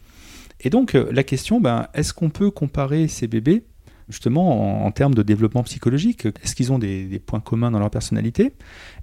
Et 0.61 0.71
donc 0.71 0.95
la 0.95 1.23
question, 1.23 1.61
ben, 1.61 1.87
est-ce 1.95 2.13
qu'on 2.13 2.31
peut 2.31 2.51
comparer 2.51 3.07
ces 3.07 3.29
bébés 3.29 3.65
justement 4.09 4.85
en, 4.87 4.91
termes 4.91 5.15
de 5.15 5.23
développement 5.23 5.63
psychologique 5.63 6.27
Est-ce 6.43 6.55
qu'ils 6.55 6.73
ont 6.73 6.79
des, 6.79 7.21
points 7.25 7.41
communs 7.41 7.71
dans 7.71 7.79
leur 7.79 7.91
personnalité? 7.91 8.53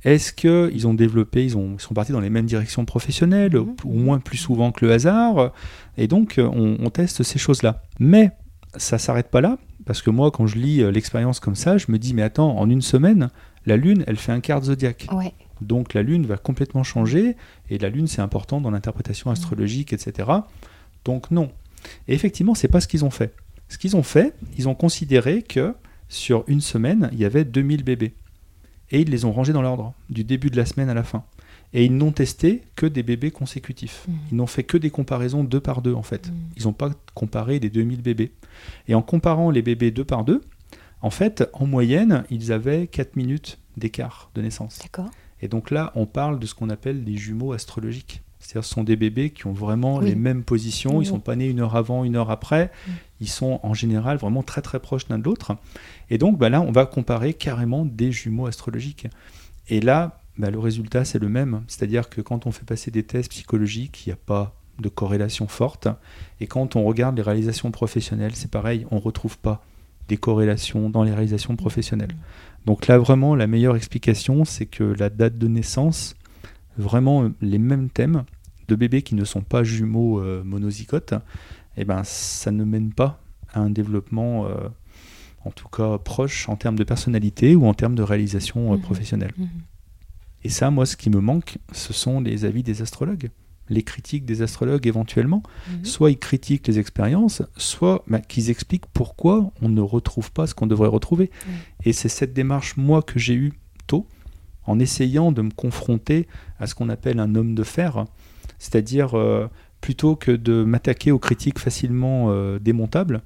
Est-ce 0.03 0.33
qu'ils 0.33 0.87
ont 0.87 0.93
développé, 0.93 1.45
ils, 1.45 1.57
ont, 1.57 1.77
sont 1.77 1.93
partis 1.93 2.11
dans 2.11 2.19
les 2.19 2.29
mêmes 2.29 2.45
directions 2.45 2.85
professionnelles, 2.85 3.55
mmh. 3.55 3.75
au 3.85 3.93
moins 3.93 4.19
plus 4.19 4.37
souvent 4.37 4.71
que 4.71 4.85
le 4.85 4.91
hasard? 4.91 5.51
Et 5.97 6.07
donc, 6.07 6.39
on, 6.39 6.89
teste 6.89 7.23
ces 7.23 7.39
choses-là. 7.39 7.83
Mais 7.99 8.31
ça 8.77 8.97
s'arrête 8.97 9.29
pas 9.29 9.41
là, 9.41 9.57
parce 9.85 10.01
que 10.01 10.09
moi, 10.09 10.31
quand 10.31 10.47
je 10.47 10.57
lis 10.57 10.81
euh, 10.81 10.91
l'expérience 10.91 11.39
comme 11.39 11.55
ça, 11.55 11.77
je 11.77 11.85
me 11.89 11.99
dis, 11.99 12.13
mais 12.13 12.21
attends, 12.21 12.57
en 12.57 12.69
une 12.69 12.81
semaine, 12.81 13.29
la 13.65 13.77
Lune, 13.77 14.03
elle 14.07 14.17
fait 14.17 14.31
un 14.31 14.39
quart 14.39 14.61
de 14.61 14.65
zodiaque. 14.65 15.07
Donc 15.61 15.93
la 15.93 16.03
Lune 16.03 16.25
va 16.25 16.37
complètement 16.37 16.83
changer, 16.83 17.35
et 17.69 17.77
la 17.77 17.89
Lune, 17.89 18.07
c'est 18.07 18.21
important 18.21 18.61
dans 18.61 18.71
l'interprétation 18.71 19.31
astrologique, 19.31 19.93
etc. 19.93 20.29
Donc 21.05 21.31
non. 21.31 21.51
Et 22.07 22.13
effectivement, 22.13 22.55
c'est 22.55 22.67
pas 22.67 22.81
ce 22.81 22.87
qu'ils 22.87 23.05
ont 23.05 23.09
fait. 23.09 23.33
Ce 23.69 23.77
qu'ils 23.77 23.95
ont 23.95 24.03
fait, 24.03 24.33
ils 24.57 24.69
ont 24.69 24.75
considéré 24.75 25.41
que 25.41 25.73
sur 26.07 26.43
une 26.47 26.61
semaine, 26.61 27.09
il 27.13 27.19
y 27.19 27.25
avait 27.25 27.45
2000 27.45 27.83
bébés. 27.83 28.13
Et 28.91 29.01
ils 29.01 29.09
les 29.09 29.25
ont 29.25 29.31
rangés 29.31 29.53
dans 29.53 29.61
l'ordre, 29.61 29.93
du 30.09 30.23
début 30.23 30.49
de 30.49 30.57
la 30.57 30.65
semaine 30.65 30.89
à 30.89 30.93
la 30.93 31.03
fin. 31.03 31.23
Et 31.73 31.83
ils 31.83 31.95
n'ont 31.95 32.11
testé 32.11 32.61
que 32.75 32.85
des 32.85 33.03
bébés 33.03 33.31
consécutifs. 33.31 34.05
Mmh. 34.07 34.13
Ils 34.31 34.37
n'ont 34.37 34.47
fait 34.47 34.63
que 34.63 34.77
des 34.77 34.91
comparaisons 34.91 35.43
deux 35.43 35.59
par 35.59 35.81
deux, 35.81 35.93
en 35.93 36.03
fait. 36.03 36.29
Mmh. 36.29 36.33
Ils 36.57 36.63
n'ont 36.63 36.73
pas 36.73 36.91
comparé 37.15 37.59
les 37.59 37.69
2000 37.69 38.01
bébés. 38.01 38.31
Et 38.87 38.95
en 38.95 39.01
comparant 39.01 39.49
les 39.49 39.61
bébés 39.61 39.91
deux 39.91 40.05
par 40.05 40.23
deux, 40.23 40.41
en 41.01 41.09
fait, 41.09 41.49
en 41.53 41.67
moyenne, 41.67 42.23
ils 42.29 42.51
avaient 42.51 42.87
4 42.87 43.15
minutes 43.15 43.59
d'écart 43.77 44.29
de 44.35 44.41
naissance. 44.41 44.79
D'accord. 44.81 45.09
Et 45.41 45.47
donc 45.47 45.69
là, 45.71 45.91
on 45.95 46.05
parle 46.05 46.39
de 46.39 46.45
ce 46.45 46.55
qu'on 46.55 46.69
appelle 46.69 47.03
des 47.03 47.17
jumeaux 47.17 47.53
astrologiques. 47.53 48.21
C'est-à-dire 48.39 48.63
ce 48.63 48.73
sont 48.73 48.83
des 48.83 48.95
bébés 48.95 49.31
qui 49.31 49.47
ont 49.47 49.53
vraiment 49.53 49.99
les 49.99 50.15
mêmes 50.15 50.43
positions, 50.43 51.01
ils 51.01 51.05
ne 51.05 51.09
sont 51.09 51.19
pas 51.19 51.35
nés 51.35 51.47
une 51.47 51.59
heure 51.59 51.75
avant, 51.75 52.03
une 52.03 52.15
heure 52.15 52.29
après. 52.29 52.71
Ils 53.21 53.29
sont 53.29 53.59
en 53.63 53.73
général 53.73 54.17
vraiment 54.17 54.43
très 54.43 54.61
très 54.61 54.79
proches 54.79 55.07
l'un 55.09 55.17
de 55.17 55.23
l'autre. 55.23 55.55
Et 56.09 56.17
donc 56.17 56.37
bah 56.37 56.49
là, 56.49 56.61
on 56.61 56.71
va 56.71 56.85
comparer 56.85 57.33
carrément 57.33 57.85
des 57.85 58.11
jumeaux 58.11 58.47
astrologiques. 58.47 59.07
Et 59.69 59.79
là, 59.79 60.19
bah, 60.37 60.51
le 60.51 60.59
résultat 60.59 61.05
c'est 61.05 61.19
le 61.19 61.29
même, 61.29 61.63
c'est-à-dire 61.67 62.09
que 62.09 62.21
quand 62.21 62.45
on 62.45 62.51
fait 62.51 62.65
passer 62.65 62.91
des 62.91 63.03
tests 63.03 63.29
psychologiques, 63.29 64.05
il 64.05 64.09
n'y 64.09 64.13
a 64.13 64.17
pas 64.17 64.55
de 64.79 64.89
corrélation 64.89 65.47
forte. 65.47 65.87
Et 66.41 66.47
quand 66.47 66.75
on 66.75 66.83
regarde 66.83 67.15
les 67.15 67.21
réalisations 67.21 67.71
professionnelles, 67.71 68.35
c'est 68.35 68.51
pareil, 68.51 68.85
on 68.91 68.95
ne 68.95 69.01
retrouve 69.01 69.37
pas 69.37 69.63
des 70.07 70.17
corrélations 70.17 70.89
dans 70.89 71.03
les 71.03 71.13
réalisations 71.13 71.55
professionnelles. 71.55 72.15
Donc 72.65 72.87
là, 72.87 72.97
vraiment, 72.97 73.35
la 73.35 73.47
meilleure 73.47 73.75
explication, 73.75 74.45
c'est 74.45 74.65
que 74.65 74.83
la 74.83 75.09
date 75.09 75.37
de 75.37 75.47
naissance, 75.47 76.15
vraiment 76.77 77.29
les 77.41 77.57
mêmes 77.57 77.89
thèmes, 77.89 78.23
de 78.67 78.75
bébés 78.75 79.03
qui 79.03 79.15
ne 79.15 79.25
sont 79.25 79.41
pas 79.41 79.63
jumeaux 79.63 80.19
euh, 80.19 80.43
monozygotes, 80.43 81.13
eh 81.77 81.85
ben, 81.85 82.03
ça 82.03 82.51
ne 82.51 82.63
mène 82.63 82.93
pas 82.93 83.21
à 83.53 83.59
un 83.59 83.69
développement, 83.69 84.47
euh, 84.47 84.69
en 85.43 85.51
tout 85.51 85.67
cas 85.67 85.97
proche 85.97 86.49
en 86.49 86.55
termes 86.55 86.77
de 86.77 86.83
personnalité 86.83 87.55
ou 87.55 87.67
en 87.67 87.73
termes 87.73 87.95
de 87.95 88.03
réalisation 88.03 88.73
euh, 88.73 88.77
mhm. 88.77 88.81
professionnelle. 88.81 89.33
Mhm. 89.37 89.47
Et 90.43 90.49
ça, 90.49 90.69
moi, 90.69 90.85
ce 90.85 90.95
qui 90.95 91.09
me 91.09 91.19
manque, 91.19 91.57
ce 91.71 91.91
sont 91.91 92.21
les 92.21 92.45
avis 92.45 92.63
des 92.63 92.81
astrologues 92.81 93.29
les 93.69 93.83
critiques 93.83 94.25
des 94.25 94.41
astrologues 94.41 94.87
éventuellement. 94.87 95.43
Mhm. 95.69 95.85
Soit 95.85 96.11
ils 96.11 96.17
critiquent 96.17 96.67
les 96.67 96.79
expériences, 96.79 97.41
soit 97.57 98.03
bah, 98.07 98.19
qu'ils 98.19 98.49
expliquent 98.49 98.85
pourquoi 98.93 99.51
on 99.61 99.69
ne 99.69 99.81
retrouve 99.81 100.31
pas 100.31 100.47
ce 100.47 100.53
qu'on 100.53 100.67
devrait 100.67 100.87
retrouver. 100.87 101.31
Et 101.83 101.93
c'est 101.93 102.09
cette 102.09 102.33
démarche, 102.33 102.77
moi, 102.77 103.01
que 103.01 103.19
j'ai 103.19 103.33
eue 103.33 103.53
tôt, 103.87 104.07
en 104.65 104.79
essayant 104.79 105.31
de 105.31 105.41
me 105.41 105.51
confronter 105.51 106.27
à 106.59 106.67
ce 106.67 106.75
qu'on 106.75 106.89
appelle 106.89 107.19
un 107.19 107.35
homme 107.35 107.55
de 107.55 107.63
fer, 107.63 108.05
c'est-à-dire 108.57 109.15
euh, 109.15 109.47
plutôt 109.81 110.15
que 110.15 110.31
de 110.31 110.63
m'attaquer 110.63 111.11
aux 111.11 111.19
critiques 111.19 111.59
facilement 111.59 112.27
euh, 112.29 112.59
démontables, 112.59 113.21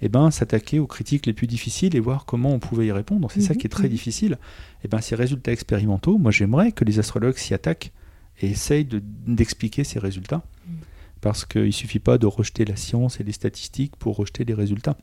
eh 0.00 0.08
ben, 0.08 0.30
s'attaquer 0.30 0.78
aux 0.78 0.86
critiques 0.86 1.26
les 1.26 1.32
plus 1.32 1.46
difficiles 1.46 1.96
et 1.96 2.00
voir 2.00 2.24
comment 2.24 2.52
on 2.52 2.58
pouvait 2.58 2.86
y 2.86 2.92
répondre. 2.92 3.30
C'est 3.30 3.40
ça 3.40 3.54
mhm. 3.54 3.60
qui 3.60 3.66
est 3.66 3.70
très 3.70 3.88
difficile. 3.88 4.32
Et 4.32 4.84
eh 4.84 4.88
ben, 4.88 5.00
ces 5.00 5.14
résultats 5.14 5.52
expérimentaux, 5.52 6.18
moi 6.18 6.30
j'aimerais 6.30 6.72
que 6.72 6.84
les 6.84 6.98
astrologues 6.98 7.36
s'y 7.36 7.52
attaquent 7.52 7.92
et 8.40 8.50
essaye 8.50 8.86
d'expliquer 8.86 9.84
ces 9.84 9.98
résultats. 9.98 10.44
Mm. 10.66 10.72
Parce 11.20 11.44
qu'il 11.44 11.62
ne 11.64 11.70
suffit 11.72 11.98
pas 11.98 12.16
de 12.16 12.26
rejeter 12.26 12.64
la 12.64 12.76
science 12.76 13.18
et 13.20 13.24
les 13.24 13.32
statistiques 13.32 13.96
pour 13.96 14.16
rejeter 14.16 14.44
les 14.44 14.54
résultats. 14.54 14.96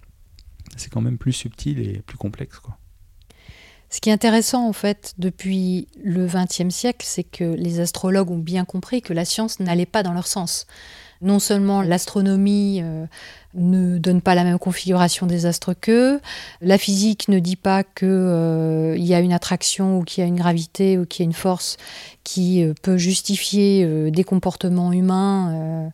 C'est 0.78 0.90
quand 0.90 1.02
même 1.02 1.18
plus 1.18 1.34
subtil 1.34 1.80
et 1.80 2.02
plus 2.02 2.18
complexe. 2.18 2.60
Quoi. 2.60 2.78
Ce 3.96 4.02
qui 4.02 4.10
est 4.10 4.14
intéressant 4.14 4.68
en 4.68 4.74
fait 4.74 5.14
depuis 5.20 5.88
le 6.04 6.28
XXe 6.28 6.68
siècle, 6.68 7.06
c'est 7.08 7.24
que 7.24 7.46
les 7.46 7.80
astrologues 7.80 8.30
ont 8.30 8.38
bien 8.38 8.66
compris 8.66 9.02
que 9.02 9.14
la 9.14 9.24
science 9.24 9.62
n'allait 9.62 9.86
pas 9.86 10.04
dans 10.04 10.12
leur 10.12 10.28
sens 10.28 10.68
non 11.22 11.40
seulement 11.40 11.82
l'astronomie 11.82 12.82
euh, 12.84 13.06
ne 13.54 13.98
donne 13.98 14.22
pas 14.22 14.36
la 14.36 14.44
même 14.44 14.60
configuration 14.60 15.28
des 15.28 15.46
astres 15.46 15.74
qu'eux, 15.74 16.20
la 16.60 16.78
physique 16.78 17.30
ne 17.30 17.40
dit 17.40 17.56
pas 17.56 17.84
qu'il 17.84 18.10
euh, 18.10 18.98
y 18.98 19.14
a 19.14 19.22
une 19.22 19.32
attraction 19.32 20.00
ou 20.00 20.04
qu'il 20.04 20.22
y 20.22 20.26
a 20.26 20.28
une 20.28 20.36
gravité 20.36 20.98
ou 20.98 21.06
qu'il 21.06 21.24
y 21.24 21.26
a 21.26 21.30
une 21.30 21.34
force 21.34 21.78
qui 22.26 22.64
euh, 22.64 22.74
peut 22.82 22.98
justifier 22.98 24.12
des 24.12 24.24
comportements 24.26 24.92
humains 24.92 25.90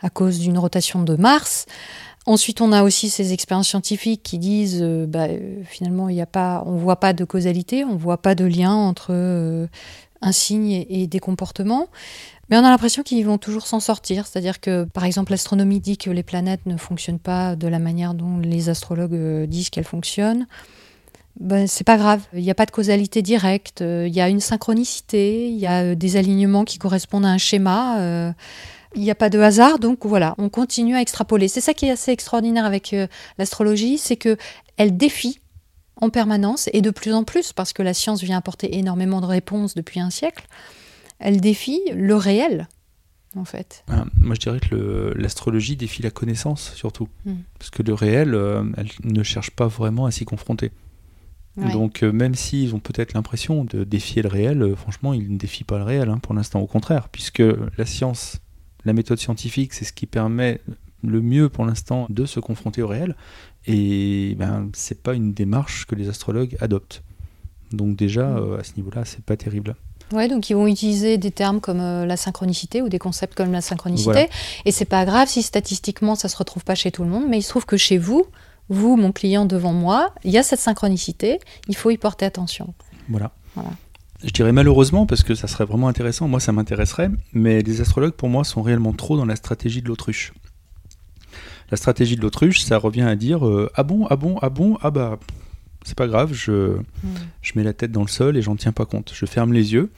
à 0.00 0.10
cause 0.10 0.38
d'une 0.38 0.58
rotation 0.58 1.02
de 1.02 1.16
Mars. 1.16 1.66
Ensuite, 2.24 2.60
on 2.60 2.72
a 2.72 2.84
aussi 2.84 3.10
ces 3.10 3.32
expériences 3.32 3.68
scientifiques 3.68 4.22
qui 4.22 4.38
disent, 4.38 4.82
bah, 5.08 5.26
finalement, 5.64 6.08
il 6.08 6.14
y 6.14 6.20
a 6.20 6.26
pas, 6.26 6.62
on 6.66 6.76
voit 6.76 7.00
pas 7.00 7.12
de 7.12 7.24
causalité, 7.24 7.84
on 7.84 7.96
voit 7.96 8.22
pas 8.22 8.36
de 8.36 8.44
lien 8.44 8.72
entre 8.72 9.68
un 10.22 10.32
signe 10.32 10.86
et 10.88 11.06
des 11.08 11.18
comportements. 11.18 11.88
Mais 12.52 12.58
on 12.58 12.64
a 12.64 12.70
l'impression 12.70 13.02
qu'ils 13.02 13.24
vont 13.24 13.38
toujours 13.38 13.66
s'en 13.66 13.80
sortir. 13.80 14.26
C'est-à-dire 14.26 14.60
que, 14.60 14.84
par 14.84 15.04
exemple, 15.04 15.32
l'astronomie 15.32 15.80
dit 15.80 15.96
que 15.96 16.10
les 16.10 16.22
planètes 16.22 16.66
ne 16.66 16.76
fonctionnent 16.76 17.18
pas 17.18 17.56
de 17.56 17.66
la 17.66 17.78
manière 17.78 18.12
dont 18.12 18.38
les 18.38 18.68
astrologues 18.68 19.14
euh, 19.14 19.46
disent 19.46 19.70
qu'elles 19.70 19.84
fonctionnent. 19.84 20.46
Ben, 21.40 21.66
c'est 21.66 21.84
pas 21.84 21.96
grave, 21.96 22.20
il 22.34 22.42
n'y 22.42 22.50
a 22.50 22.54
pas 22.54 22.66
de 22.66 22.70
causalité 22.70 23.22
directe, 23.22 23.80
euh, 23.80 24.06
il 24.06 24.14
y 24.14 24.20
a 24.20 24.28
une 24.28 24.40
synchronicité, 24.40 25.48
il 25.48 25.58
y 25.58 25.66
a 25.66 25.82
euh, 25.82 25.94
des 25.94 26.16
alignements 26.18 26.64
qui 26.64 26.76
correspondent 26.76 27.24
à 27.24 27.30
un 27.30 27.38
schéma, 27.38 28.34
il 28.94 29.02
n'y 29.02 29.10
a 29.10 29.14
pas 29.14 29.30
de 29.30 29.38
hasard, 29.38 29.78
donc 29.78 30.04
voilà, 30.04 30.34
on 30.38 30.48
continue 30.48 30.96
à 30.96 31.00
extrapoler. 31.00 31.48
C'est 31.48 31.60
ça 31.60 31.74
qui 31.74 31.86
est 31.86 31.90
assez 31.90 32.10
extraordinaire 32.10 32.64
avec 32.64 32.94
l'astrologie, 33.38 33.98
c'est 33.98 34.16
que 34.16 34.36
elle 34.76 34.96
défie 34.96 35.40
en 35.96 36.10
permanence 36.10 36.68
et 36.72 36.80
de 36.80 36.90
plus 36.90 37.12
en 37.12 37.24
plus, 37.24 37.52
parce 37.52 37.72
que 37.72 37.82
la 37.82 37.94
science 37.94 38.22
vient 38.22 38.36
apporter 38.36 38.76
énormément 38.76 39.20
de 39.20 39.26
réponses 39.26 39.74
depuis 39.74 40.00
un 40.00 40.10
siècle 40.10 40.46
elle 41.22 41.40
défie 41.40 41.80
le 41.94 42.16
réel, 42.16 42.68
en 43.36 43.44
fait. 43.44 43.84
Ah, 43.88 44.04
moi, 44.16 44.34
je 44.34 44.40
dirais 44.40 44.60
que 44.60 45.14
l'astrologie 45.16 45.76
défie 45.76 46.02
la 46.02 46.10
connaissance, 46.10 46.72
surtout. 46.74 47.08
Hmm. 47.24 47.36
Parce 47.58 47.70
que 47.70 47.82
le 47.82 47.94
réel, 47.94 48.34
euh, 48.34 48.64
elle 48.76 48.88
ne 49.04 49.22
cherche 49.22 49.52
pas 49.52 49.68
vraiment 49.68 50.06
à 50.06 50.10
s'y 50.10 50.24
confronter. 50.24 50.72
Donc, 51.56 52.02
euh, 52.02 52.12
même 52.12 52.34
s'ils 52.34 52.74
ont 52.74 52.80
peut-être 52.80 53.12
l'impression 53.12 53.64
de 53.64 53.84
défier 53.84 54.22
le 54.22 54.28
réel, 54.28 54.62
euh, 54.62 54.74
franchement, 54.74 55.12
ils 55.12 55.30
ne 55.30 55.36
défient 55.36 55.64
pas 55.64 55.76
le 55.76 55.84
réel, 55.84 56.08
hein, 56.08 56.16
pour 56.16 56.32
l'instant, 56.32 56.60
au 56.60 56.66
contraire, 56.66 57.10
puisque 57.10 57.42
la 57.76 57.84
science, 57.84 58.40
la 58.84 58.92
méthode 58.92 59.18
scientifique, 59.18 59.72
c'est 59.72 59.84
ce 59.84 59.92
qui 59.92 60.06
permet 60.06 60.60
le 61.02 61.20
mieux 61.20 61.48
pour 61.48 61.64
l'instant 61.64 62.06
de 62.10 62.26
se 62.26 62.40
confronter 62.40 62.82
au 62.82 62.88
réel, 62.88 63.16
et 63.66 64.34
ben, 64.38 64.70
c'est 64.72 65.02
pas 65.02 65.14
une 65.14 65.32
démarche 65.32 65.86
que 65.86 65.94
les 65.94 66.08
astrologues 66.08 66.56
adoptent. 66.60 67.02
Donc 67.72 67.96
déjà, 67.96 68.26
hmm. 68.26 68.60
à 68.60 68.64
ce 68.64 68.72
niveau-là, 68.76 69.04
c'est 69.04 69.24
pas 69.24 69.36
terrible. 69.36 69.76
Ouais, 70.12 70.28
donc 70.28 70.50
ils 70.50 70.54
vont 70.54 70.66
utiliser 70.66 71.16
des 71.16 71.30
termes 71.30 71.60
comme 71.60 71.80
euh, 71.80 72.04
la 72.04 72.16
synchronicité 72.16 72.82
ou 72.82 72.88
des 72.88 72.98
concepts 72.98 73.34
comme 73.34 73.50
la 73.50 73.62
synchronicité. 73.62 74.28
Et 74.66 74.72
c'est 74.72 74.84
pas 74.84 75.04
grave 75.06 75.28
si 75.28 75.42
statistiquement 75.42 76.14
ça 76.14 76.28
se 76.28 76.36
retrouve 76.36 76.64
pas 76.64 76.74
chez 76.74 76.90
tout 76.90 77.02
le 77.02 77.08
monde, 77.08 77.24
mais 77.28 77.38
il 77.38 77.42
se 77.42 77.48
trouve 77.48 77.64
que 77.64 77.78
chez 77.78 77.98
vous, 77.98 78.26
vous, 78.68 78.96
mon 78.96 79.12
client 79.12 79.46
devant 79.46 79.72
moi, 79.72 80.14
il 80.24 80.30
y 80.30 80.38
a 80.38 80.42
cette 80.42 80.60
synchronicité, 80.60 81.40
il 81.68 81.76
faut 81.76 81.90
y 81.90 81.96
porter 81.96 82.26
attention. 82.26 82.74
Voilà. 83.08 83.32
Je 84.24 84.30
dirais 84.30 84.52
malheureusement 84.52 85.06
parce 85.06 85.22
que 85.24 85.34
ça 85.34 85.48
serait 85.48 85.64
vraiment 85.64 85.88
intéressant, 85.88 86.28
moi 86.28 86.38
ça 86.38 86.52
m'intéresserait, 86.52 87.10
mais 87.32 87.62
les 87.62 87.80
astrologues 87.80 88.12
pour 88.12 88.28
moi 88.28 88.44
sont 88.44 88.62
réellement 88.62 88.92
trop 88.92 89.16
dans 89.16 89.26
la 89.26 89.36
stratégie 89.36 89.82
de 89.82 89.88
l'autruche. 89.88 90.32
La 91.70 91.76
stratégie 91.76 92.16
de 92.16 92.20
l'autruche, 92.20 92.60
ça 92.60 92.78
revient 92.78 93.02
à 93.02 93.16
dire 93.16 93.46
euh, 93.46 93.70
ah 93.74 93.82
bon, 93.82 94.06
ah 94.10 94.16
bon, 94.16 94.38
ah 94.40 94.50
bon, 94.50 94.78
ah 94.82 94.90
bah 94.90 95.18
c'est 95.84 95.96
pas 95.96 96.06
grave, 96.06 96.32
je, 96.32 96.76
hmm. 96.76 97.14
je 97.40 97.52
mets 97.56 97.64
la 97.64 97.72
tête 97.72 97.90
dans 97.90 98.02
le 98.02 98.08
sol 98.08 98.36
et 98.36 98.42
j'en 98.42 98.56
tiens 98.56 98.72
pas 98.72 98.86
compte. 98.86 99.12
Je 99.14 99.26
ferme 99.26 99.52
les 99.52 99.72
yeux. 99.72 99.90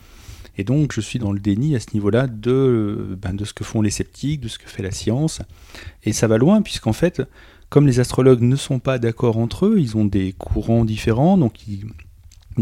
Et 0.56 0.64
donc, 0.64 0.92
je 0.92 1.00
suis 1.00 1.18
dans 1.18 1.32
le 1.32 1.40
déni 1.40 1.74
à 1.74 1.80
ce 1.80 1.88
niveau-là 1.94 2.28
de, 2.28 3.18
ben, 3.20 3.34
de 3.34 3.44
ce 3.44 3.52
que 3.52 3.64
font 3.64 3.82
les 3.82 3.90
sceptiques, 3.90 4.40
de 4.40 4.48
ce 4.48 4.58
que 4.58 4.68
fait 4.68 4.84
la 4.84 4.92
science. 4.92 5.42
Et 6.04 6.12
ça 6.12 6.28
va 6.28 6.38
loin, 6.38 6.62
puisqu'en 6.62 6.92
fait, 6.92 7.22
comme 7.70 7.86
les 7.86 7.98
astrologues 7.98 8.40
ne 8.40 8.54
sont 8.54 8.78
pas 8.78 8.98
d'accord 8.98 9.36
entre 9.38 9.66
eux, 9.66 9.76
ils 9.78 9.96
ont 9.96 10.04
des 10.04 10.32
courants 10.32 10.84
différents, 10.84 11.36
donc 11.36 11.66
ils 11.66 11.86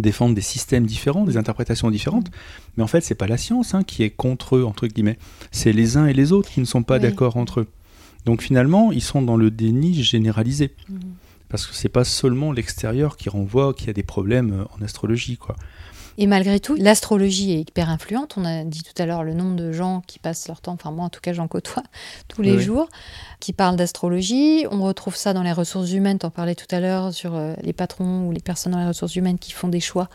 défendent 0.00 0.34
des 0.34 0.40
systèmes 0.40 0.86
différents, 0.86 1.24
des 1.24 1.36
interprétations 1.36 1.90
différentes. 1.90 2.30
Mais 2.76 2.82
en 2.82 2.86
fait, 2.86 3.02
c'est 3.02 3.14
pas 3.14 3.26
la 3.26 3.36
science 3.36 3.74
hein, 3.74 3.82
qui 3.82 4.02
est 4.02 4.10
contre 4.10 4.56
eux, 4.56 4.64
entre 4.64 4.86
guillemets. 4.86 5.18
C'est 5.50 5.72
les 5.72 5.96
uns 5.96 6.06
et 6.06 6.14
les 6.14 6.32
autres 6.32 6.50
qui 6.50 6.60
ne 6.60 6.64
sont 6.64 6.82
pas 6.82 6.98
d'accord 6.98 7.36
entre 7.36 7.60
eux. 7.60 7.68
Donc 8.24 8.42
finalement, 8.42 8.92
ils 8.92 9.02
sont 9.02 9.22
dans 9.22 9.36
le 9.36 9.50
déni 9.50 10.02
généralisé. 10.02 10.74
Hmm 10.88 10.98
parce 11.52 11.66
que 11.66 11.74
c'est 11.74 11.90
pas 11.90 12.04
seulement 12.04 12.50
l'extérieur 12.50 13.18
qui 13.18 13.28
renvoie 13.28 13.74
qu'il 13.74 13.88
y 13.88 13.90
a 13.90 13.92
des 13.92 14.02
problèmes 14.02 14.52
euh, 14.52 14.64
en 14.74 14.82
astrologie, 14.82 15.36
quoi. 15.36 15.54
Et 16.22 16.28
malgré 16.28 16.60
tout, 16.60 16.76
l'astrologie 16.76 17.50
est 17.50 17.68
hyper 17.68 17.90
influente. 17.90 18.34
On 18.36 18.44
a 18.44 18.62
dit 18.62 18.84
tout 18.84 19.02
à 19.02 19.06
l'heure 19.06 19.24
le 19.24 19.34
nombre 19.34 19.56
de 19.56 19.72
gens 19.72 20.04
qui 20.06 20.20
passent 20.20 20.46
leur 20.46 20.60
temps, 20.60 20.74
enfin 20.74 20.92
moi 20.92 21.04
en 21.04 21.08
tout 21.08 21.20
cas 21.20 21.32
j'en 21.32 21.48
côtoie 21.48 21.82
tous 22.28 22.42
les 22.42 22.60
jours, 22.60 22.88
qui 23.40 23.52
parlent 23.52 23.74
d'astrologie. 23.74 24.64
On 24.70 24.84
retrouve 24.84 25.16
ça 25.16 25.32
dans 25.32 25.42
les 25.42 25.50
ressources 25.50 25.90
humaines, 25.90 26.20
tu 26.20 26.26
en 26.26 26.30
parlais 26.30 26.54
tout 26.54 26.72
à 26.72 26.78
l'heure 26.78 27.12
sur 27.12 27.34
euh, 27.34 27.54
les 27.62 27.72
patrons 27.72 28.28
ou 28.28 28.30
les 28.30 28.38
personnes 28.38 28.70
dans 28.70 28.78
les 28.78 28.86
ressources 28.86 29.16
humaines 29.16 29.40
qui 29.40 29.50
font 29.50 29.66
des 29.66 29.80
choix 29.80 30.08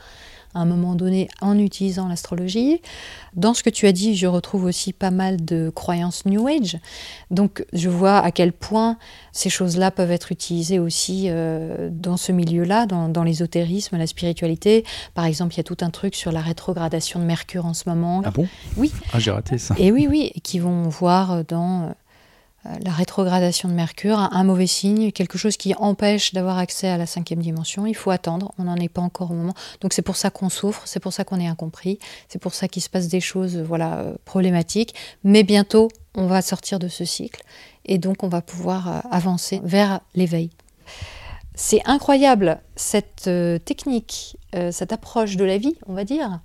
à 0.54 0.60
un 0.60 0.66
moment 0.66 0.96
donné 0.96 1.28
en 1.42 1.58
utilisant 1.58 2.08
l'astrologie. 2.08 2.82
Dans 3.36 3.54
ce 3.54 3.64
que 3.64 3.70
tu 3.70 3.86
as 3.88 3.92
dit, 3.92 4.16
je 4.16 4.28
retrouve 4.28 4.66
aussi 4.66 4.94
pas 4.94 5.12
mal 5.12 5.44
de 5.44 5.70
croyances 5.70 6.26
New 6.26 6.48
Age. 6.48 6.80
Donc 7.32 7.66
je 7.74 7.90
vois 7.90 8.18
à 8.18 8.32
quel 8.32 8.54
point 8.54 8.98
ces 9.32 9.50
choses-là 9.50 9.92
peuvent 9.92 10.12
être 10.12 10.32
utilisées 10.32 10.80
aussi 10.80 11.26
euh, 11.28 11.90
dans 11.92 12.18
ce 12.18 12.32
milieu-là, 12.32 12.86
dans, 12.86 13.24
l'ésotérisme, 13.24 13.98
la 13.98 14.08
spiritualité. 14.08 14.84
Par 15.14 15.26
exemple, 15.26 15.54
il 15.54 15.58
y 15.58 15.62
a 15.62 15.64
tout 15.64 15.78
un 15.82 15.90
truc 15.90 16.16
sur 16.16 16.32
la 16.32 16.42
rétrogradation 16.42 17.20
de 17.20 17.26
Mercure 17.26 17.66
en 17.66 17.74
ce 17.74 17.88
moment. 17.88 18.22
Ah 18.26 18.32
bon? 18.32 18.48
Oui. 18.78 18.92
Ah 19.14 19.20
j'ai 19.20 19.32
raté 19.32 19.58
ça. 19.58 19.76
Et 19.78 19.92
oui, 19.92 20.08
oui, 20.10 20.32
qui 20.44 20.60
vont 20.60 20.84
voir 20.90 21.44
dans 21.46 21.84
euh, 21.84 21.90
la 22.84 22.92
rétrogradation 22.92 23.70
de 23.70 23.74
Mercure, 23.74 24.20
un, 24.20 24.44
mauvais 24.44 24.68
signe, 24.68 25.12
quelque 25.12 25.38
chose 25.38 25.58
qui 25.58 25.74
empêche 25.76 26.34
d'avoir 26.34 26.58
accès 26.58 26.88
à 26.88 26.98
la 26.98 27.06
cinquième 27.06 27.42
dimension. 27.42 27.86
Il 27.86 27.96
faut 27.96 28.12
attendre, 28.12 28.52
on 28.58 28.64
n'en 28.64 28.76
est 28.76 28.90
pas 28.90 29.02
encore 29.02 29.32
au 29.32 29.34
moment. 29.34 29.54
Donc 29.82 29.94
c'est 29.94 30.02
pour 30.02 30.16
ça 30.16 30.30
qu'on 30.30 30.50
souffre, 30.50 30.84
c'est 30.86 31.00
pour 31.00 31.14
ça 31.14 31.24
qu'on 31.24 31.40
est 31.40 31.48
incompris, 31.48 32.00
c'est 32.28 32.40
pour 32.40 32.54
ça 32.54 32.68
qu'il 32.68 32.82
se 32.82 32.90
passe 32.90 33.08
des 33.08 33.22
choses 33.22 33.58
voilà, 33.58 34.00
euh, 34.00 34.16
problématiques. 34.26 34.96
Mais 35.24 35.44
bientôt, 35.44 35.90
on 36.16 36.28
va 36.28 36.42
sortir 36.42 36.80
de 36.80 36.88
ce 36.88 37.06
cycle 37.06 37.44
et 37.86 37.98
donc 37.98 38.24
on 38.24 38.28
va 38.28 38.42
pouvoir 38.42 38.88
euh, 38.88 39.00
avancer 39.12 39.62
vers 39.64 40.02
l'éveil. 40.16 40.50
C'est 41.56 41.82
incroyable 41.86 42.62
cette 42.76 43.28
technique, 43.66 44.38
cette 44.54 44.94
approche 44.94 45.38
de 45.38 45.44
la 45.44 45.58
vie, 45.58 45.76
on 45.88 45.96
va 45.96 46.04
dire, 46.04 46.40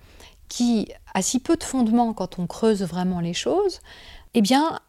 qui 0.49 0.89
a 1.13 1.21
si 1.21 1.39
peu 1.39 1.57
de 1.57 1.65
fondement 1.65 2.15
quand 2.15 2.39
on 2.39 2.47
creuse 2.47 2.83
vraiment 2.83 3.21
les 3.21 3.35
choses. 3.35 3.81
Eh 4.33 4.41
bien, 4.41 4.81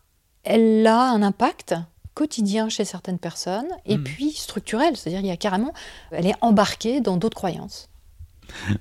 elle 0.44 0.86
a 0.88 1.12
un 1.12 1.22
impact 1.22 1.76
quotidien 2.14 2.70
chez 2.70 2.86
certaines 2.86 3.20
personnes 3.20 3.68
et 3.86 3.98
hmm. 3.98 4.04
puis 4.04 4.32
structurel, 4.32 4.96
c'est-à-dire 4.96 5.22
il 5.22 5.28
y 5.28 5.32
a 5.32 5.38
carrément, 5.38 5.74
elle 6.12 6.28
est 6.28 6.36
embarquée 6.42 7.02
dans 7.02 7.18
d'autres 7.18 7.36
croyances. 7.36 7.90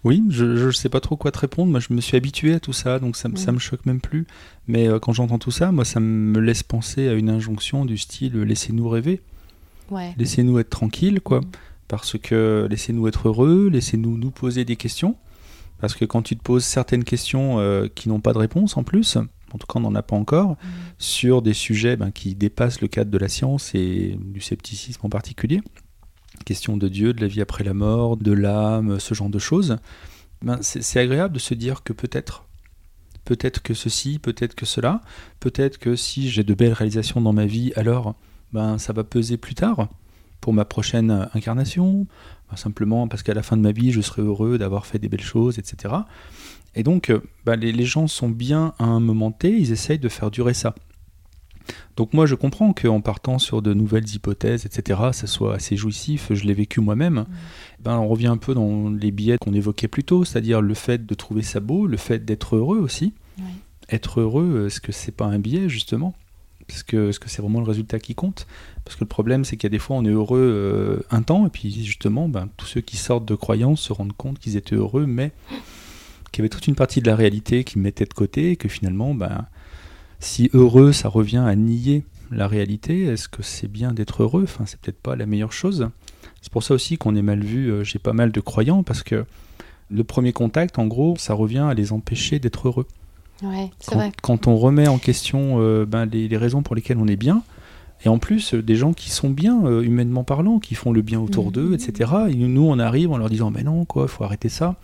Oui, 0.04 0.22
je 0.28 0.44
ne 0.44 0.70
sais 0.70 0.88
pas 0.88 1.00
trop 1.00 1.16
quoi 1.16 1.30
te 1.30 1.38
répondre. 1.38 1.70
Moi, 1.70 1.80
je 1.80 1.94
me 1.94 2.00
suis 2.00 2.16
habitué 2.16 2.52
à 2.52 2.60
tout 2.60 2.72
ça, 2.72 2.98
donc 2.98 3.16
ça, 3.16 3.28
ne 3.28 3.52
me 3.52 3.58
choque 3.58 3.86
même 3.86 4.00
plus. 4.00 4.26
Mais 4.66 4.88
euh, 4.88 4.98
quand 4.98 5.12
j'entends 5.12 5.38
tout 5.38 5.50
ça, 5.50 5.72
moi, 5.72 5.84
ça 5.84 6.00
me 6.00 6.40
laisse 6.40 6.62
penser 6.62 7.08
à 7.08 7.12
une 7.12 7.30
injonction 7.30 7.84
du 7.84 7.96
style 7.96 8.36
euh, 8.36 8.42
laissez-nous 8.42 8.88
rêver, 8.88 9.22
laissez-nous 10.18 10.58
être 10.58 10.70
tranquilles, 10.70 11.20
quoi. 11.20 11.40
Hmm. 11.40 11.50
Parce 11.88 12.18
que 12.18 12.66
laissez-nous 12.70 13.06
être 13.08 13.28
heureux, 13.28 13.68
laissez-nous 13.70 14.16
nous 14.18 14.30
poser 14.30 14.64
des 14.64 14.76
questions. 14.76 15.16
Parce 15.80 15.94
que 15.94 16.04
quand 16.04 16.22
tu 16.22 16.36
te 16.36 16.42
poses 16.42 16.64
certaines 16.64 17.04
questions 17.04 17.58
euh, 17.58 17.88
qui 17.94 18.08
n'ont 18.08 18.20
pas 18.20 18.32
de 18.32 18.38
réponse 18.38 18.76
en 18.76 18.84
plus, 18.84 19.18
en 19.54 19.58
tout 19.58 19.66
cas 19.66 19.78
on 19.78 19.80
n'en 19.80 19.94
a 19.94 20.02
pas 20.02 20.16
encore, 20.16 20.52
mm. 20.52 20.56
sur 20.98 21.42
des 21.42 21.54
sujets 21.54 21.96
ben, 21.96 22.10
qui 22.10 22.34
dépassent 22.34 22.80
le 22.80 22.88
cadre 22.88 23.10
de 23.10 23.18
la 23.18 23.28
science 23.28 23.74
et 23.74 24.18
du 24.20 24.40
scepticisme 24.40 25.00
en 25.04 25.08
particulier. 25.08 25.60
Question 26.44 26.76
de 26.76 26.88
Dieu, 26.88 27.12
de 27.12 27.20
la 27.20 27.28
vie 27.28 27.40
après 27.40 27.64
la 27.64 27.74
mort, 27.74 28.16
de 28.16 28.32
l'âme, 28.32 28.98
ce 28.98 29.14
genre 29.14 29.28
de 29.28 29.38
choses. 29.38 29.76
ben, 30.42 30.58
c'est 30.62 31.00
agréable 31.00 31.34
de 31.34 31.38
se 31.38 31.54
dire 31.54 31.82
que 31.82 31.92
peut-être, 31.92 32.46
peut-être 33.24 33.62
que 33.62 33.74
ceci, 33.74 34.18
peut-être 34.18 34.54
que 34.54 34.66
cela, 34.66 35.00
peut-être 35.40 35.78
que 35.78 35.96
si 35.96 36.30
j'ai 36.30 36.42
de 36.42 36.54
belles 36.54 36.72
réalisations 36.72 37.20
dans 37.20 37.32
ma 37.32 37.46
vie, 37.46 37.72
alors 37.76 38.14
ben, 38.52 38.78
ça 38.78 38.92
va 38.92 39.04
peser 39.04 39.36
plus 39.36 39.54
tard 39.54 39.88
pour 40.40 40.52
ma 40.52 40.64
prochaine 40.64 41.28
incarnation, 41.34 42.06
ben, 42.50 42.56
simplement 42.56 43.08
parce 43.08 43.22
qu'à 43.22 43.34
la 43.34 43.42
fin 43.42 43.56
de 43.56 43.62
ma 43.62 43.72
vie, 43.72 43.92
je 43.92 44.00
serai 44.00 44.22
heureux 44.22 44.58
d'avoir 44.58 44.86
fait 44.86 44.98
des 44.98 45.08
belles 45.08 45.20
choses, 45.22 45.58
etc. 45.58 45.94
Et 46.74 46.82
donc, 46.82 47.10
euh, 47.10 47.20
ben, 47.44 47.56
les, 47.56 47.72
les, 47.72 47.84
gens 47.84 48.06
sont 48.06 48.28
bien 48.28 48.74
à 48.78 48.84
un 48.84 49.00
moment 49.00 49.30
T, 49.30 49.50
ils 49.50 49.72
essayent 49.72 49.98
de 49.98 50.08
faire 50.08 50.30
durer 50.30 50.54
ça. 50.54 50.74
Donc 51.96 52.12
moi 52.12 52.26
je 52.26 52.34
comprends 52.34 52.72
qu'en 52.72 53.00
partant 53.00 53.38
sur 53.38 53.62
de 53.62 53.74
nouvelles 53.74 54.08
hypothèses, 54.14 54.66
etc., 54.66 55.00
ça 55.12 55.26
soit 55.26 55.54
assez 55.54 55.76
jouissif, 55.76 56.32
je 56.32 56.44
l'ai 56.44 56.54
vécu 56.54 56.80
moi-même. 56.80 57.20
Mm. 57.20 57.26
Ben, 57.80 57.98
on 57.98 58.08
revient 58.08 58.28
un 58.28 58.36
peu 58.36 58.54
dans 58.54 58.90
les 58.90 59.10
billets 59.10 59.38
qu'on 59.38 59.54
évoquait 59.54 59.88
plus 59.88 60.04
tôt, 60.04 60.24
c'est-à-dire 60.24 60.60
le 60.60 60.74
fait 60.74 61.04
de 61.04 61.14
trouver 61.14 61.42
ça 61.42 61.60
beau, 61.60 61.86
le 61.86 61.96
fait 61.96 62.24
d'être 62.24 62.56
heureux 62.56 62.78
aussi. 62.78 63.14
Être 63.88 64.20
heureux, 64.20 64.66
est-ce 64.66 64.80
que 64.80 64.92
c'est 64.92 65.12
pas 65.12 65.26
un 65.26 65.38
biais 65.38 65.68
justement? 65.68 66.14
Est-ce 66.68 66.84
que 66.84 67.10
c'est 67.12 67.24
-ce 67.24 67.28
c'est 67.28 67.42
vraiment 67.42 67.60
le 67.60 67.66
résultat 67.66 67.98
qui 67.98 68.14
compte? 68.14 68.46
Parce 68.84 68.96
que 68.96 69.04
le 69.04 69.08
problème 69.08 69.44
c'est 69.44 69.56
qu'il 69.56 69.64
y 69.64 69.72
a 69.72 69.76
des 69.76 69.80
fois 69.80 69.96
on 69.96 70.04
est 70.04 70.10
heureux 70.10 70.40
euh, 70.40 71.02
un 71.10 71.22
temps, 71.22 71.46
et 71.46 71.50
puis 71.50 71.70
justement 71.84 72.28
ben, 72.28 72.48
tous 72.56 72.66
ceux 72.66 72.80
qui 72.80 72.96
sortent 72.96 73.26
de 73.26 73.34
croyances 73.34 73.80
se 73.80 73.92
rendent 73.92 74.16
compte 74.16 74.38
qu'ils 74.38 74.56
étaient 74.56 74.76
heureux, 74.76 75.06
mais 75.06 75.32
qu'il 76.32 76.40
y 76.40 76.42
avait 76.42 76.48
toute 76.48 76.66
une 76.66 76.74
partie 76.74 77.00
de 77.00 77.06
la 77.06 77.14
réalité 77.14 77.62
qui 77.62 77.78
mettait 77.78 78.06
de 78.06 78.14
côté, 78.14 78.52
et 78.52 78.56
que 78.56 78.68
finalement... 78.68 79.14
Ben, 79.14 79.46
si 80.22 80.50
heureux, 80.54 80.92
ça 80.92 81.08
revient 81.08 81.42
à 81.44 81.54
nier 81.56 82.04
la 82.30 82.46
réalité, 82.46 83.04
est-ce 83.04 83.28
que 83.28 83.42
c'est 83.42 83.66
bien 83.66 83.92
d'être 83.92 84.22
heureux? 84.22 84.44
Enfin, 84.44 84.64
c'est 84.66 84.80
peut-être 84.80 85.00
pas 85.02 85.16
la 85.16 85.26
meilleure 85.26 85.52
chose. 85.52 85.88
C'est 86.40 86.52
pour 86.52 86.62
ça 86.62 86.74
aussi 86.74 86.96
qu'on 86.96 87.14
est 87.16 87.22
mal 87.22 87.40
vu 87.40 87.70
euh, 87.70 87.84
j'ai 87.84 87.98
pas 87.98 88.12
mal 88.12 88.30
de 88.30 88.40
croyants, 88.40 88.84
parce 88.84 89.02
que 89.02 89.26
le 89.90 90.04
premier 90.04 90.32
contact, 90.32 90.78
en 90.78 90.86
gros, 90.86 91.16
ça 91.18 91.34
revient 91.34 91.66
à 91.68 91.74
les 91.74 91.92
empêcher 91.92 92.38
d'être 92.38 92.68
heureux. 92.68 92.86
Ouais, 93.42 93.70
quand, 93.86 93.96
vrai. 93.96 94.12
quand, 94.22 94.46
on 94.46 94.56
remet 94.56 94.86
en 94.86 94.98
question 94.98 95.56
euh, 95.60 95.84
ben, 95.84 96.06
les, 96.06 96.36
raisons 96.36 96.62
pour 96.62 96.76
lesquelles 96.76 96.98
on 96.98 97.08
est 97.08 97.16
bien, 97.16 97.42
et 98.04 98.08
en 98.08 98.18
plus 98.18 98.54
euh, 98.54 98.62
des 98.62 98.76
gens 98.76 98.92
qui 98.92 99.10
sont 99.10 99.28
bien 99.28 99.68
humainement 99.80 100.22
parlant, 100.22 100.60
qui 100.60 100.76
font 100.76 100.92
le 100.92 101.02
bien 101.02 101.20
autour 101.20 101.50
d'eux, 101.50 101.70
mmh. 101.70 101.74
etc. 101.74 102.12
Et 102.30 102.34
nous, 102.36 102.64
on 102.64 102.78
arrive 102.78 103.10
en 103.10 103.18
leur 103.18 103.28
disant 103.28 103.50
mais 103.50 103.64
non, 103.64 103.84
quoi, 103.84 104.06
faut 104.06 104.22
arrêter 104.22 104.48
ça. 104.48 104.76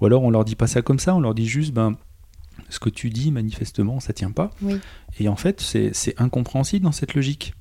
Ou 0.00 0.06
alors 0.06 0.22
on 0.22 0.30
leur 0.30 0.44
dit 0.44 0.56
pas 0.56 0.66
ça 0.66 0.82
comme 0.82 0.98
ça, 0.98 1.14
on 1.14 1.20
leur 1.20 1.34
dit 1.34 1.46
juste 1.46 1.72
ben 1.72 1.96
ce 2.68 2.78
que 2.78 2.88
tu 2.88 3.10
dis, 3.10 3.30
manifestement, 3.30 4.00
ça 4.00 4.12
tient 4.12 4.30
pas. 4.30 4.50
Et 5.18 5.28
en 5.28 5.36
fait, 5.36 5.60
c'est 5.60 6.20
incompréhensible 6.20 6.84
dans 6.84 6.92
cette 6.92 7.14
logique. 7.14 7.54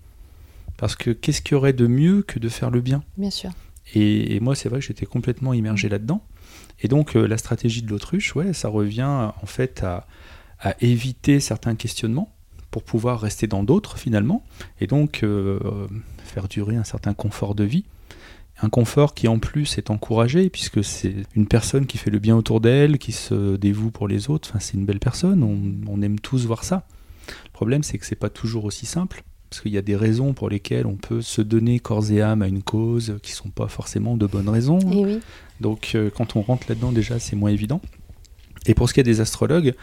Parce 0.78 0.96
que 0.96 1.12
qu'est-ce 1.12 1.42
qu'il 1.42 1.54
y 1.54 1.56
aurait 1.56 1.74
de 1.74 1.88
mieux 1.88 2.22
que 2.22 2.40
de 2.40 2.50
faire 2.50 2.70
le 2.70 2.82
bien? 2.82 3.04
Bien 3.18 3.30
sûr. 3.30 3.52
Et, 3.94 4.40
moi, 4.40 4.56
c'est 4.56 4.68
vrai 4.68 4.80
que 4.80 4.86
j'étais 4.86 5.06
complètement 5.06 5.54
immergé 5.54 5.90
là-dedans. 5.90 6.22
Et 6.82 6.88
donc, 6.88 7.16
euh, 7.16 7.28
la 7.28 7.38
stratégie 7.38 7.82
de 7.82 7.90
l'autruche, 7.90 8.36
ouais, 8.36 8.52
ça 8.54 8.68
revient 8.68 9.32
en 9.42 9.46
fait 9.46 9.84
à, 9.84 10.08
éviter 10.82 11.40
certains 11.40 11.76
questionnements 11.76 12.34
pour 12.72 12.82
pouvoir 12.82 13.20
rester 13.20 13.46
dans 13.46 13.64
d'autres 13.64 14.00
finalement, 14.00 14.44
et 14.82 14.88
donc 14.88 15.22
euh, 15.22 15.60
faire 16.24 16.48
durer 16.48 16.76
un 16.76 16.84
certain 16.84 17.14
confort 17.14 17.54
de 17.54 17.64
vie 17.64 17.86
un 18.62 18.70
confort 18.70 19.14
qui 19.14 19.28
en 19.28 19.40
plus 19.40 19.78
est 19.78 19.90
encouragé, 19.90 20.50
puisque 20.50 20.84
c'est 20.84 21.16
une 21.36 21.48
personne 21.48 21.86
qui 21.86 21.98
fait 21.98 22.10
le 22.10 22.20
bien 22.20 22.36
autour 22.36 22.62
d'elle, 22.62 22.98
qui 22.98 23.12
se 23.12 23.58
dévoue 23.58 23.92
pour 23.92 24.08
les 24.08 24.30
autres, 24.30 24.50
enfin, 24.50 24.60
c'est 24.60 24.76
une 24.76 24.86
belle 24.86 25.00
personne, 25.00 25.44
on, 25.44 26.02
aime 26.02 26.20
tous 26.20 26.46
voir 26.46 26.64
ça. 26.64 26.88
Le 27.28 27.52
problème 27.52 27.84
c'est 27.84 27.98
que 27.98 28.06
c'est 28.06 28.16
pas 28.16 28.30
toujours 28.30 28.66
aussi 28.66 28.86
simple, 28.86 29.24
parce 29.50 29.62
qu'il 29.62 29.74
y 29.74 29.78
a 29.78 29.82
des 29.82 29.96
raisons 29.96 30.34
pour 30.34 30.50
lesquelles 30.50 30.86
on 30.86 30.96
peut 30.96 31.22
se 31.22 31.42
donner 31.42 31.80
corps 31.80 32.12
et 32.12 32.22
âme 32.22 32.42
à 32.42 32.48
une 32.48 32.64
cause 32.64 33.18
qui 33.22 33.32
sont 33.32 33.50
pas 33.50 33.68
forcément 33.68 34.16
de 34.16 34.26
bonnes 34.26 34.50
raisons. 34.50 34.80
Eh 34.80 35.20
Donc 35.60 35.92
euh, 35.96 36.10
quand 36.16 36.36
on 36.36 36.42
rentre 36.42 36.68
là-dedans 36.70 36.92
déjà 36.92 37.20
c'est 37.20 37.36
moins 37.36 37.52
évident. 37.52 37.82
Et 38.68 38.74
pour 38.74 38.90
ce 38.90 38.94
qui 38.94 39.00
est 39.00 39.04
des 39.04 39.22
astrologues, 39.22 39.74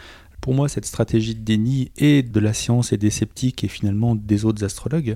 pour 0.41 0.53
moi 0.53 0.67
cette 0.67 0.85
stratégie 0.85 1.35
de 1.35 1.41
déni 1.41 1.91
et 1.97 2.21
de 2.21 2.39
la 2.39 2.53
science 2.53 2.91
et 2.91 2.97
des 2.97 3.09
sceptiques 3.09 3.63
et 3.63 3.67
finalement 3.67 4.15
des 4.15 4.45
autres 4.45 4.63
astrologues, 4.63 5.15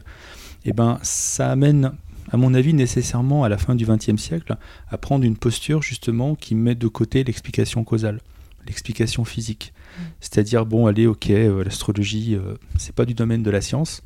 eh 0.66 0.74
ben, 0.74 1.00
ça 1.02 1.52
amène 1.52 1.94
à 2.32 2.38
mon 2.38 2.54
avis, 2.54 2.74
nécessairement 2.74 3.44
à 3.44 3.50
la 3.50 3.58
fin 3.58 3.76
du 3.76 3.86
XXe 3.86 4.22
siècle, 4.22 4.58
à 4.90 4.98
prendre 4.98 5.24
une 5.24 5.38
posture 5.38 5.82
justement 5.82 6.36
qui 6.36 6.56
met 6.56 6.76
de 6.76 6.88
côté 6.88 7.24
l'explication 7.24 7.84
causale, 7.84 8.20
l'explication 8.66 9.24
physique. 9.26 9.74
Mm. 9.98 10.02
C'est-à-dire, 10.20 10.66
bon, 10.66 10.88
allez, 10.88 11.08
ok, 11.08 11.30
euh, 11.30 11.64
l'astrologie, 11.64 12.36
euh, 12.36 12.56
c'est 12.78 12.94
pas 12.94 13.06
du 13.06 13.14
domaine 13.14 13.44
de 13.44 13.52
la 13.52 13.62
science. 13.62 14.04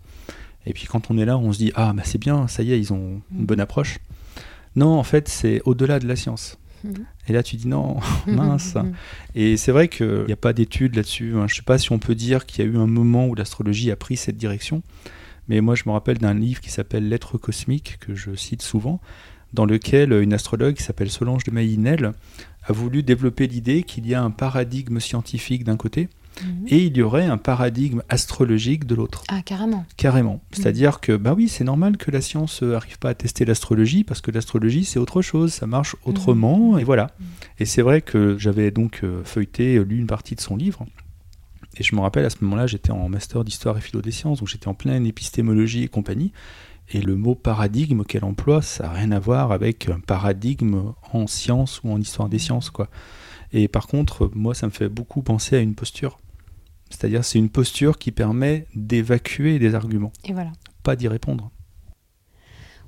Et 0.65 0.73
puis 0.73 0.85
quand 0.85 1.09
on 1.09 1.17
est 1.17 1.25
là, 1.25 1.37
on 1.37 1.51
se 1.51 1.57
dit, 1.57 1.71
ah, 1.75 1.93
bah 1.93 2.03
c'est 2.05 2.19
bien, 2.19 2.47
ça 2.47 2.61
y 2.61 2.71
est, 2.71 2.79
ils 2.79 2.93
ont 2.93 3.21
une 3.31 3.41
mm. 3.41 3.45
bonne 3.45 3.59
approche. 3.59 3.99
Non, 4.75 4.97
en 4.97 5.03
fait, 5.03 5.27
c'est 5.27 5.61
au-delà 5.65 5.99
de 5.99 6.07
la 6.07 6.15
science. 6.15 6.59
Mm. 6.83 6.93
Et 7.27 7.33
là, 7.33 7.43
tu 7.43 7.55
dis 7.55 7.67
non, 7.67 7.97
mince. 8.27 8.77
Et 9.33 9.57
c'est 9.57 9.71
vrai 9.71 9.87
qu'il 9.87 10.25
n'y 10.27 10.33
a 10.33 10.37
pas 10.37 10.53
d'études 10.53 10.95
là-dessus. 10.95 11.33
Hein. 11.33 11.47
Je 11.47 11.53
ne 11.53 11.57
sais 11.57 11.63
pas 11.63 11.77
si 11.77 11.91
on 11.91 11.99
peut 11.99 12.15
dire 12.15 12.45
qu'il 12.45 12.63
y 12.63 12.67
a 12.67 12.71
eu 12.71 12.77
un 12.77 12.87
moment 12.87 13.25
où 13.27 13.35
l'astrologie 13.35 13.89
a 13.91 13.95
pris 13.95 14.17
cette 14.17 14.37
direction. 14.37 14.83
Mais 15.47 15.61
moi, 15.61 15.75
je 15.75 15.83
me 15.85 15.91
rappelle 15.91 16.17
d'un 16.17 16.33
livre 16.33 16.61
qui 16.61 16.69
s'appelle 16.69 17.09
Lettres 17.09 17.37
cosmiques, 17.37 17.97
que 17.99 18.15
je 18.15 18.35
cite 18.35 18.61
souvent, 18.61 19.01
dans 19.53 19.65
lequel 19.65 20.13
une 20.13 20.33
astrologue 20.33 20.75
qui 20.75 20.83
s'appelle 20.83 21.09
Solange 21.09 21.43
de 21.43 21.51
Maillinel 21.51 22.13
a 22.63 22.73
voulu 22.73 23.03
développer 23.03 23.47
l'idée 23.47 23.83
qu'il 23.83 24.07
y 24.07 24.13
a 24.13 24.21
un 24.21 24.31
paradigme 24.31 24.99
scientifique 24.99 25.63
d'un 25.63 25.77
côté, 25.77 26.09
mhm. 26.43 26.67
et 26.67 26.85
il 26.85 26.95
y 26.95 27.01
aurait 27.01 27.25
un 27.25 27.37
paradigme 27.37 28.03
astrologique 28.07 28.85
de 28.85 28.95
l'autre. 28.95 29.23
Ah, 29.29 29.41
carrément. 29.43 29.85
Carrément. 29.97 30.33
Mhm. 30.33 30.39
C'est-à-dire 30.51 30.99
que, 30.99 31.17
bah 31.17 31.33
oui, 31.35 31.49
c'est 31.49 31.63
normal 31.63 31.97
que 31.97 32.11
la 32.11 32.21
science 32.21 32.61
n'arrive 32.61 32.99
pas 32.99 33.09
à 33.09 33.13
tester 33.15 33.45
l'astrologie, 33.45 34.03
parce 34.03 34.21
que 34.21 34.31
l'astrologie, 34.31 34.85
c'est 34.85 34.99
autre 34.99 35.21
chose, 35.21 35.53
ça 35.53 35.65
marche 35.65 35.95
autrement, 36.05 36.73
mhm. 36.73 36.79
et 36.79 36.83
voilà. 36.83 37.07
Et 37.59 37.65
c'est 37.65 37.81
vrai 37.81 38.01
que 38.01 38.37
j'avais 38.37 38.71
donc 38.71 39.01
euh, 39.03 39.23
feuilleté, 39.23 39.83
lu 39.83 39.97
une 39.97 40.07
partie 40.07 40.35
de 40.35 40.41
son 40.41 40.55
livre, 40.55 40.85
et 41.77 41.83
je 41.83 41.95
me 41.95 42.01
rappelle, 42.01 42.25
à 42.25 42.29
ce 42.29 42.37
moment-là, 42.41 42.67
j'étais 42.67 42.91
en 42.91 43.07
master 43.07 43.43
d'histoire 43.43 43.77
et 43.77 43.81
philo 43.81 44.01
des 44.01 44.11
sciences, 44.11 44.39
donc 44.39 44.49
j'étais 44.49 44.67
en 44.67 44.73
pleine 44.73 45.05
épistémologie 45.05 45.83
et 45.83 45.87
compagnie. 45.87 46.33
Et 46.89 47.01
le 47.01 47.15
mot 47.15 47.35
paradigme 47.35 48.03
qu'elle 48.03 48.25
emploie, 48.25 48.61
ça 48.61 48.83
n'a 48.83 48.91
rien 48.91 49.11
à 49.11 49.19
voir 49.19 49.53
avec 49.53 49.87
un 49.87 49.99
paradigme 49.99 50.93
en 51.13 51.27
sciences 51.27 51.81
ou 51.83 51.91
en 51.91 52.01
histoire 52.01 52.27
des 52.27 52.39
sciences. 52.39 52.69
quoi. 52.69 52.89
Et 53.53 53.69
par 53.69 53.87
contre, 53.87 54.29
moi, 54.33 54.53
ça 54.53 54.67
me 54.67 54.71
fait 54.71 54.89
beaucoup 54.89 55.21
penser 55.21 55.55
à 55.55 55.59
une 55.59 55.75
posture. 55.75 56.19
C'est-à-dire, 56.89 57.23
c'est 57.23 57.39
une 57.39 57.49
posture 57.49 57.97
qui 57.97 58.11
permet 58.11 58.67
d'évacuer 58.75 59.57
des 59.59 59.75
arguments. 59.75 60.11
Et 60.25 60.33
voilà. 60.33 60.51
Pas 60.83 60.97
d'y 60.97 61.07
répondre. 61.07 61.49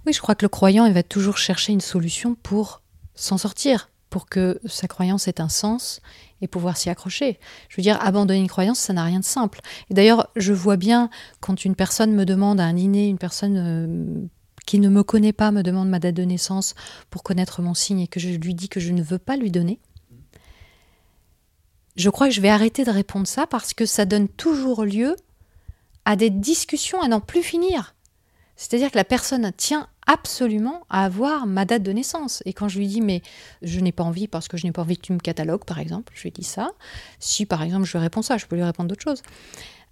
Oui, 0.06 0.12
je 0.12 0.20
crois 0.20 0.36
que 0.36 0.44
le 0.44 0.50
croyant, 0.50 0.86
il 0.86 0.94
va 0.94 1.04
toujours 1.04 1.38
chercher 1.38 1.72
une 1.72 1.80
solution 1.80 2.36
pour 2.36 2.82
s'en 3.16 3.38
sortir, 3.38 3.90
pour 4.14 4.28
que 4.28 4.62
sa 4.66 4.88
croyance 4.88 5.28
ait 5.28 5.42
un 5.42 5.50
sens 5.50 6.00
et 6.40 6.48
pouvoir 6.48 6.78
s'y 6.78 6.92
accrocher. 6.92 7.40
Je 7.68 7.78
veux 7.78 7.82
dire, 7.82 8.00
abandonner 8.00 8.42
une 8.42 8.48
croyance, 8.48 8.78
ça 8.78 8.94
n'a 8.94 9.04
rien 9.04 9.20
de 9.20 9.26
simple. 9.26 9.60
Et 9.90 9.96
d'ailleurs, 9.96 10.30
je 10.36 10.54
vois 10.54 10.78
bien 10.78 11.10
quand 11.40 11.66
une 11.66 11.74
personne 11.74 12.14
me 12.14 12.24
demande 12.24 12.60
un 12.60 12.74
dîner, 12.74 13.08
une 13.08 13.18
personne 13.18 13.58
euh, 13.58 14.28
qui 14.68 14.78
ne 14.78 14.88
me 14.88 15.02
connaît 15.02 15.34
pas 15.34 15.50
me 15.50 15.64
demande 15.64 15.90
ma 15.90 15.98
date 15.98 16.14
de 16.14 16.26
naissance 16.26 16.76
pour 17.10 17.24
connaître 17.24 17.64
mon 17.64 17.74
signe 17.74 18.02
et 18.02 18.08
que 18.08 18.20
je 18.20 18.30
lui 18.30 18.54
dis 18.54 18.70
que 18.70 18.80
je 18.80 18.92
ne 18.92 19.02
veux 19.02 19.18
pas 19.18 19.36
lui 19.36 19.50
donner, 19.50 19.80
je 21.96 22.12
crois 22.12 22.28
que 22.28 22.36
je 22.36 22.42
vais 22.42 22.50
arrêter 22.50 22.84
de 22.84 22.92
répondre 22.92 23.26
ça 23.26 23.48
parce 23.48 23.74
que 23.74 23.88
ça 23.88 24.06
donne 24.06 24.28
toujours 24.28 24.86
lieu 24.86 25.16
à 26.06 26.16
des 26.16 26.30
discussions 26.30 27.02
à 27.02 27.08
n'en 27.08 27.20
plus 27.20 27.42
finir. 27.42 27.96
C'est-à-dire 28.58 28.92
que 28.92 28.98
la 28.98 29.06
personne 29.06 29.52
tient 29.54 29.88
absolument 30.08 30.86
à 30.90 31.06
avoir 31.06 31.46
ma 31.48 31.66
date 31.66 31.84
de 31.84 31.92
naissance. 31.92 32.44
Et 32.46 32.54
quand 32.54 32.68
je 32.68 32.80
lui 32.80 32.88
dis, 32.88 33.02
mais 33.02 33.22
je 33.62 33.80
n'ai 33.80 33.92
pas 33.92 34.04
envie 34.04 34.28
parce 34.28 34.48
que 34.48 34.58
je 34.58 34.66
n'ai 34.66 34.72
pas 34.72 34.82
envie 34.82 34.98
que 34.98 35.04
tu 35.04 35.14
me 35.14 35.20
catalogues, 35.20 35.66
par 35.66 35.80
exemple, 35.80 36.14
je 36.16 36.24
lui 36.24 36.32
dis 36.32 36.44
ça. 36.44 36.72
Si, 37.20 37.46
par 37.46 37.64
exemple, 37.64 37.86
je 37.86 37.92
lui 37.94 38.00
réponds 38.00 38.22
ça, 38.22 38.38
je 38.38 38.46
peux 38.46 38.56
lui 38.56 38.64
répondre 38.64 38.90
d'autres 38.90 39.04
choses. 39.04 39.22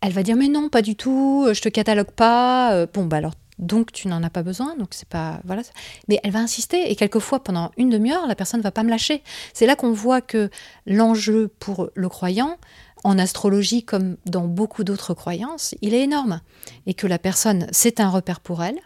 Elle 0.01 0.13
va 0.13 0.23
dire, 0.23 0.35
mais 0.35 0.47
non, 0.47 0.69
pas 0.69 0.81
du 0.81 0.95
tout, 0.95 1.47
je 1.53 1.61
te 1.61 1.69
catalogue 1.69 2.11
pas. 2.11 2.73
Euh, 2.73 2.87
bon, 2.91 3.05
bah 3.05 3.17
alors, 3.17 3.33
donc 3.59 3.91
tu 3.91 4.07
n'en 4.07 4.23
as 4.23 4.29
pas 4.31 4.41
besoin, 4.41 4.75
donc 4.75 4.89
c'est 4.91 5.07
pas 5.07 5.39
voilà. 5.45 5.61
Mais 6.07 6.19
elle 6.23 6.31
va 6.31 6.39
insister 6.39 6.91
et 6.91 6.95
quelquefois 6.95 7.43
pendant 7.43 7.71
une 7.77 7.89
demi-heure, 7.89 8.27
la 8.27 8.35
personne 8.35 8.59
ne 8.59 8.63
va 8.63 8.71
pas 8.71 8.83
me 8.83 8.89
lâcher. 8.89 9.23
C'est 9.53 9.67
là 9.67 9.75
qu'on 9.75 9.91
voit 9.91 10.21
que 10.21 10.49
l'enjeu 10.87 11.49
pour 11.59 11.89
le 11.93 12.09
croyant, 12.09 12.57
en 13.03 13.17
astrologie 13.17 13.83
comme 13.83 14.17
dans 14.25 14.47
beaucoup 14.47 14.83
d'autres 14.83 15.13
croyances, 15.13 15.75
il 15.81 15.93
est 15.93 16.01
énorme 16.01 16.41
et 16.85 16.93
que 16.93 17.07
la 17.07 17.19
personne 17.19 17.67
c'est 17.71 17.99
un 17.99 18.09
repère 18.09 18.39
pour 18.39 18.63
elle 18.63 18.79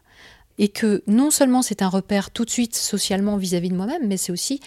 et 0.58 0.70
que 0.70 1.03
non 1.08 1.32
seulement 1.32 1.62
c'est 1.62 1.82
un 1.82 1.89
repère 1.89 2.32
tout 2.32 2.45
de 2.45 2.49
suite 2.49 2.76
socialement 2.76 3.38
vis-à-vis 3.38 3.70
de 3.70 3.76
moi-même, 3.76 4.08
mais 4.08 4.18
c'est 4.18 4.32
aussi 4.32 4.60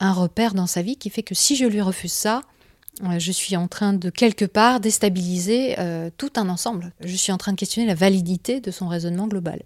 un 0.00 0.12
repère 0.12 0.54
dans 0.54 0.66
sa 0.66 0.82
vie 0.82 0.96
qui 0.96 1.10
fait 1.10 1.22
que 1.22 1.34
si 1.34 1.56
je 1.56 1.64
lui 1.64 1.80
refuse 1.80 2.12
ça, 2.12 2.42
euh, 3.02 3.18
je 3.18 3.32
suis 3.32 3.56
en 3.56 3.68
train 3.68 3.92
de 3.92 4.10
quelque 4.10 4.44
part 4.44 4.80
déstabiliser 4.80 5.78
euh, 5.78 6.10
tout 6.16 6.30
un 6.36 6.48
ensemble. 6.48 6.92
Je 7.00 7.14
suis 7.16 7.32
en 7.32 7.38
train 7.38 7.52
de 7.52 7.56
questionner 7.56 7.86
la 7.86 7.94
validité 7.94 8.60
de 8.60 8.70
son 8.70 8.88
raisonnement 8.88 9.26
global. 9.26 9.62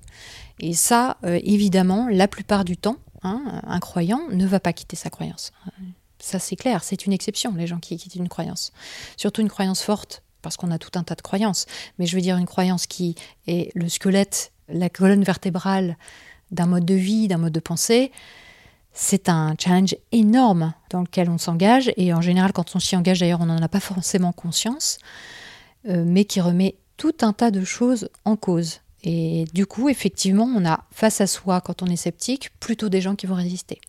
Et 0.58 0.74
ça, 0.74 1.16
euh, 1.24 1.38
évidemment, 1.42 2.08
la 2.10 2.28
plupart 2.28 2.64
du 2.64 2.76
temps, 2.76 2.96
hein, 3.22 3.62
un 3.66 3.80
croyant 3.80 4.22
ne 4.30 4.46
va 4.46 4.60
pas 4.60 4.72
quitter 4.72 4.96
sa 4.96 5.10
croyance. 5.10 5.52
Ça, 6.18 6.38
c'est 6.38 6.56
clair, 6.56 6.84
c'est 6.84 7.06
une 7.06 7.12
exception, 7.12 7.54
les 7.54 7.66
gens 7.66 7.78
qui 7.78 7.96
quittent 7.96 8.16
une 8.16 8.28
croyance. 8.28 8.72
Surtout 9.16 9.40
une 9.40 9.48
croyance 9.48 9.82
forte, 9.82 10.22
parce 10.42 10.56
qu'on 10.56 10.70
a 10.70 10.78
tout 10.78 10.98
un 10.98 11.02
tas 11.02 11.14
de 11.14 11.22
croyances. 11.22 11.66
Mais 11.98 12.06
je 12.06 12.16
veux 12.16 12.22
dire 12.22 12.36
une 12.36 12.46
croyance 12.46 12.86
qui 12.86 13.14
est 13.46 13.70
le 13.74 13.88
squelette 13.88 14.52
la 14.72 14.88
colonne 14.88 15.24
vertébrale 15.24 15.96
d'un 16.50 16.66
mode 16.66 16.84
de 16.84 16.94
vie, 16.94 17.28
d'un 17.28 17.38
mode 17.38 17.52
de 17.52 17.60
pensée, 17.60 18.10
c'est 18.92 19.28
un 19.28 19.54
challenge 19.58 19.94
énorme 20.12 20.72
dans 20.90 21.00
lequel 21.00 21.30
on 21.30 21.38
s'engage, 21.38 21.92
et 21.96 22.12
en 22.12 22.20
général, 22.20 22.52
quand 22.52 22.74
on 22.74 22.80
s'y 22.80 22.96
engage, 22.96 23.20
d'ailleurs, 23.20 23.40
on 23.40 23.46
n'en 23.46 23.62
a 23.62 23.68
pas 23.68 23.80
forcément 23.80 24.32
conscience, 24.32 24.98
euh, 25.88 26.04
mais 26.06 26.24
qui 26.24 26.40
remet 26.40 26.76
tout 26.96 27.14
un 27.22 27.32
tas 27.32 27.50
de 27.50 27.64
choses 27.64 28.10
en 28.24 28.36
cause. 28.36 28.80
Et 29.02 29.44
du 29.54 29.64
coup, 29.64 29.88
effectivement, 29.88 30.44
on 30.44 30.66
a 30.66 30.84
face 30.90 31.20
à 31.20 31.26
soi, 31.26 31.60
quand 31.60 31.82
on 31.82 31.86
est 31.86 31.96
sceptique, 31.96 32.50
plutôt 32.60 32.88
des 32.88 33.00
gens 33.00 33.14
qui 33.14 33.26
vont 33.26 33.36
résister. 33.36 33.80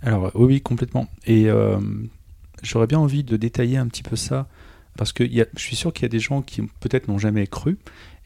Alors 0.00 0.30
oui, 0.34 0.60
complètement. 0.60 1.08
Et 1.26 1.50
euh, 1.50 1.78
j'aurais 2.62 2.86
bien 2.86 2.98
envie 2.98 3.24
de 3.24 3.36
détailler 3.36 3.76
un 3.76 3.88
petit 3.88 4.02
peu 4.02 4.16
ça, 4.16 4.46
parce 4.96 5.12
que 5.12 5.24
je 5.24 5.44
suis 5.56 5.76
sûr 5.76 5.92
qu'il 5.92 6.04
y 6.04 6.06
a 6.06 6.08
des 6.08 6.20
gens 6.20 6.42
qui 6.42 6.62
peut-être 6.80 7.08
n'ont 7.08 7.18
jamais 7.18 7.46
cru, 7.46 7.78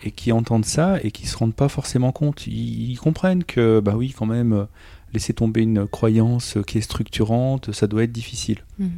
et 0.04 0.10
qui 0.10 0.32
entendent 0.32 0.64
ça, 0.64 0.98
et 1.02 1.10
qui 1.10 1.24
ne 1.24 1.28
se 1.28 1.36
rendent 1.36 1.54
pas 1.54 1.68
forcément 1.68 2.12
compte. 2.12 2.46
Ils, 2.46 2.96
comprennent 2.96 3.44
que, 3.44 3.80
bah 3.80 3.94
oui, 3.96 4.14
quand 4.16 4.26
même, 4.26 4.66
laisser 5.12 5.32
tomber 5.32 5.62
une 5.62 5.86
croyance 5.86 6.58
qui 6.66 6.78
est 6.78 6.82
structurante, 6.82 7.72
ça 7.72 7.86
doit 7.86 8.04
être 8.04 8.12
difficile. 8.12 8.64
Mhm. 8.78 8.90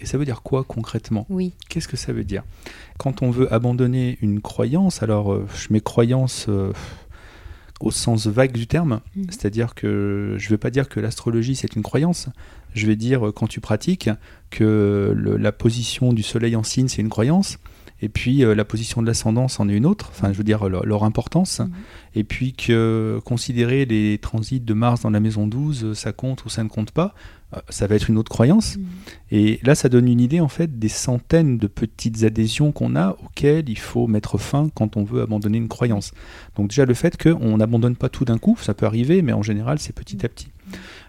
Et 0.00 0.06
ça 0.06 0.18
veut 0.18 0.24
dire 0.24 0.42
quoi 0.42 0.64
concrètement? 0.64 1.26
Oui. 1.28 1.52
Qu'est-ce 1.68 1.88
que 1.88 1.96
ça 1.96 2.12
veut 2.12 2.24
dire? 2.24 2.42
Quand 2.98 3.22
on 3.22 3.30
veut 3.30 3.52
abandonner 3.52 4.18
une 4.20 4.40
croyance, 4.40 5.02
alors 5.02 5.32
euh, 5.32 5.46
je 5.54 5.72
mets 5.72 5.80
croyance 5.80 6.46
euh, 6.48 6.72
au 7.80 7.90
sens 7.90 8.26
vague 8.26 8.52
du 8.52 8.66
terme, 8.66 9.00
mhm. 9.14 9.26
c'est-à-dire 9.28 9.74
que 9.74 10.34
je 10.38 10.46
ne 10.46 10.50
veux 10.50 10.58
pas 10.58 10.70
dire 10.70 10.88
que 10.88 10.98
l'astrologie 10.98 11.54
c'est 11.54 11.76
une 11.76 11.82
croyance, 11.82 12.28
je 12.78 12.86
vais 12.86 12.96
dire 12.96 13.32
quand 13.34 13.46
tu 13.46 13.60
pratiques 13.60 14.10
que 14.50 15.14
la 15.38 15.52
position 15.52 16.12
du 16.12 16.22
soleil 16.22 16.56
en 16.56 16.62
signe 16.62 16.88
c'est 16.88 17.02
une 17.02 17.08
croyance, 17.08 17.58
et 18.02 18.08
puis 18.08 18.44
euh, 18.44 18.54
la 18.54 18.64
position 18.64 19.00
de 19.00 19.06
l'ascendance 19.06 19.58
en 19.58 19.68
est 19.68 19.74
une 19.74 19.86
autre, 19.86 20.10
enfin 20.10 20.32
je 20.32 20.36
veux 20.36 20.44
dire 20.44 20.68
leur, 20.68 21.04
importance, 21.04 21.60
mhm. 21.60 21.70
et 22.14 22.24
puis 22.24 22.52
que 22.52 23.20
considérer 23.24 23.86
les 23.86 24.18
transits 24.18 24.60
de 24.60 24.74
Mars 24.74 25.02
dans 25.02 25.10
la 25.10 25.20
maison 25.20 25.46
12, 25.46 25.94
ça 25.94 26.12
compte 26.12 26.44
ou 26.44 26.50
ça 26.50 26.62
ne 26.62 26.68
compte 26.68 26.90
pas, 26.90 27.14
euh, 27.54 27.60
ça 27.70 27.86
va 27.86 27.94
être 27.94 28.10
une 28.10 28.18
autre 28.18 28.30
croyance. 28.30 28.76
Mhm. 28.76 28.84
Et 29.30 29.60
là, 29.62 29.74
ça 29.74 29.88
donne 29.88 30.08
une 30.08 30.20
idée 30.20 30.40
en 30.40 30.48
fait 30.48 30.78
des 30.78 30.88
centaines 30.88 31.56
de 31.56 31.66
petites 31.66 32.22
adhésions 32.24 32.70
qu'on 32.70 32.96
a 32.96 33.16
auxquelles 33.24 33.68
il 33.68 33.78
faut 33.78 34.06
mettre 34.06 34.36
fin 34.36 34.68
quand 34.74 34.96
on 34.96 35.04
veut 35.04 35.22
abandonner 35.22 35.58
une 35.58 35.68
croyance. 35.68 36.12
Donc 36.56 36.68
déjà 36.68 36.84
le 36.84 36.94
fait 36.94 37.16
qu'on 37.20 37.56
n'abandonne 37.56 37.96
pas 37.96 38.10
tout 38.10 38.26
d'un 38.26 38.38
coup, 38.38 38.58
ça 38.60 38.74
peut 38.74 38.86
arriver, 38.86 39.22
mais 39.22 39.32
en 39.32 39.42
général 39.42 39.78
c'est 39.78 39.94
petit 39.94 40.24
à 40.26 40.28
petit. 40.28 40.48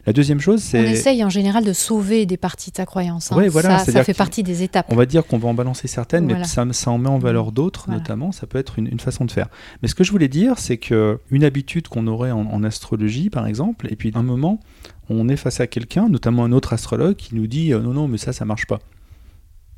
La 0.06 0.14
deuxième 0.14 0.40
chose, 0.40 0.62
c'est. 0.62 0.80
On 0.80 0.90
essaye 0.90 1.24
en 1.24 1.30
général 1.30 1.66
de 1.66 1.74
sauver 1.74 2.26
des 2.26 2.38
parties 2.38 2.72
de 2.72 2.76
ta 2.76 2.86
croyance. 2.86 3.32
Hein. 3.34 3.48
voilà, 3.50 3.80
ça, 3.80 4.04
fait 4.06 4.14
partie 4.14 4.42
des 4.42 4.64
étapes. 4.64 4.86
On 4.90 4.96
va 4.96 5.06
dire 5.06 5.26
qu'on 5.26 5.38
va 5.38 5.50
en 5.50 5.54
balancer 5.54 5.90
certaines, 5.90 6.26
mais 6.26 6.46
ça, 6.46 6.66
ça, 6.72 6.92
en 6.92 6.98
met 6.98 7.10
en 7.10 7.20
valeur 7.20 7.52
d'autres, 7.52 7.90
notamment. 7.90 8.32
Ça 8.32 8.48
peut 8.48 8.58
être 8.58 8.80
une, 8.80 9.00
façon 9.00 9.26
de 9.26 9.32
faire. 9.32 9.48
Mais 9.82 9.90
ce 9.90 9.96
que 9.96 10.06
je 10.06 10.12
voulais 10.12 10.30
dire, 10.30 10.60
c'est 10.60 10.78
que 10.78 11.20
une 11.30 11.44
habitude 11.44 11.90
qu'on 11.90 12.08
aurait 12.08 12.32
en, 12.32 12.64
astrologie, 12.64 13.30
par 13.30 13.48
exemple, 13.48 13.88
et 13.92 13.96
puis 13.96 14.12
un 14.16 14.24
moment, 14.24 14.60
on 15.10 15.28
est 15.30 15.36
face 15.36 15.60
à 15.60 15.68
quelqu'un, 15.68 16.08
notamment 16.10 16.46
un 16.46 16.52
autre 16.52 16.74
astrologue, 16.74 17.16
qui 17.16 17.36
nous 17.36 17.48
dit 17.48 17.74
euh, 17.74 17.80
non, 17.80 17.94
non, 17.94 18.08
mais 18.08 18.18
ça, 18.18 18.34
ça 18.34 18.46
marche 18.46 18.66
pas. 18.66 18.80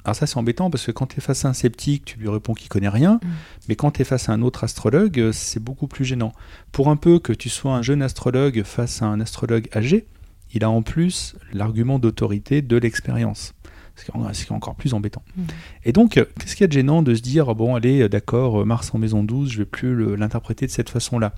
Alors 0.06 0.16
ça 0.16 0.28
c'est 0.28 0.38
embêtant 0.38 0.70
parce 0.70 0.86
que 0.86 0.92
quand 0.92 1.08
tu 1.08 1.18
es 1.18 1.22
face 1.22 1.46
à 1.46 1.50
un 1.50 1.54
sceptique, 1.54 2.06
tu 2.06 2.20
lui 2.20 2.30
réponds 2.30 2.54
qu'il 2.54 2.70
connaît 2.70 2.90
rien, 2.90 3.16
mm. 3.16 3.28
mais 3.68 3.76
quand 3.76 3.92
tu 3.92 4.02
es 4.02 4.06
face 4.06 4.30
à 4.30 4.34
un 4.34 4.42
autre 4.42 4.64
astrologue, 4.64 5.20
euh, 5.20 5.32
c'est 5.32 5.60
beaucoup 5.60 5.88
plus 5.88 6.06
gênant. 6.06 6.32
Pour 6.72 6.90
un 6.90 6.96
peu 6.96 7.20
que 7.20 7.34
tu 7.34 7.50
sois 7.50 7.74
un 7.74 7.82
jeune 7.82 8.02
astrologue 8.02 8.64
face 8.64 9.02
à 9.02 9.06
un 9.06 9.20
astrologue 9.20 9.68
âgé, 9.76 10.08
il 10.54 10.64
a 10.64 10.70
en 10.70 10.82
plus 10.82 11.36
l'argument 11.54 12.00
d'autorité 12.00 12.62
de 12.62 12.78
l'expérience. 12.78 13.54
Ce 13.96 14.06
qui 14.06 14.12
est 14.14 14.52
encore 14.56 14.76
plus 14.76 14.94
embêtant. 14.94 15.22
Mmh. 15.36 15.42
Et 15.84 15.92
donc, 15.92 16.16
euh, 16.16 16.24
qu'est-ce 16.40 16.56
qu'il 16.56 16.64
y 16.64 16.64
a 16.64 16.68
de 16.68 16.72
gênant 16.72 17.02
de 17.02 17.14
se 17.14 17.22
dire, 17.22 17.54
bon, 17.54 17.76
allez, 17.76 18.04
euh, 18.04 18.08
d'accord, 18.08 18.66
Mars 18.66 18.92
en 18.94 18.98
maison 18.98 19.24
12, 19.24 19.52
je 19.52 19.58
vais 19.58 19.66
plus 19.66 20.16
l'interpréter 20.16 20.66
de 20.66 20.72
cette 20.72 20.90
façon-là 20.90 21.34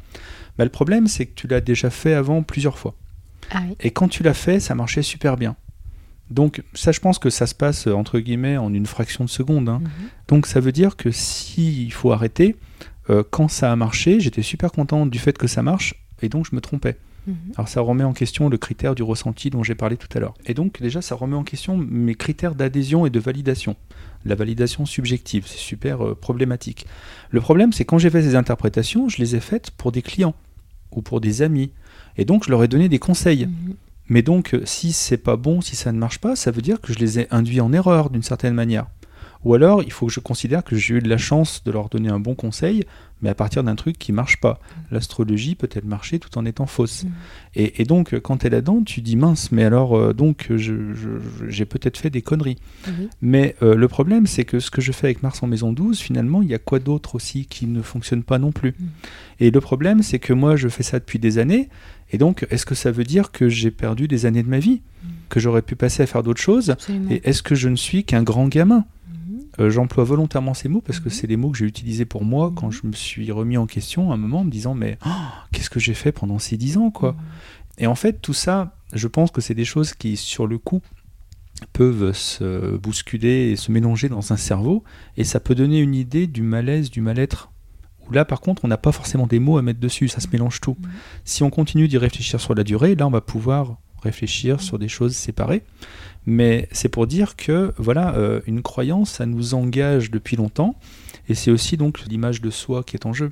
bah, 0.60 0.64
Le 0.64 0.70
problème, 0.70 1.08
c'est 1.08 1.26
que 1.26 1.34
tu 1.34 1.48
l'as 1.48 1.60
déjà 1.60 1.90
fait 1.90 2.14
avant 2.14 2.44
plusieurs 2.44 2.78
fois. 2.78 2.94
Ah 3.50 3.64
Et 3.80 3.90
quand 3.90 4.08
tu 4.08 4.22
l'as 4.22 4.36
fait, 4.36 4.60
ça 4.60 4.76
marchait 4.76 5.02
super 5.02 5.38
bien. 5.38 5.56
Donc 6.32 6.64
ça, 6.74 6.92
je 6.92 7.00
pense 7.00 7.20
que 7.20 7.30
ça 7.30 7.46
se 7.46 7.56
passe 7.56 7.88
entre 7.88 8.20
guillemets 8.20 8.58
en 8.58 8.74
une 8.74 8.86
fraction 8.86 9.24
de 9.24 9.30
seconde. 9.30 9.70
Hein. 9.70 9.82
Mmh. 9.84 9.90
Donc 10.28 10.46
ça 10.48 10.60
veut 10.60 10.72
dire 10.72 10.96
que 10.96 11.12
s'il 11.12 11.92
faut 11.94 12.12
arrêter, 12.12 12.56
quand 13.30 13.50
ça 13.50 13.72
a 13.72 13.76
marché, 13.76 14.22
j'étais 14.22 14.42
super 14.42 14.72
content 14.72 15.06
du 15.06 15.20
fait 15.20 15.38
que 15.38 15.48
ça 15.48 15.62
marche, 15.62 15.96
et 16.22 16.30
donc 16.30 16.48
je 16.50 16.56
me 16.56 16.62
trompais. 16.62 16.96
Mhm. 17.28 17.36
Alors 17.56 17.68
ça 17.68 17.82
remet 17.82 18.04
en 18.04 18.14
question 18.14 18.50
le 18.50 18.58
critère 18.58 18.96
du 18.96 19.04
ressenti 19.04 19.50
dont 19.50 19.64
j'ai 19.64 19.76
parlé 19.76 19.98
tout 19.98 20.08
à 20.16 20.20
l'heure. 20.20 20.34
Et 20.46 20.54
donc 20.54 20.82
déjà 20.82 21.02
ça 21.02 21.16
remet 21.16 21.36
en 21.36 21.44
question 21.44 21.78
mes 21.78 22.16
critères 22.16 22.56
d'adhésion 22.56 23.06
et 23.06 23.10
de 23.10 23.20
validation. 23.20 23.76
La 24.26 24.36
validation 24.36 24.86
subjective, 24.86 25.46
c'est 25.48 25.58
super 25.58 26.06
euh, 26.06 26.16
problématique. 26.16 26.86
Le 27.30 27.42
problème 27.42 27.74
c'est 27.74 27.86
quand 27.86 27.98
j'ai 27.98 28.10
fait 28.10 28.22
ces 28.22 28.36
interprétations, 28.36 29.10
je 29.10 29.18
les 29.18 29.36
ai 29.36 29.40
faites 29.40 29.72
pour 29.72 29.92
des 29.92 30.02
clients 30.02 30.36
ou 30.92 31.02
pour 31.02 31.22
des 31.22 31.42
amis. 31.42 31.72
Et 32.18 32.26
donc 32.26 32.46
je 32.46 32.50
leur 32.50 32.64
ai 32.64 32.68
donné 32.68 32.90
des 32.90 33.00
conseils. 33.00 33.46
Mhm. 33.46 33.76
Mais 34.12 34.24
donc 34.24 34.58
si 34.66 34.92
c'est 34.92 35.16
pas 35.16 35.38
bon, 35.38 35.62
si 35.62 35.78
ça 35.78 35.94
ne 35.94 35.98
marche 35.98 36.20
pas, 36.20 36.36
ça 36.36 36.52
veut 36.52 36.62
dire 36.62 36.82
que 36.82 36.92
je 36.92 37.00
les 37.00 37.22
ai 37.22 37.28
induits 37.32 37.62
en 37.62 37.72
erreur 37.72 38.10
d'une 38.10 38.24
certaine 38.24 38.54
manière. 38.54 38.88
Ou 39.44 39.54
alors, 39.56 39.84
il 39.84 39.92
faut 39.92 40.08
que 40.08 40.14
je 40.14 40.20
considère 40.20 40.64
que 40.64 40.76
j'ai 40.76 40.96
eu 40.96 41.00
de 41.00 41.10
la 41.10 41.18
chance 41.18 41.64
de 41.64 41.72
leur 41.72 41.90
donner 41.90 42.10
un 42.10 42.20
bon 42.20 42.36
conseil, 42.36 42.84
mais 43.22 43.30
à 43.30 43.36
partir 43.36 43.64
d'un 43.64 43.76
truc 43.76 43.98
qui 43.98 44.12
marche 44.12 44.40
pas. 44.40 44.54
Mm. 44.54 44.94
L'astrologie 44.94 45.56
peut-elle 45.56 45.86
marcher 45.86 46.20
tout 46.20 46.38
en 46.38 46.46
étant 46.46 46.66
fausse? 46.66 47.04
Mm. 47.04 47.10
Et, 47.56 47.86
donc, 47.86 48.20
quand 48.20 48.38
tu 48.38 48.48
es 48.48 48.50
là-dedans, 48.50 48.84
tu 48.84 49.02
dis 49.02 49.16
mince, 49.16 49.52
mais 49.52 49.64
alors, 49.64 49.98
euh, 49.98 50.14
donc, 50.14 50.52
j'ai 50.56 51.66
peut-être 51.66 51.98
fait 51.98 52.10
des 52.10 52.22
conneries. 52.22 52.58
Mais 53.22 53.56
euh, 53.62 53.76
le 53.76 53.88
problème, 53.88 54.28
c'est 54.28 54.46
que 54.46 54.60
ce 54.60 54.72
que 54.72 54.82
je 54.82 54.92
fais 54.92 55.08
avec 55.08 55.24
Mars 55.24 55.42
en 55.44 55.48
maison 55.48 55.74
12, 55.74 56.00
finalement, 56.00 56.42
il 56.42 56.50
y 56.50 56.54
a 56.54 56.60
quoi 56.60 56.80
d'autre 56.80 57.16
aussi 57.16 57.46
qui 57.46 57.68
ne 57.68 57.82
fonctionne 57.82 58.24
pas 58.24 58.38
non 58.38 58.52
plus? 58.52 58.72
Mm. 58.72 58.86
Et 59.40 59.52
le 59.52 59.62
problème, 59.62 60.04
c'est 60.04 60.20
que 60.20 60.34
moi, 60.34 60.56
je 60.56 60.68
fais 60.68 60.84
ça 60.84 61.00
depuis 61.00 61.20
des 61.20 61.40
années. 61.40 61.70
Et 62.12 62.18
donc, 62.18 62.46
est-ce 62.52 62.66
que 62.66 62.76
ça 62.76 62.92
veut 62.92 63.06
dire 63.06 63.32
que 63.32 63.50
j'ai 63.50 63.72
perdu 63.72 64.08
des 64.08 64.26
années 64.26 64.44
de 64.44 64.50
ma 64.50 64.60
vie? 64.60 64.82
Que 65.30 65.40
j'aurais 65.40 65.62
pu 65.62 65.76
passer 65.76 66.04
à 66.04 66.06
faire 66.06 66.24
d'autres 66.24 66.42
choses? 66.42 66.76
Et 67.10 67.28
est-ce 67.28 67.42
que 67.42 67.56
je 67.56 67.70
ne 67.70 67.78
suis 67.78 68.04
qu'un 68.04 68.22
grand 68.22 68.48
gamin? 68.48 68.86
Euh, 69.60 69.70
j'emploie 69.70 70.04
volontairement 70.04 70.54
ces 70.54 70.70
mots 70.70 70.82
parce 70.82 71.00
que 71.00 71.10
mhm. 71.10 71.12
c'est 71.12 71.28
les 71.28 71.36
mots 71.36 71.50
que 71.50 71.58
j'ai 71.58 71.66
utilisés 71.66 72.06
pour 72.06 72.24
moi 72.24 72.54
quand 72.56 72.68
mhm. 72.68 72.72
je 72.72 72.88
me 72.88 72.94
suis 72.94 73.32
remis 73.32 73.58
en 73.58 73.68
question 73.68 74.12
à 74.12 74.16
un 74.16 74.18
moment 74.18 74.40
en 74.40 74.44
me 74.46 74.52
disant 74.52 74.74
mais 74.74 74.98
oh, 75.06 75.10
qu'est-ce 75.52 75.70
que 75.70 75.80
j'ai 75.80 75.94
fait 75.94 76.12
pendant 76.12 76.40
ces 76.40 76.58
dix 76.58 76.78
ans 76.78 76.92
quoi? 76.92 77.14
Mhm. 77.14 77.20
Et 77.80 77.88
en 77.88 77.96
fait 77.96 78.22
tout 78.22 78.34
ça, 78.34 78.78
je 78.94 79.08
pense 79.08 79.32
que 79.32 79.42
c'est 79.42 79.54
des 79.54 79.66
choses 79.66 79.94
qui 79.94 80.16
sur 80.16 80.48
le 80.48 80.58
coup 80.58 80.82
peuvent 81.74 82.14
se 82.14 82.78
bousculer 82.78 83.52
et 83.52 83.56
se 83.56 83.72
mélanger 83.72 84.10
dans 84.10 84.32
un 84.32 84.38
cerveau 84.38 84.84
et 85.18 85.24
ça 85.24 85.40
peut 85.40 85.56
donner 85.56 85.80
une 85.80 85.96
idée 85.96 86.28
du 86.28 86.42
malaise, 86.42 86.90
du 86.90 87.02
mal-être. 87.02 87.52
Là 88.12 88.26
par 88.26 88.42
contre 88.42 88.64
on 88.66 88.68
n'a 88.68 88.78
pas 88.78 88.92
forcément 88.92 89.28
des 89.28 89.40
mots 89.40 89.58
à 89.58 89.62
mettre 89.62 89.80
dessus, 89.80 90.08
ça 90.08 90.22
se 90.22 90.28
mélange 90.32 90.62
tout. 90.62 90.78
Si 91.26 91.44
on 91.44 91.50
continue 91.50 91.88
d'y 91.88 91.98
réfléchir 91.98 92.40
sur 92.40 92.56
la 92.56 92.64
durée, 92.64 92.96
là 92.96 93.06
on 93.06 93.12
va 93.12 93.22
pouvoir 93.22 93.78
réfléchir 94.02 94.62
sur 94.62 94.80
des 94.80 94.88
choses 94.88 95.16
séparées. 95.16 95.64
Mais 96.26 96.68
c'est 96.72 96.90
pour 96.90 97.08
dire 97.08 97.36
que 97.36 97.74
voilà, 97.78 98.16
euh, 98.16 98.42
une 98.46 98.62
croyance, 98.62 99.12
ça 99.12 99.26
nous 99.26 99.54
engage 99.54 100.12
depuis 100.12 100.36
longtemps, 100.36 100.76
et 101.28 101.36
c'est 101.36 101.52
aussi 101.52 101.78
donc 101.78 102.02
l'image 102.02 102.42
de 102.42 102.50
soi 102.50 102.84
qui 102.84 102.96
est 102.96 103.06
en 103.06 103.14
jeu. 103.14 103.32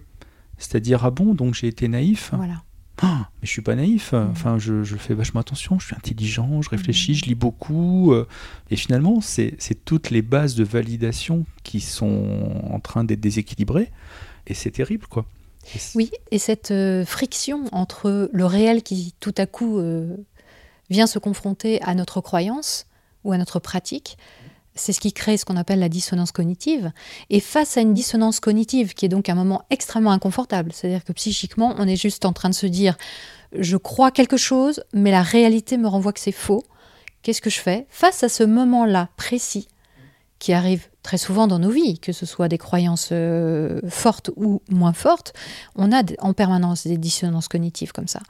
C'est-à-dire 0.58 1.06
ah 1.06 1.12
bon, 1.12 1.34
donc 1.34 1.54
j'ai 1.54 1.68
été 1.68 1.88
naïf? 1.88 2.32
Voilà. 2.34 2.64
Ah, 3.02 3.30
mais 3.36 3.46
je 3.46 3.52
suis 3.52 3.62
pas 3.62 3.76
naïf. 3.76 4.12
Mm. 4.12 4.28
Enfin, 4.32 4.58
je, 4.60 4.84
fais 4.84 5.14
vachement 5.14 5.40
attention. 5.40 5.80
Je 5.80 5.88
suis 5.88 5.96
intelligent. 5.96 6.62
Je 6.62 6.70
réfléchis. 6.70 7.14
Mm. 7.14 7.16
Je 7.16 7.26
lis 7.26 7.36
beaucoup. 7.36 8.14
Euh, 8.14 8.28
et 8.70 8.76
finalement, 8.76 9.22
c'est 9.22 9.58
toutes 9.86 10.10
les 10.10 10.22
bases 10.22 10.56
de 10.56 10.64
validation 10.64 11.46
qui 11.64 11.80
sont 11.80 12.62
en 12.70 12.80
train 12.80 13.04
d'être 13.04 13.22
déséquilibrées. 13.22 13.92
Et 14.48 14.54
c'est 14.54 14.72
terrible, 14.72 15.08
quoi. 15.08 15.26
Oui, 15.94 16.10
et 16.32 16.40
cette 16.40 16.72
euh, 16.72 17.06
friction 17.06 17.66
entre 17.72 18.30
le 18.34 18.46
réel 18.46 18.82
qui 18.82 19.14
tout 19.20 19.36
à 19.38 19.46
coup 19.46 19.80
vient 20.90 21.08
se 21.08 21.20
confronter 21.20 21.82
à 21.82 21.96
notre 21.96 22.22
croyance 22.22 22.86
ou 23.24 23.32
à 23.32 23.38
notre 23.38 23.60
pratique, 23.60 24.18
c'est 24.76 24.94
ce 24.94 25.00
qui 25.00 25.14
crée 25.14 25.38
ce 25.38 25.46
qu'on 25.46 25.58
appelle 25.58 25.80
la 25.80 25.90
dissonance 25.90 26.32
cognitive. 26.32 26.92
Et 27.30 27.40
face 27.40 27.78
à 27.78 27.82
une 27.82 27.94
dissonance 27.94 28.40
cognitive, 28.40 28.94
qui 28.94 29.06
est 29.06 29.10
donc 29.10 29.30
un 29.30 29.36
moment 29.36 29.64
extrêmement 29.70 30.12
inconfortable, 30.12 30.72
c'est-à-dire 30.74 31.04
que 31.04 31.14
psychiquement, 31.14 31.76
on 31.78 31.88
est 31.88 31.96
juste 31.96 32.26
en 32.26 32.34
train 32.34 32.50
de 32.50 32.56
se 32.56 32.66
dire, 32.66 32.98
je 33.58 33.78
crois 33.78 34.12
quelque 34.12 34.38
chose, 34.38 34.84
mais 34.94 35.12
la 35.12 35.22
réalité 35.22 35.78
me 35.78 35.88
renvoie 35.88 36.14
que 36.14 36.20
c'est 36.20 36.32
faux. 36.32 36.64
Qu'est-ce 37.22 37.42
que 37.42 37.50
je 37.50 37.60
fais? 37.60 37.86
Face 37.90 38.24
à 38.24 38.30
ce 38.30 38.44
moment-là 38.44 39.10
précis, 39.18 39.68
qui 40.40 40.54
arrive 40.54 40.88
très 41.04 41.18
souvent 41.18 41.48
dans 41.48 41.60
nos 41.60 41.70
vies, 41.70 42.00
que 42.00 42.14
ce 42.14 42.26
soit 42.26 42.48
des 42.48 42.58
croyances 42.58 43.10
euh, 43.12 43.82
fortes 43.90 44.32
ou 44.38 44.62
moins 44.70 44.94
fortes, 44.94 45.34
on 45.76 45.92
a 45.92 46.02
en 46.20 46.34
permanence 46.34 46.88
des 46.88 46.98
dissonances 46.98 47.50
cognitives 47.50 47.92
comme 47.92 48.08
ça. 48.08 48.22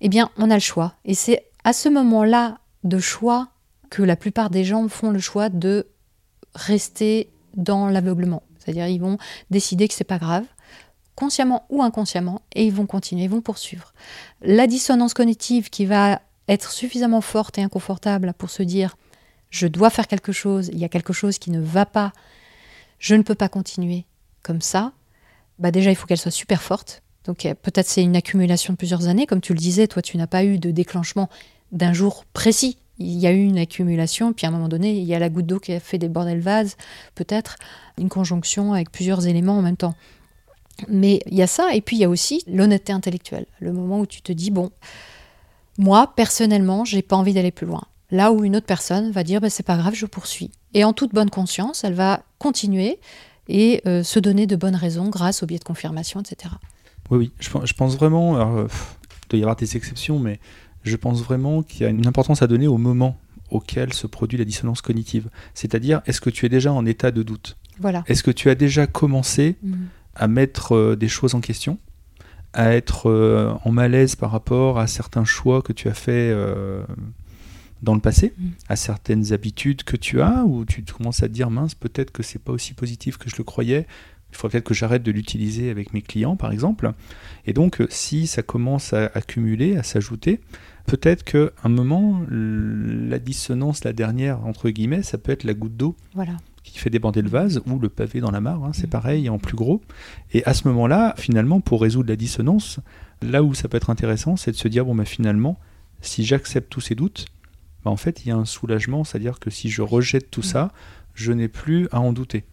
Eh 0.00 0.08
bien, 0.08 0.30
on 0.36 0.50
a 0.50 0.54
le 0.54 0.60
choix. 0.60 0.94
Et 1.04 1.14
c'est 1.14 1.44
à 1.64 1.72
ce 1.72 1.88
moment-là 1.88 2.58
de 2.84 2.98
choix 2.98 3.48
que 3.90 4.02
la 4.02 4.16
plupart 4.16 4.50
des 4.50 4.64
gens 4.64 4.88
font 4.88 5.10
le 5.10 5.18
choix 5.18 5.48
de 5.48 5.86
rester 6.54 7.30
dans 7.54 7.88
l'aveuglement. 7.88 8.42
C'est-à-dire 8.58 8.86
ils 8.88 9.00
vont 9.00 9.18
décider 9.50 9.88
que 9.88 9.94
c'est 9.94 10.04
pas 10.04 10.18
grave, 10.18 10.44
consciemment 11.14 11.66
ou 11.68 11.82
inconsciemment, 11.82 12.42
et 12.54 12.64
ils 12.64 12.72
vont 12.72 12.86
continuer, 12.86 13.24
ils 13.24 13.30
vont 13.30 13.40
poursuivre. 13.40 13.92
La 14.42 14.66
dissonance 14.66 15.14
cognitive 15.14 15.70
qui 15.70 15.86
va 15.86 16.20
être 16.48 16.70
suffisamment 16.72 17.20
forte 17.20 17.58
et 17.58 17.62
inconfortable 17.62 18.32
pour 18.36 18.50
se 18.50 18.62
dire 18.62 18.96
je 19.50 19.66
dois 19.66 19.90
faire 19.90 20.06
quelque 20.06 20.32
chose, 20.32 20.70
il 20.72 20.78
y 20.78 20.84
a 20.84 20.88
quelque 20.88 21.12
chose 21.12 21.38
qui 21.38 21.50
ne 21.50 21.60
va 21.60 21.84
pas, 21.84 22.12
je 22.98 23.14
ne 23.14 23.22
peux 23.22 23.34
pas 23.34 23.48
continuer 23.48 24.06
comme 24.42 24.60
ça, 24.60 24.92
bah 25.58 25.70
déjà 25.70 25.90
il 25.90 25.96
faut 25.96 26.06
qu'elle 26.06 26.18
soit 26.18 26.30
super 26.30 26.62
forte. 26.62 27.02
Donc 27.30 27.46
peut-être 27.62 27.86
c'est 27.86 28.02
une 28.02 28.16
accumulation 28.16 28.72
de 28.72 28.76
plusieurs 28.76 29.06
années, 29.06 29.24
comme 29.24 29.40
tu 29.40 29.52
le 29.52 29.58
disais, 29.60 29.86
toi 29.86 30.02
tu 30.02 30.16
n'as 30.16 30.26
pas 30.26 30.42
eu 30.42 30.58
de 30.58 30.72
déclenchement 30.72 31.28
d'un 31.70 31.92
jour 31.92 32.24
précis. 32.32 32.76
Il 32.98 33.16
y 33.20 33.28
a 33.28 33.30
eu 33.30 33.44
une 33.44 33.56
accumulation, 33.56 34.32
puis 34.32 34.46
à 34.46 34.48
un 34.48 34.52
moment 34.52 34.66
donné, 34.66 34.98
il 34.98 35.04
y 35.04 35.14
a 35.14 35.20
la 35.20 35.28
goutte 35.28 35.46
d'eau 35.46 35.60
qui 35.60 35.72
a 35.72 35.78
fait 35.78 35.96
déborder 35.96 36.34
le 36.34 36.40
vase, 36.40 36.76
peut-être 37.14 37.54
une 37.98 38.08
conjonction 38.08 38.72
avec 38.72 38.90
plusieurs 38.90 39.28
éléments 39.28 39.56
en 39.56 39.62
même 39.62 39.76
temps. 39.76 39.94
Mais 40.88 41.20
il 41.26 41.36
y 41.36 41.42
a 41.42 41.46
ça, 41.46 41.72
et 41.72 41.80
puis 41.80 41.98
il 41.98 42.00
y 42.00 42.04
a 42.04 42.08
aussi 42.08 42.42
l'honnêteté 42.48 42.92
intellectuelle, 42.92 43.46
le 43.60 43.72
moment 43.72 44.00
où 44.00 44.06
tu 44.06 44.22
te 44.22 44.32
dis, 44.32 44.50
bon, 44.50 44.72
moi, 45.78 46.12
personnellement, 46.16 46.84
j'ai 46.84 47.00
pas 47.00 47.14
envie 47.14 47.32
d'aller 47.32 47.52
plus 47.52 47.66
loin. 47.66 47.82
Là 48.10 48.32
où 48.32 48.42
une 48.42 48.56
autre 48.56 48.66
personne 48.66 49.12
va 49.12 49.22
dire, 49.22 49.40
bah, 49.40 49.50
c'est 49.50 49.62
pas 49.62 49.76
grave, 49.76 49.94
je 49.94 50.06
poursuis. 50.06 50.50
Et 50.74 50.82
en 50.82 50.92
toute 50.92 51.14
bonne 51.14 51.30
conscience, 51.30 51.84
elle 51.84 51.94
va 51.94 52.24
continuer 52.40 52.98
et 53.46 53.82
euh, 53.86 54.02
se 54.02 54.18
donner 54.18 54.48
de 54.48 54.56
bonnes 54.56 54.74
raisons 54.74 55.08
grâce 55.08 55.44
au 55.44 55.46
biais 55.46 55.60
de 55.60 55.64
confirmation, 55.64 56.20
etc. 56.20 56.54
Oui, 57.10 57.18
oui, 57.18 57.32
je, 57.40 57.72
pense 57.74 57.96
vraiment, 57.96 58.36
alors, 58.36 58.66
il 58.66 59.28
doit 59.28 59.38
y 59.38 59.42
avoir 59.42 59.56
des 59.56 59.76
exceptions, 59.76 60.18
mais 60.18 60.38
je 60.84 60.96
pense 60.96 61.22
vraiment 61.22 61.62
qu'il 61.62 61.82
y 61.82 61.84
a 61.84 61.88
une 61.88 62.06
importance 62.06 62.42
à 62.42 62.46
donner 62.46 62.66
au 62.66 62.78
moment 62.78 63.18
auquel 63.50 63.92
se 63.92 64.06
produit 64.06 64.38
la 64.38 64.44
dissonance 64.44 64.80
cognitive. 64.80 65.28
C'est-à-dire, 65.54 66.02
est-ce 66.06 66.20
que 66.20 66.30
tu 66.30 66.46
es 66.46 66.48
déjà 66.48 66.72
en 66.72 66.86
état 66.86 67.10
de 67.10 67.22
doute? 67.22 67.56
Voilà. 67.78 68.04
Est-ce 68.06 68.22
que 68.22 68.30
tu 68.30 68.50
as 68.50 68.54
déjà 68.54 68.86
commencé 68.86 69.56
mmh. 69.62 69.74
à 70.14 70.28
mettre 70.28 70.74
euh, 70.74 70.96
des 70.96 71.08
choses 71.08 71.34
en 71.34 71.40
question? 71.40 71.78
À 72.52 72.74
être 72.74 73.08
euh, 73.08 73.54
en 73.64 73.72
malaise 73.72 74.16
par 74.16 74.30
rapport 74.30 74.78
à 74.78 74.86
certains 74.86 75.24
choix 75.24 75.62
que 75.62 75.72
tu 75.72 75.88
as 75.88 75.94
fait 75.94 76.30
euh, 76.32 76.84
dans 77.82 77.94
le 77.94 78.00
passé, 78.00 78.34
mm. 78.36 78.48
à 78.68 78.74
certaines 78.74 79.32
habitudes 79.32 79.84
que 79.84 79.96
tu 79.96 80.20
as, 80.20 80.44
où 80.44 80.64
tu 80.64 80.82
commences 80.82 81.22
à 81.22 81.28
te 81.28 81.32
dire 81.32 81.48
mince, 81.48 81.76
peut-être 81.76 82.10
que 82.10 82.24
c'est 82.24 82.40
pas 82.40 82.52
aussi 82.52 82.74
positif 82.74 83.18
que 83.18 83.30
je 83.30 83.36
le 83.38 83.44
croyais? 83.44 83.86
Il 84.32 84.36
faudrait 84.36 84.58
peut-être 84.58 84.64
que 84.64 84.74
j'arrête 84.74 85.02
de 85.02 85.10
l'utiliser 85.10 85.70
avec 85.70 85.92
mes 85.92 86.02
clients, 86.02 86.36
par 86.36 86.52
exemple. 86.52 86.92
Et 87.46 87.52
donc, 87.52 87.80
euh, 87.80 87.86
si 87.90 88.26
ça 88.26 88.42
commence 88.42 88.92
à 88.92 89.10
accumuler, 89.14 89.76
à 89.76 89.82
s'ajouter, 89.82 90.40
peut-être 90.86 91.24
qu'à 91.24 91.50
un 91.64 91.68
moment, 91.68 92.22
la 92.30 93.18
dissonance, 93.18 93.84
la 93.84 93.92
dernière, 93.92 94.46
entre 94.46 94.70
guillemets, 94.70 95.02
ça 95.02 95.18
peut 95.18 95.32
être 95.32 95.44
la 95.44 95.54
goutte 95.54 95.76
d'eau 95.76 95.96
voilà 96.14 96.36
qui 96.62 96.78
fait 96.78 96.90
déborder 96.90 97.22
le 97.22 97.28
vase 97.28 97.60
ou 97.66 97.78
le 97.78 97.88
pavé 97.88 98.20
dans 98.20 98.30
la 98.30 98.40
mare, 98.40 98.62
hein, 98.64 98.70
c'est 98.72 98.86
mm. 98.86 98.90
pareil 98.90 99.28
en 99.28 99.38
plus 99.38 99.56
gros. 99.56 99.80
Et 100.32 100.44
à 100.44 100.54
ce 100.54 100.68
moment-là, 100.68 101.14
finalement, 101.16 101.60
pour 101.60 101.82
résoudre 101.82 102.08
la 102.08 102.16
dissonance, 102.16 102.80
là 103.22 103.42
où 103.42 103.54
ça 103.54 103.68
peut 103.68 103.76
être 103.76 103.90
intéressant, 103.90 104.36
c'est 104.36 104.52
de 104.52 104.56
se 104.56 104.68
dire 104.68 104.84
bon, 104.84 104.94
bah, 104.94 105.04
finalement, 105.04 105.58
si 106.00 106.24
j'accepte 106.24 106.70
tous 106.70 106.80
ces 106.80 106.94
doutes, 106.94 107.26
bah, 107.84 107.90
en 107.90 107.96
fait, 107.96 108.24
il 108.24 108.28
y 108.28 108.30
a 108.30 108.36
un 108.36 108.44
soulagement, 108.44 109.04
c'est-à-dire 109.04 109.38
que 109.38 109.50
si 109.50 109.70
je 109.70 109.82
rejette 109.82 110.30
tout 110.30 110.40
mm. 110.40 110.44
ça, 110.44 110.72
je 111.14 111.32
n'ai 111.32 111.48
plus 111.48 111.88
à 111.92 112.00
en 112.00 112.12
douter. 112.12 112.44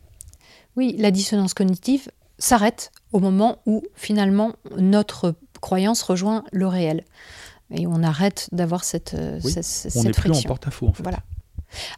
Oui, 0.78 0.96
la 0.98 1.12
dissonance 1.12 1.54
cognitive 1.54 2.10
s'arrête 2.40 2.92
au 3.12 3.20
moment 3.20 3.58
où 3.66 3.84
finalement 3.96 4.54
notre 4.78 5.36
croyance 5.60 6.04
rejoint 6.04 6.44
le 6.52 6.68
réel. 6.68 7.04
Et 7.72 7.88
on 7.88 8.04
arrête 8.04 8.48
d'avoir 8.52 8.84
cette, 8.84 9.16
euh, 9.16 9.40
oui, 9.44 9.52
cette, 9.62 9.96
on 9.98 10.04
n'est 10.04 10.12
plus 10.12 10.32
en 10.32 10.42
porte-à-faux 10.44 10.88
en 10.88 10.94
fait. 10.94 11.04
Voilà. 11.04 11.20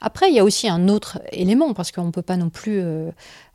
Après, 0.01 0.29
il 0.29 0.35
y 0.35 0.39
a 0.39 0.43
aussi 0.43 0.67
un 0.67 0.87
autre 0.87 1.21
élément, 1.31 1.73
parce 1.75 1.91
qu'on 1.91 2.05
ne 2.05 2.11
peut 2.11 2.23
pas 2.23 2.37
non 2.37 2.49
plus 2.49 2.79
euh, 2.79 3.11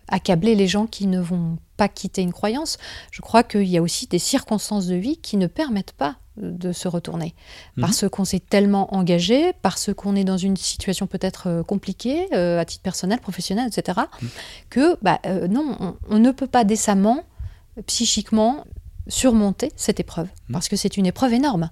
accabler 0.09 0.55
les 0.55 0.69
gens 0.69 0.87
qui 0.87 1.07
ne 1.09 1.21
vont 1.21 1.59
pas 1.77 1.89
quitter 1.89 2.23
une 2.23 2.33
croyance. 2.33 2.79
Je 3.11 3.21
crois 3.21 3.43
qu'il 3.43 3.67
y 3.67 3.77
a 3.77 3.83
aussi 3.83 4.07
des 4.07 4.21
circonstances 4.21 4.87
de 4.87 4.95
vie 4.95 5.17
qui 5.17 5.37
ne 5.37 5.49
permettent 5.49 5.93
pas 5.93 6.17
de 6.37 6.73
se 6.73 6.89
retourner. 6.89 7.35
Mhm. 7.77 7.83
Parce 7.83 8.09
qu'on 8.09 8.25
s'est 8.25 8.41
tellement 8.41 8.95
engagé, 8.95 9.53
parce 9.63 9.93
qu'on 9.95 10.17
est 10.17 10.25
dans 10.25 10.37
une 10.37 10.57
situation 10.57 11.07
peut-être 11.07 11.49
euh, 11.49 11.63
compliquée, 11.63 12.33
à 12.35 12.65
titre 12.65 12.83
personnel, 12.83 13.21
professionnel, 13.21 13.69
etc., 13.69 14.01
mhm. 14.21 14.29
que 14.71 14.97
bah, 15.03 15.21
non, 15.49 15.97
on, 16.09 16.19
ne 16.19 16.31
peut 16.31 16.47
pas 16.47 16.65
décemment, 16.65 17.25
psychiquement, 17.87 18.65
surmonter 19.09 19.73
cette 19.77 20.01
épreuve. 20.01 20.27
Mhm. 20.49 20.53
Parce 20.53 20.69
que 20.69 20.77
c'est 20.77 20.97
une 20.97 21.07
épreuve 21.07 21.33
énorme. 21.35 21.71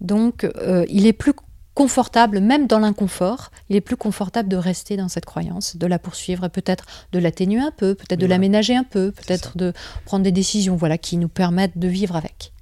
Donc, 0.00 0.48
il 0.88 1.06
est 1.06 1.12
plus 1.12 1.32
confortable, 1.78 2.40
même 2.40 2.66
dans 2.66 2.80
l'inconfort, 2.80 3.52
il 3.68 3.76
est 3.76 3.80
plus 3.80 3.96
confortable 3.96 4.48
de 4.48 4.56
rester 4.56 4.96
dans 4.96 5.06
cette 5.06 5.26
croyance, 5.26 5.76
de 5.76 5.86
la 5.86 6.00
poursuivre 6.00 6.44
et 6.44 6.48
peut-être 6.48 6.86
de 7.12 7.20
l'atténuer 7.20 7.60
un 7.60 7.70
peu, 7.70 7.94
peut-être 7.94 8.18
de 8.18 8.26
l'aménager 8.26 8.74
un 8.74 8.82
peu, 8.82 9.12
peut-être 9.12 9.56
de 9.56 9.72
prendre 10.04 10.24
des 10.24 10.32
décisions 10.32 10.74
voilà, 10.74 10.98
qui 10.98 11.16
nous 11.18 11.28
permettent 11.28 11.78
de 11.78 11.86
vivre 11.86 12.16
avec. 12.16 12.52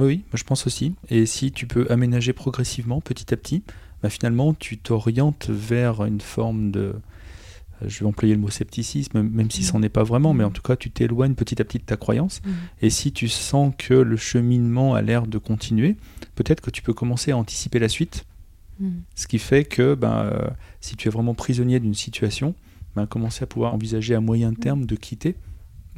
Oui, 0.00 0.24
moi 0.30 0.36
je 0.36 0.44
pense 0.44 0.66
aussi. 0.66 0.94
Et 1.08 1.26
si 1.26 1.52
tu 1.52 1.66
peux 1.66 1.86
aménager 1.90 2.32
progressivement, 2.32 3.00
petit 3.00 3.32
à 3.32 3.36
petit, 3.36 3.62
bah 4.02 4.10
finalement 4.10 4.54
tu 4.54 4.78
t'orientes 4.78 5.48
vers 5.50 6.04
une 6.04 6.20
forme 6.20 6.70
de, 6.70 6.94
je 7.86 8.00
vais 8.00 8.06
employer 8.06 8.34
le 8.34 8.40
mot 8.40 8.50
scepticisme, 8.50 9.22
même 9.22 9.50
si 9.50 9.62
ce 9.62 9.72
n'en 9.72 9.82
est 9.82 9.88
pas 9.88 10.02
vraiment, 10.02 10.34
mais 10.34 10.44
en 10.44 10.50
tout 10.50 10.62
cas, 10.62 10.76
tu 10.76 10.90
t'éloignes 10.90 11.34
petit 11.34 11.60
à 11.60 11.64
petit 11.64 11.78
de 11.78 11.84
ta 11.84 11.96
croyance. 11.96 12.42
Mm. 12.44 12.50
Et 12.82 12.90
si 12.90 13.12
tu 13.12 13.28
sens 13.28 13.72
que 13.76 13.94
le 13.94 14.16
cheminement 14.16 14.94
a 14.94 15.02
l'air 15.02 15.26
de 15.26 15.38
continuer, 15.38 15.96
peut-être 16.34 16.60
que 16.60 16.70
tu 16.70 16.82
peux 16.82 16.92
commencer 16.92 17.30
à 17.30 17.36
anticiper 17.36 17.78
la 17.78 17.88
suite. 17.88 18.24
Mm. 18.78 18.90
Ce 19.14 19.26
qui 19.26 19.38
fait 19.38 19.64
que 19.64 19.94
ben, 19.94 20.24
euh, 20.24 20.48
si 20.80 20.96
tu 20.96 21.08
es 21.08 21.10
vraiment 21.10 21.34
prisonnier 21.34 21.80
d'une 21.80 21.94
situation, 21.94 22.54
ben, 22.96 23.06
commencer 23.06 23.44
à 23.44 23.46
pouvoir 23.46 23.74
envisager 23.74 24.14
à 24.14 24.20
moyen 24.20 24.52
terme 24.52 24.84
de 24.84 24.96
quitter, 24.96 25.36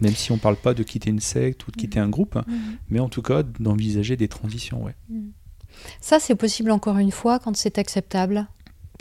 même 0.03 0.15
si 0.15 0.33
on 0.33 0.35
ne 0.35 0.41
parle 0.41 0.57
pas 0.57 0.75
de 0.75 0.83
quitter 0.83 1.11
une 1.11 1.21
secte 1.21 1.67
ou 1.67 1.71
de 1.71 1.77
quitter 1.77 1.99
un 1.99 2.09
groupe, 2.09 2.37
hein, 2.37 2.45
mais 2.91 3.01
en 3.01 3.09
tout 3.09 3.23
cas 3.23 3.43
d'envisager 3.43 4.17
des 4.17 4.29
transitions. 4.29 4.85
Ouais. 4.85 4.95
Ça, 6.01 6.19
c'est 6.21 6.35
possible 6.35 6.71
encore 6.71 6.99
une 6.99 7.13
fois 7.13 7.39
quand 7.39 7.57
c'est 7.57 7.79
acceptable? 7.79 8.47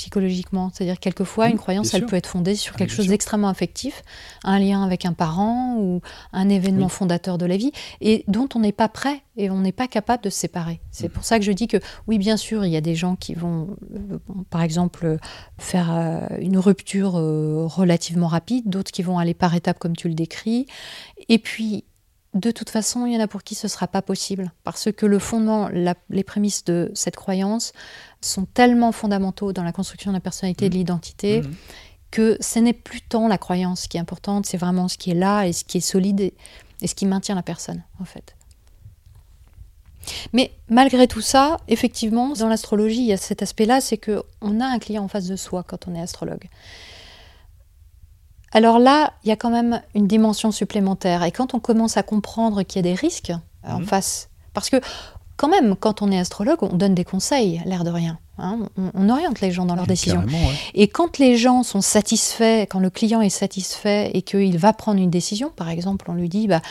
Psychologiquement. 0.02 0.72
C'est-à-dire 0.74 1.00
quelquefois, 1.00 1.50
une 1.50 1.58
croyance, 1.58 1.94
elle 1.94 2.08
peut 2.08 2.16
être 2.16 2.28
fondée 2.28 2.56
sur 2.56 2.74
ah, 2.76 2.78
quelque 2.80 2.94
chose 2.94 3.08
d'extrêmement 3.08 3.50
affectif, 3.50 4.04
un 4.44 4.58
lien 4.58 4.84
avec 4.84 5.06
un 5.06 5.14
parent 5.14 5.76
ou 5.78 6.02
un 6.34 6.50
événement 6.50 6.90
fondateur 6.90 7.38
de 7.38 7.46
la 7.46 7.56
vie, 7.56 7.72
et 8.02 8.24
dont 8.28 8.50
on 8.56 8.60
n'est 8.60 8.72
pas 8.72 8.90
prêt 8.90 9.22
et 9.38 9.50
on 9.50 9.60
n'est 9.60 9.72
pas 9.72 9.88
capable 9.88 10.24
de 10.24 10.30
se 10.30 10.40
séparer. 10.40 10.82
C'est 10.92 11.08
mm. 11.08 11.12
pour 11.12 11.24
ça 11.24 11.38
que 11.38 11.46
je 11.46 11.52
dis 11.52 11.68
que 11.68 11.78
oui, 12.08 12.18
bien 12.18 12.36
sûr, 12.36 12.66
il 12.66 12.72
y 12.72 12.78
a 12.78 12.82
des 12.82 12.96
gens 12.96 13.16
qui 13.16 13.36
vont, 13.36 13.78
euh, 13.94 14.18
par 14.50 14.64
exemple, 14.64 15.18
faire 15.60 15.92
euh, 15.92 16.20
une 16.40 16.58
rupture 16.58 17.18
euh, 17.18 17.66
relativement 17.68 18.28
rapide, 18.28 18.70
d'autres 18.70 18.92
qui 18.92 19.04
vont 19.04 19.20
aller 19.20 19.36
par 19.36 19.54
étapes 19.56 19.78
comme 19.78 19.96
tu 19.96 20.08
le 20.08 20.16
décris, 20.16 20.66
et 21.30 21.38
puis 21.38 21.86
de 22.34 22.52
toute 22.52 22.70
façon, 22.70 23.06
il 23.06 23.14
y 23.14 23.18
en 23.18 23.20
a 23.20 23.28
pour 23.28 23.44
qui 23.44 23.56
ce 23.56 23.68
ne 23.68 23.70
sera 23.70 23.88
pas 23.88 24.02
possible, 24.02 24.52
parce 24.64 24.92
que 24.92 25.06
le 25.06 25.20
fondement, 25.20 25.70
les 26.10 26.24
prémices 26.24 26.64
de 26.64 26.90
cette 26.94 27.16
croyance 27.16 27.74
sont 28.22 28.46
tellement 28.46 28.92
fondamentaux 28.92 29.52
dans 29.52 29.64
la 29.64 29.74
construction 29.74 30.12
de 30.12 30.16
la 30.16 30.22
personnalité 30.22 30.66
et 30.66 30.70
de 30.70 30.76
mmh. 30.76 30.78
l'identité 30.78 31.42
mmh. 31.42 31.52
que 32.10 32.38
ce 32.40 32.60
n'est 32.60 32.74
plus 32.74 33.02
tant 33.02 33.28
la 33.28 33.38
croyance 33.38 33.88
qui 33.88 33.98
est 33.98 34.00
importante, 34.00 34.46
c'est 34.46 34.58
vraiment 34.58 34.88
ce 34.88 34.98
qui 34.98 35.12
est 35.12 35.16
là 35.16 35.46
et 35.46 35.52
ce 35.52 35.66
qui 35.66 35.80
est 35.80 35.82
solide 35.82 36.22
et, 36.22 36.34
ce 36.88 36.96
qui 36.96 37.06
maintient 37.06 37.36
la 37.36 37.44
personne, 37.44 37.84
en 38.00 38.06
fait. 38.06 38.36
Mais 40.34 40.52
malgré 40.68 41.08
tout 41.08 41.22
ça, 41.22 41.58
effectivement, 41.68 42.30
dans 42.30 42.48
l'astrologie, 42.48 43.02
il 43.02 43.08
y 43.08 43.14
a 43.14 43.18
cet 43.18 43.44
aspect-là, 43.44 43.82
c'est 43.82 43.98
qu'on 43.98 44.60
a 44.60 44.66
un 44.66 44.80
client 44.80 45.04
en 45.04 45.08
face 45.08 45.28
de 45.28 45.36
soi 45.36 45.64
quand 45.64 45.88
on 45.88 45.94
est 45.94 46.02
astrologue. 46.02 46.48
Alors 48.52 48.80
là, 48.80 49.14
il 49.24 49.30
y 49.30 49.32
a 49.32 49.36
quand 49.36 49.50
même 49.50 49.82
une 49.96 50.08
dimension 50.08 50.52
supplémentaire. 50.52 51.24
Et 51.24 51.32
quand 51.32 51.54
on 51.54 51.60
commence 51.60 51.98
à 51.98 52.04
comprendre 52.04 52.64
qu'il 52.64 52.78
y 52.78 52.88
a 52.88 52.92
des 52.92 52.96
risques 52.96 53.34
en 53.66 53.80
mhm. 53.80 53.86
face, 53.86 54.30
parce 54.54 54.70
que 54.70 54.78
quand 55.38 55.48
même, 55.48 55.76
quand 55.76 56.02
on 56.02 56.12
est 56.12 56.20
astrologue, 56.20 56.60
on 56.62 56.76
donne 56.76 56.94
des 56.94 57.06
conseils, 57.06 57.62
l'air 57.66 57.84
de 57.84 57.90
rien. 57.90 58.20
Hein. 58.38 58.60
on, 58.96 59.10
oriente 59.10 59.40
les 59.40 59.52
gens 59.52 59.66
dans 59.66 59.76
leurs 59.76 59.88
décisions. 59.88 60.24
Et 60.74 60.88
quand 60.88 61.18
les 61.20 61.38
gens 61.38 61.64
sont 61.64 61.82
satisfaits, 61.82 62.66
quand 62.70 62.80
le 62.80 62.90
client 62.90 63.22
est 63.22 63.30
satisfait 63.30 64.12
et 64.14 64.24
qu'il 64.24 64.58
va 64.58 64.74
prendre 64.74 65.00
une 65.00 65.10
décision, 65.10 65.50
par 65.50 65.70
exemple, 65.70 66.06
on 66.10 66.14
lui 66.14 66.30
dit, 66.30 66.48
bah, 66.48 66.62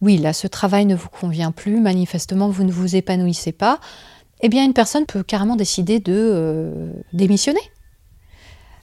oui, 0.00 0.16
là, 0.16 0.32
ce 0.32 0.46
travail 0.46 0.86
ne 0.86 0.94
vous 0.94 1.08
convient 1.08 1.52
plus, 1.52 1.80
manifestement, 1.80 2.48
vous 2.48 2.64
ne 2.64 2.72
vous 2.72 2.96
épanouissez 2.96 3.52
pas, 3.52 3.80
eh 4.40 4.48
bien, 4.48 4.64
une 4.64 4.72
personne 4.72 5.06
peut 5.06 5.22
carrément 5.22 5.56
décider 5.56 5.98
de 6.00 6.14
euh, 6.14 6.92
démissionner. 7.12 7.60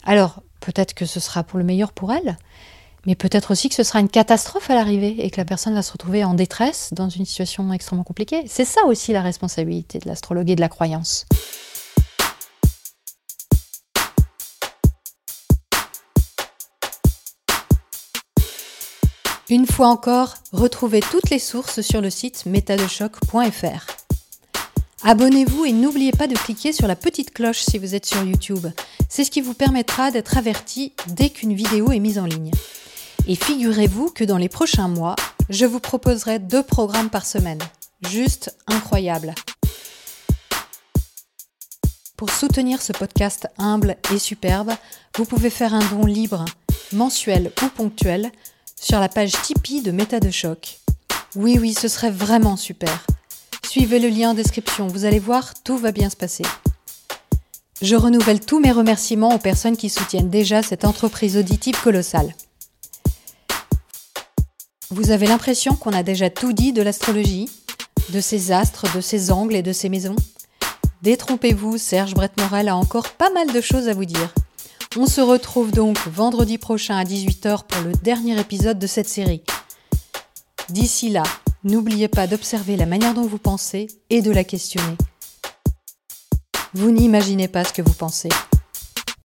Alors, 0.04 0.42
peut-être 0.60 0.94
que 0.94 1.06
ce 1.06 1.20
sera 1.20 1.44
pour 1.44 1.60
le 1.60 1.66
meilleur 1.66 1.92
pour 1.92 2.12
elle, 2.12 2.38
mais 3.06 3.16
peut-être 3.16 3.52
aussi 3.52 3.70
que 3.70 3.76
ce 3.76 3.84
sera 3.84 4.00
une 4.00 4.10
catastrophe 4.10 4.70
à 4.70 4.76
l'arrivée 4.76 5.26
et 5.26 5.30
que 5.30 5.38
la 5.38 5.46
personne 5.46 5.74
va 5.74 5.82
se 5.82 5.94
retrouver 5.94 6.24
en 6.24 6.34
détresse 6.34 6.90
dans 6.92 7.10
une 7.10 7.26
situation 7.26 7.72
extrêmement 7.72 8.04
compliquée. 8.04 8.44
C'est 8.48 8.66
ça 8.66 8.86
aussi 8.86 9.14
la 9.14 9.22
responsabilité 9.22 10.00
de 10.00 10.08
l'astrologue 10.08 10.50
et 10.50 10.56
de 10.56 10.62
la 10.62 10.70
croyance. 10.70 11.26
Une 19.50 19.66
fois 19.66 19.88
encore, 19.88 20.36
retrouvez 20.52 21.00
toutes 21.00 21.30
les 21.30 21.40
sources 21.40 21.80
sur 21.80 22.02
le 22.02 22.10
site 22.10 22.46
métadechoc.fr. 22.46 24.07
Abonnez-vous 25.04 25.66
et 25.66 25.74
n'oubliez 25.74 26.12
pas 26.12 26.26
de 26.28 26.36
cliquer 26.36 26.74
sur 26.74 26.88
la 26.88 26.96
petite 26.96 27.32
cloche 27.32 27.60
si 27.60 27.78
vous 27.78 27.94
êtes 27.94 28.08
sur 28.08 28.24
YouTube. 28.24 28.66
C'est 29.10 29.24
ce 29.24 29.32
qui 29.32 29.42
vous 29.42 29.54
permettra 29.54 30.10
d'être 30.10 30.38
averti 30.38 30.94
dès 31.08 31.30
qu'une 31.30 31.54
vidéo 31.54 31.92
est 31.92 32.00
mise 32.00 32.18
en 32.18 32.26
ligne. 32.26 32.52
Et 33.28 33.36
figurez-vous 33.36 34.10
que 34.10 34.24
dans 34.24 34.38
les 34.38 34.50
prochains 34.50 34.88
mois, 34.88 35.16
je 35.50 35.66
vous 35.66 35.80
proposerai 35.80 36.40
deux 36.40 36.64
programmes 36.64 37.12
par 37.12 37.26
semaine. 37.26 37.62
Juste 38.10 38.56
incroyable. 38.66 39.36
Pour 42.16 42.32
soutenir 42.32 42.82
ce 42.82 42.94
podcast 42.94 43.48
humble 43.60 43.98
et 44.12 44.18
superbe, 44.18 44.72
vous 45.16 45.26
pouvez 45.26 45.52
faire 45.52 45.76
un 45.76 45.88
don 45.92 46.06
libre, 46.06 46.46
mensuel 46.92 47.52
ou 47.62 47.68
ponctuel, 47.68 48.32
sur 48.76 49.00
la 49.00 49.10
page 49.10 49.34
Tipeee 49.44 49.84
de 49.84 49.92
Méta 49.92 50.20
de 50.20 50.32
Choc. 50.32 50.80
Oui, 51.36 51.60
oui, 51.60 51.76
ce 51.76 51.88
serait 51.88 52.10
vraiment 52.10 52.58
super. 52.58 53.06
Suivez 53.68 54.00
le 54.00 54.08
lien 54.08 54.30
en 54.30 54.34
description, 54.34 54.88
vous 54.88 55.04
allez 55.04 55.20
voir, 55.20 55.54
tout 55.66 55.78
va 55.78 55.92
bien 55.92 56.10
se 56.10 56.16
passer. 56.16 56.46
Je 57.82 57.98
renouvelle 57.98 58.40
tous 58.40 58.62
mes 58.62 58.72
remerciements 58.72 59.36
aux 59.36 59.40
personnes 59.40 59.76
qui 59.76 59.90
soutiennent 59.90 60.30
déjà 60.30 60.64
cette 60.64 60.86
entreprise 60.86 61.36
auditive 61.36 61.80
colossale. 61.82 62.34
Vous 64.90 65.12
avez 65.12 65.28
l'impression 65.28 65.76
qu'on 65.76 65.92
a 65.92 66.02
déjà 66.02 66.30
tout 66.30 66.54
dit 66.54 66.72
de 66.72 66.82
l'astrologie, 66.82 67.50
de 68.10 68.22
ses 68.22 68.54
astres, 68.54 68.86
de 68.96 69.02
ses 69.02 69.32
angles 69.32 69.56
et 69.56 69.64
de 69.64 69.74
ses 69.74 69.90
maisons? 69.90 70.16
Détrompez-vous, 71.02 71.78
Serge 71.78 72.14
Brett-Morel 72.14 72.70
a 72.70 72.76
encore 72.78 73.10
pas 73.10 73.32
mal 73.32 73.52
de 73.52 73.60
choses 73.60 73.90
à 73.90 73.94
vous 73.94 74.06
dire. 74.06 74.34
On 74.96 75.08
se 75.08 75.20
retrouve 75.20 75.72
donc 75.72 76.00
vendredi 76.08 76.58
prochain 76.58 76.96
à 76.96 77.04
18h 77.04 77.64
pour 77.68 77.82
le 77.84 77.92
dernier 78.02 78.40
épisode 78.40 78.80
de 78.80 78.88
cette 78.88 79.10
série. 79.10 79.44
D'ici 80.70 81.10
là, 81.10 81.24
n'oubliez 81.68 82.08
pas 82.08 82.28
d'observer 82.28 82.78
la 82.78 82.86
manière 82.86 83.14
dont 83.14 83.28
vous 83.28 83.38
pensez 83.38 83.88
et 84.10 84.22
de 84.22 84.32
la 84.32 84.44
questionner. 84.44 84.96
Vous 86.74 86.92
n'imaginez 86.92 87.48
pas 87.48 87.64
ce 87.64 87.74
que 87.74 87.82
vous 87.82 87.94
pensez. 87.94 88.30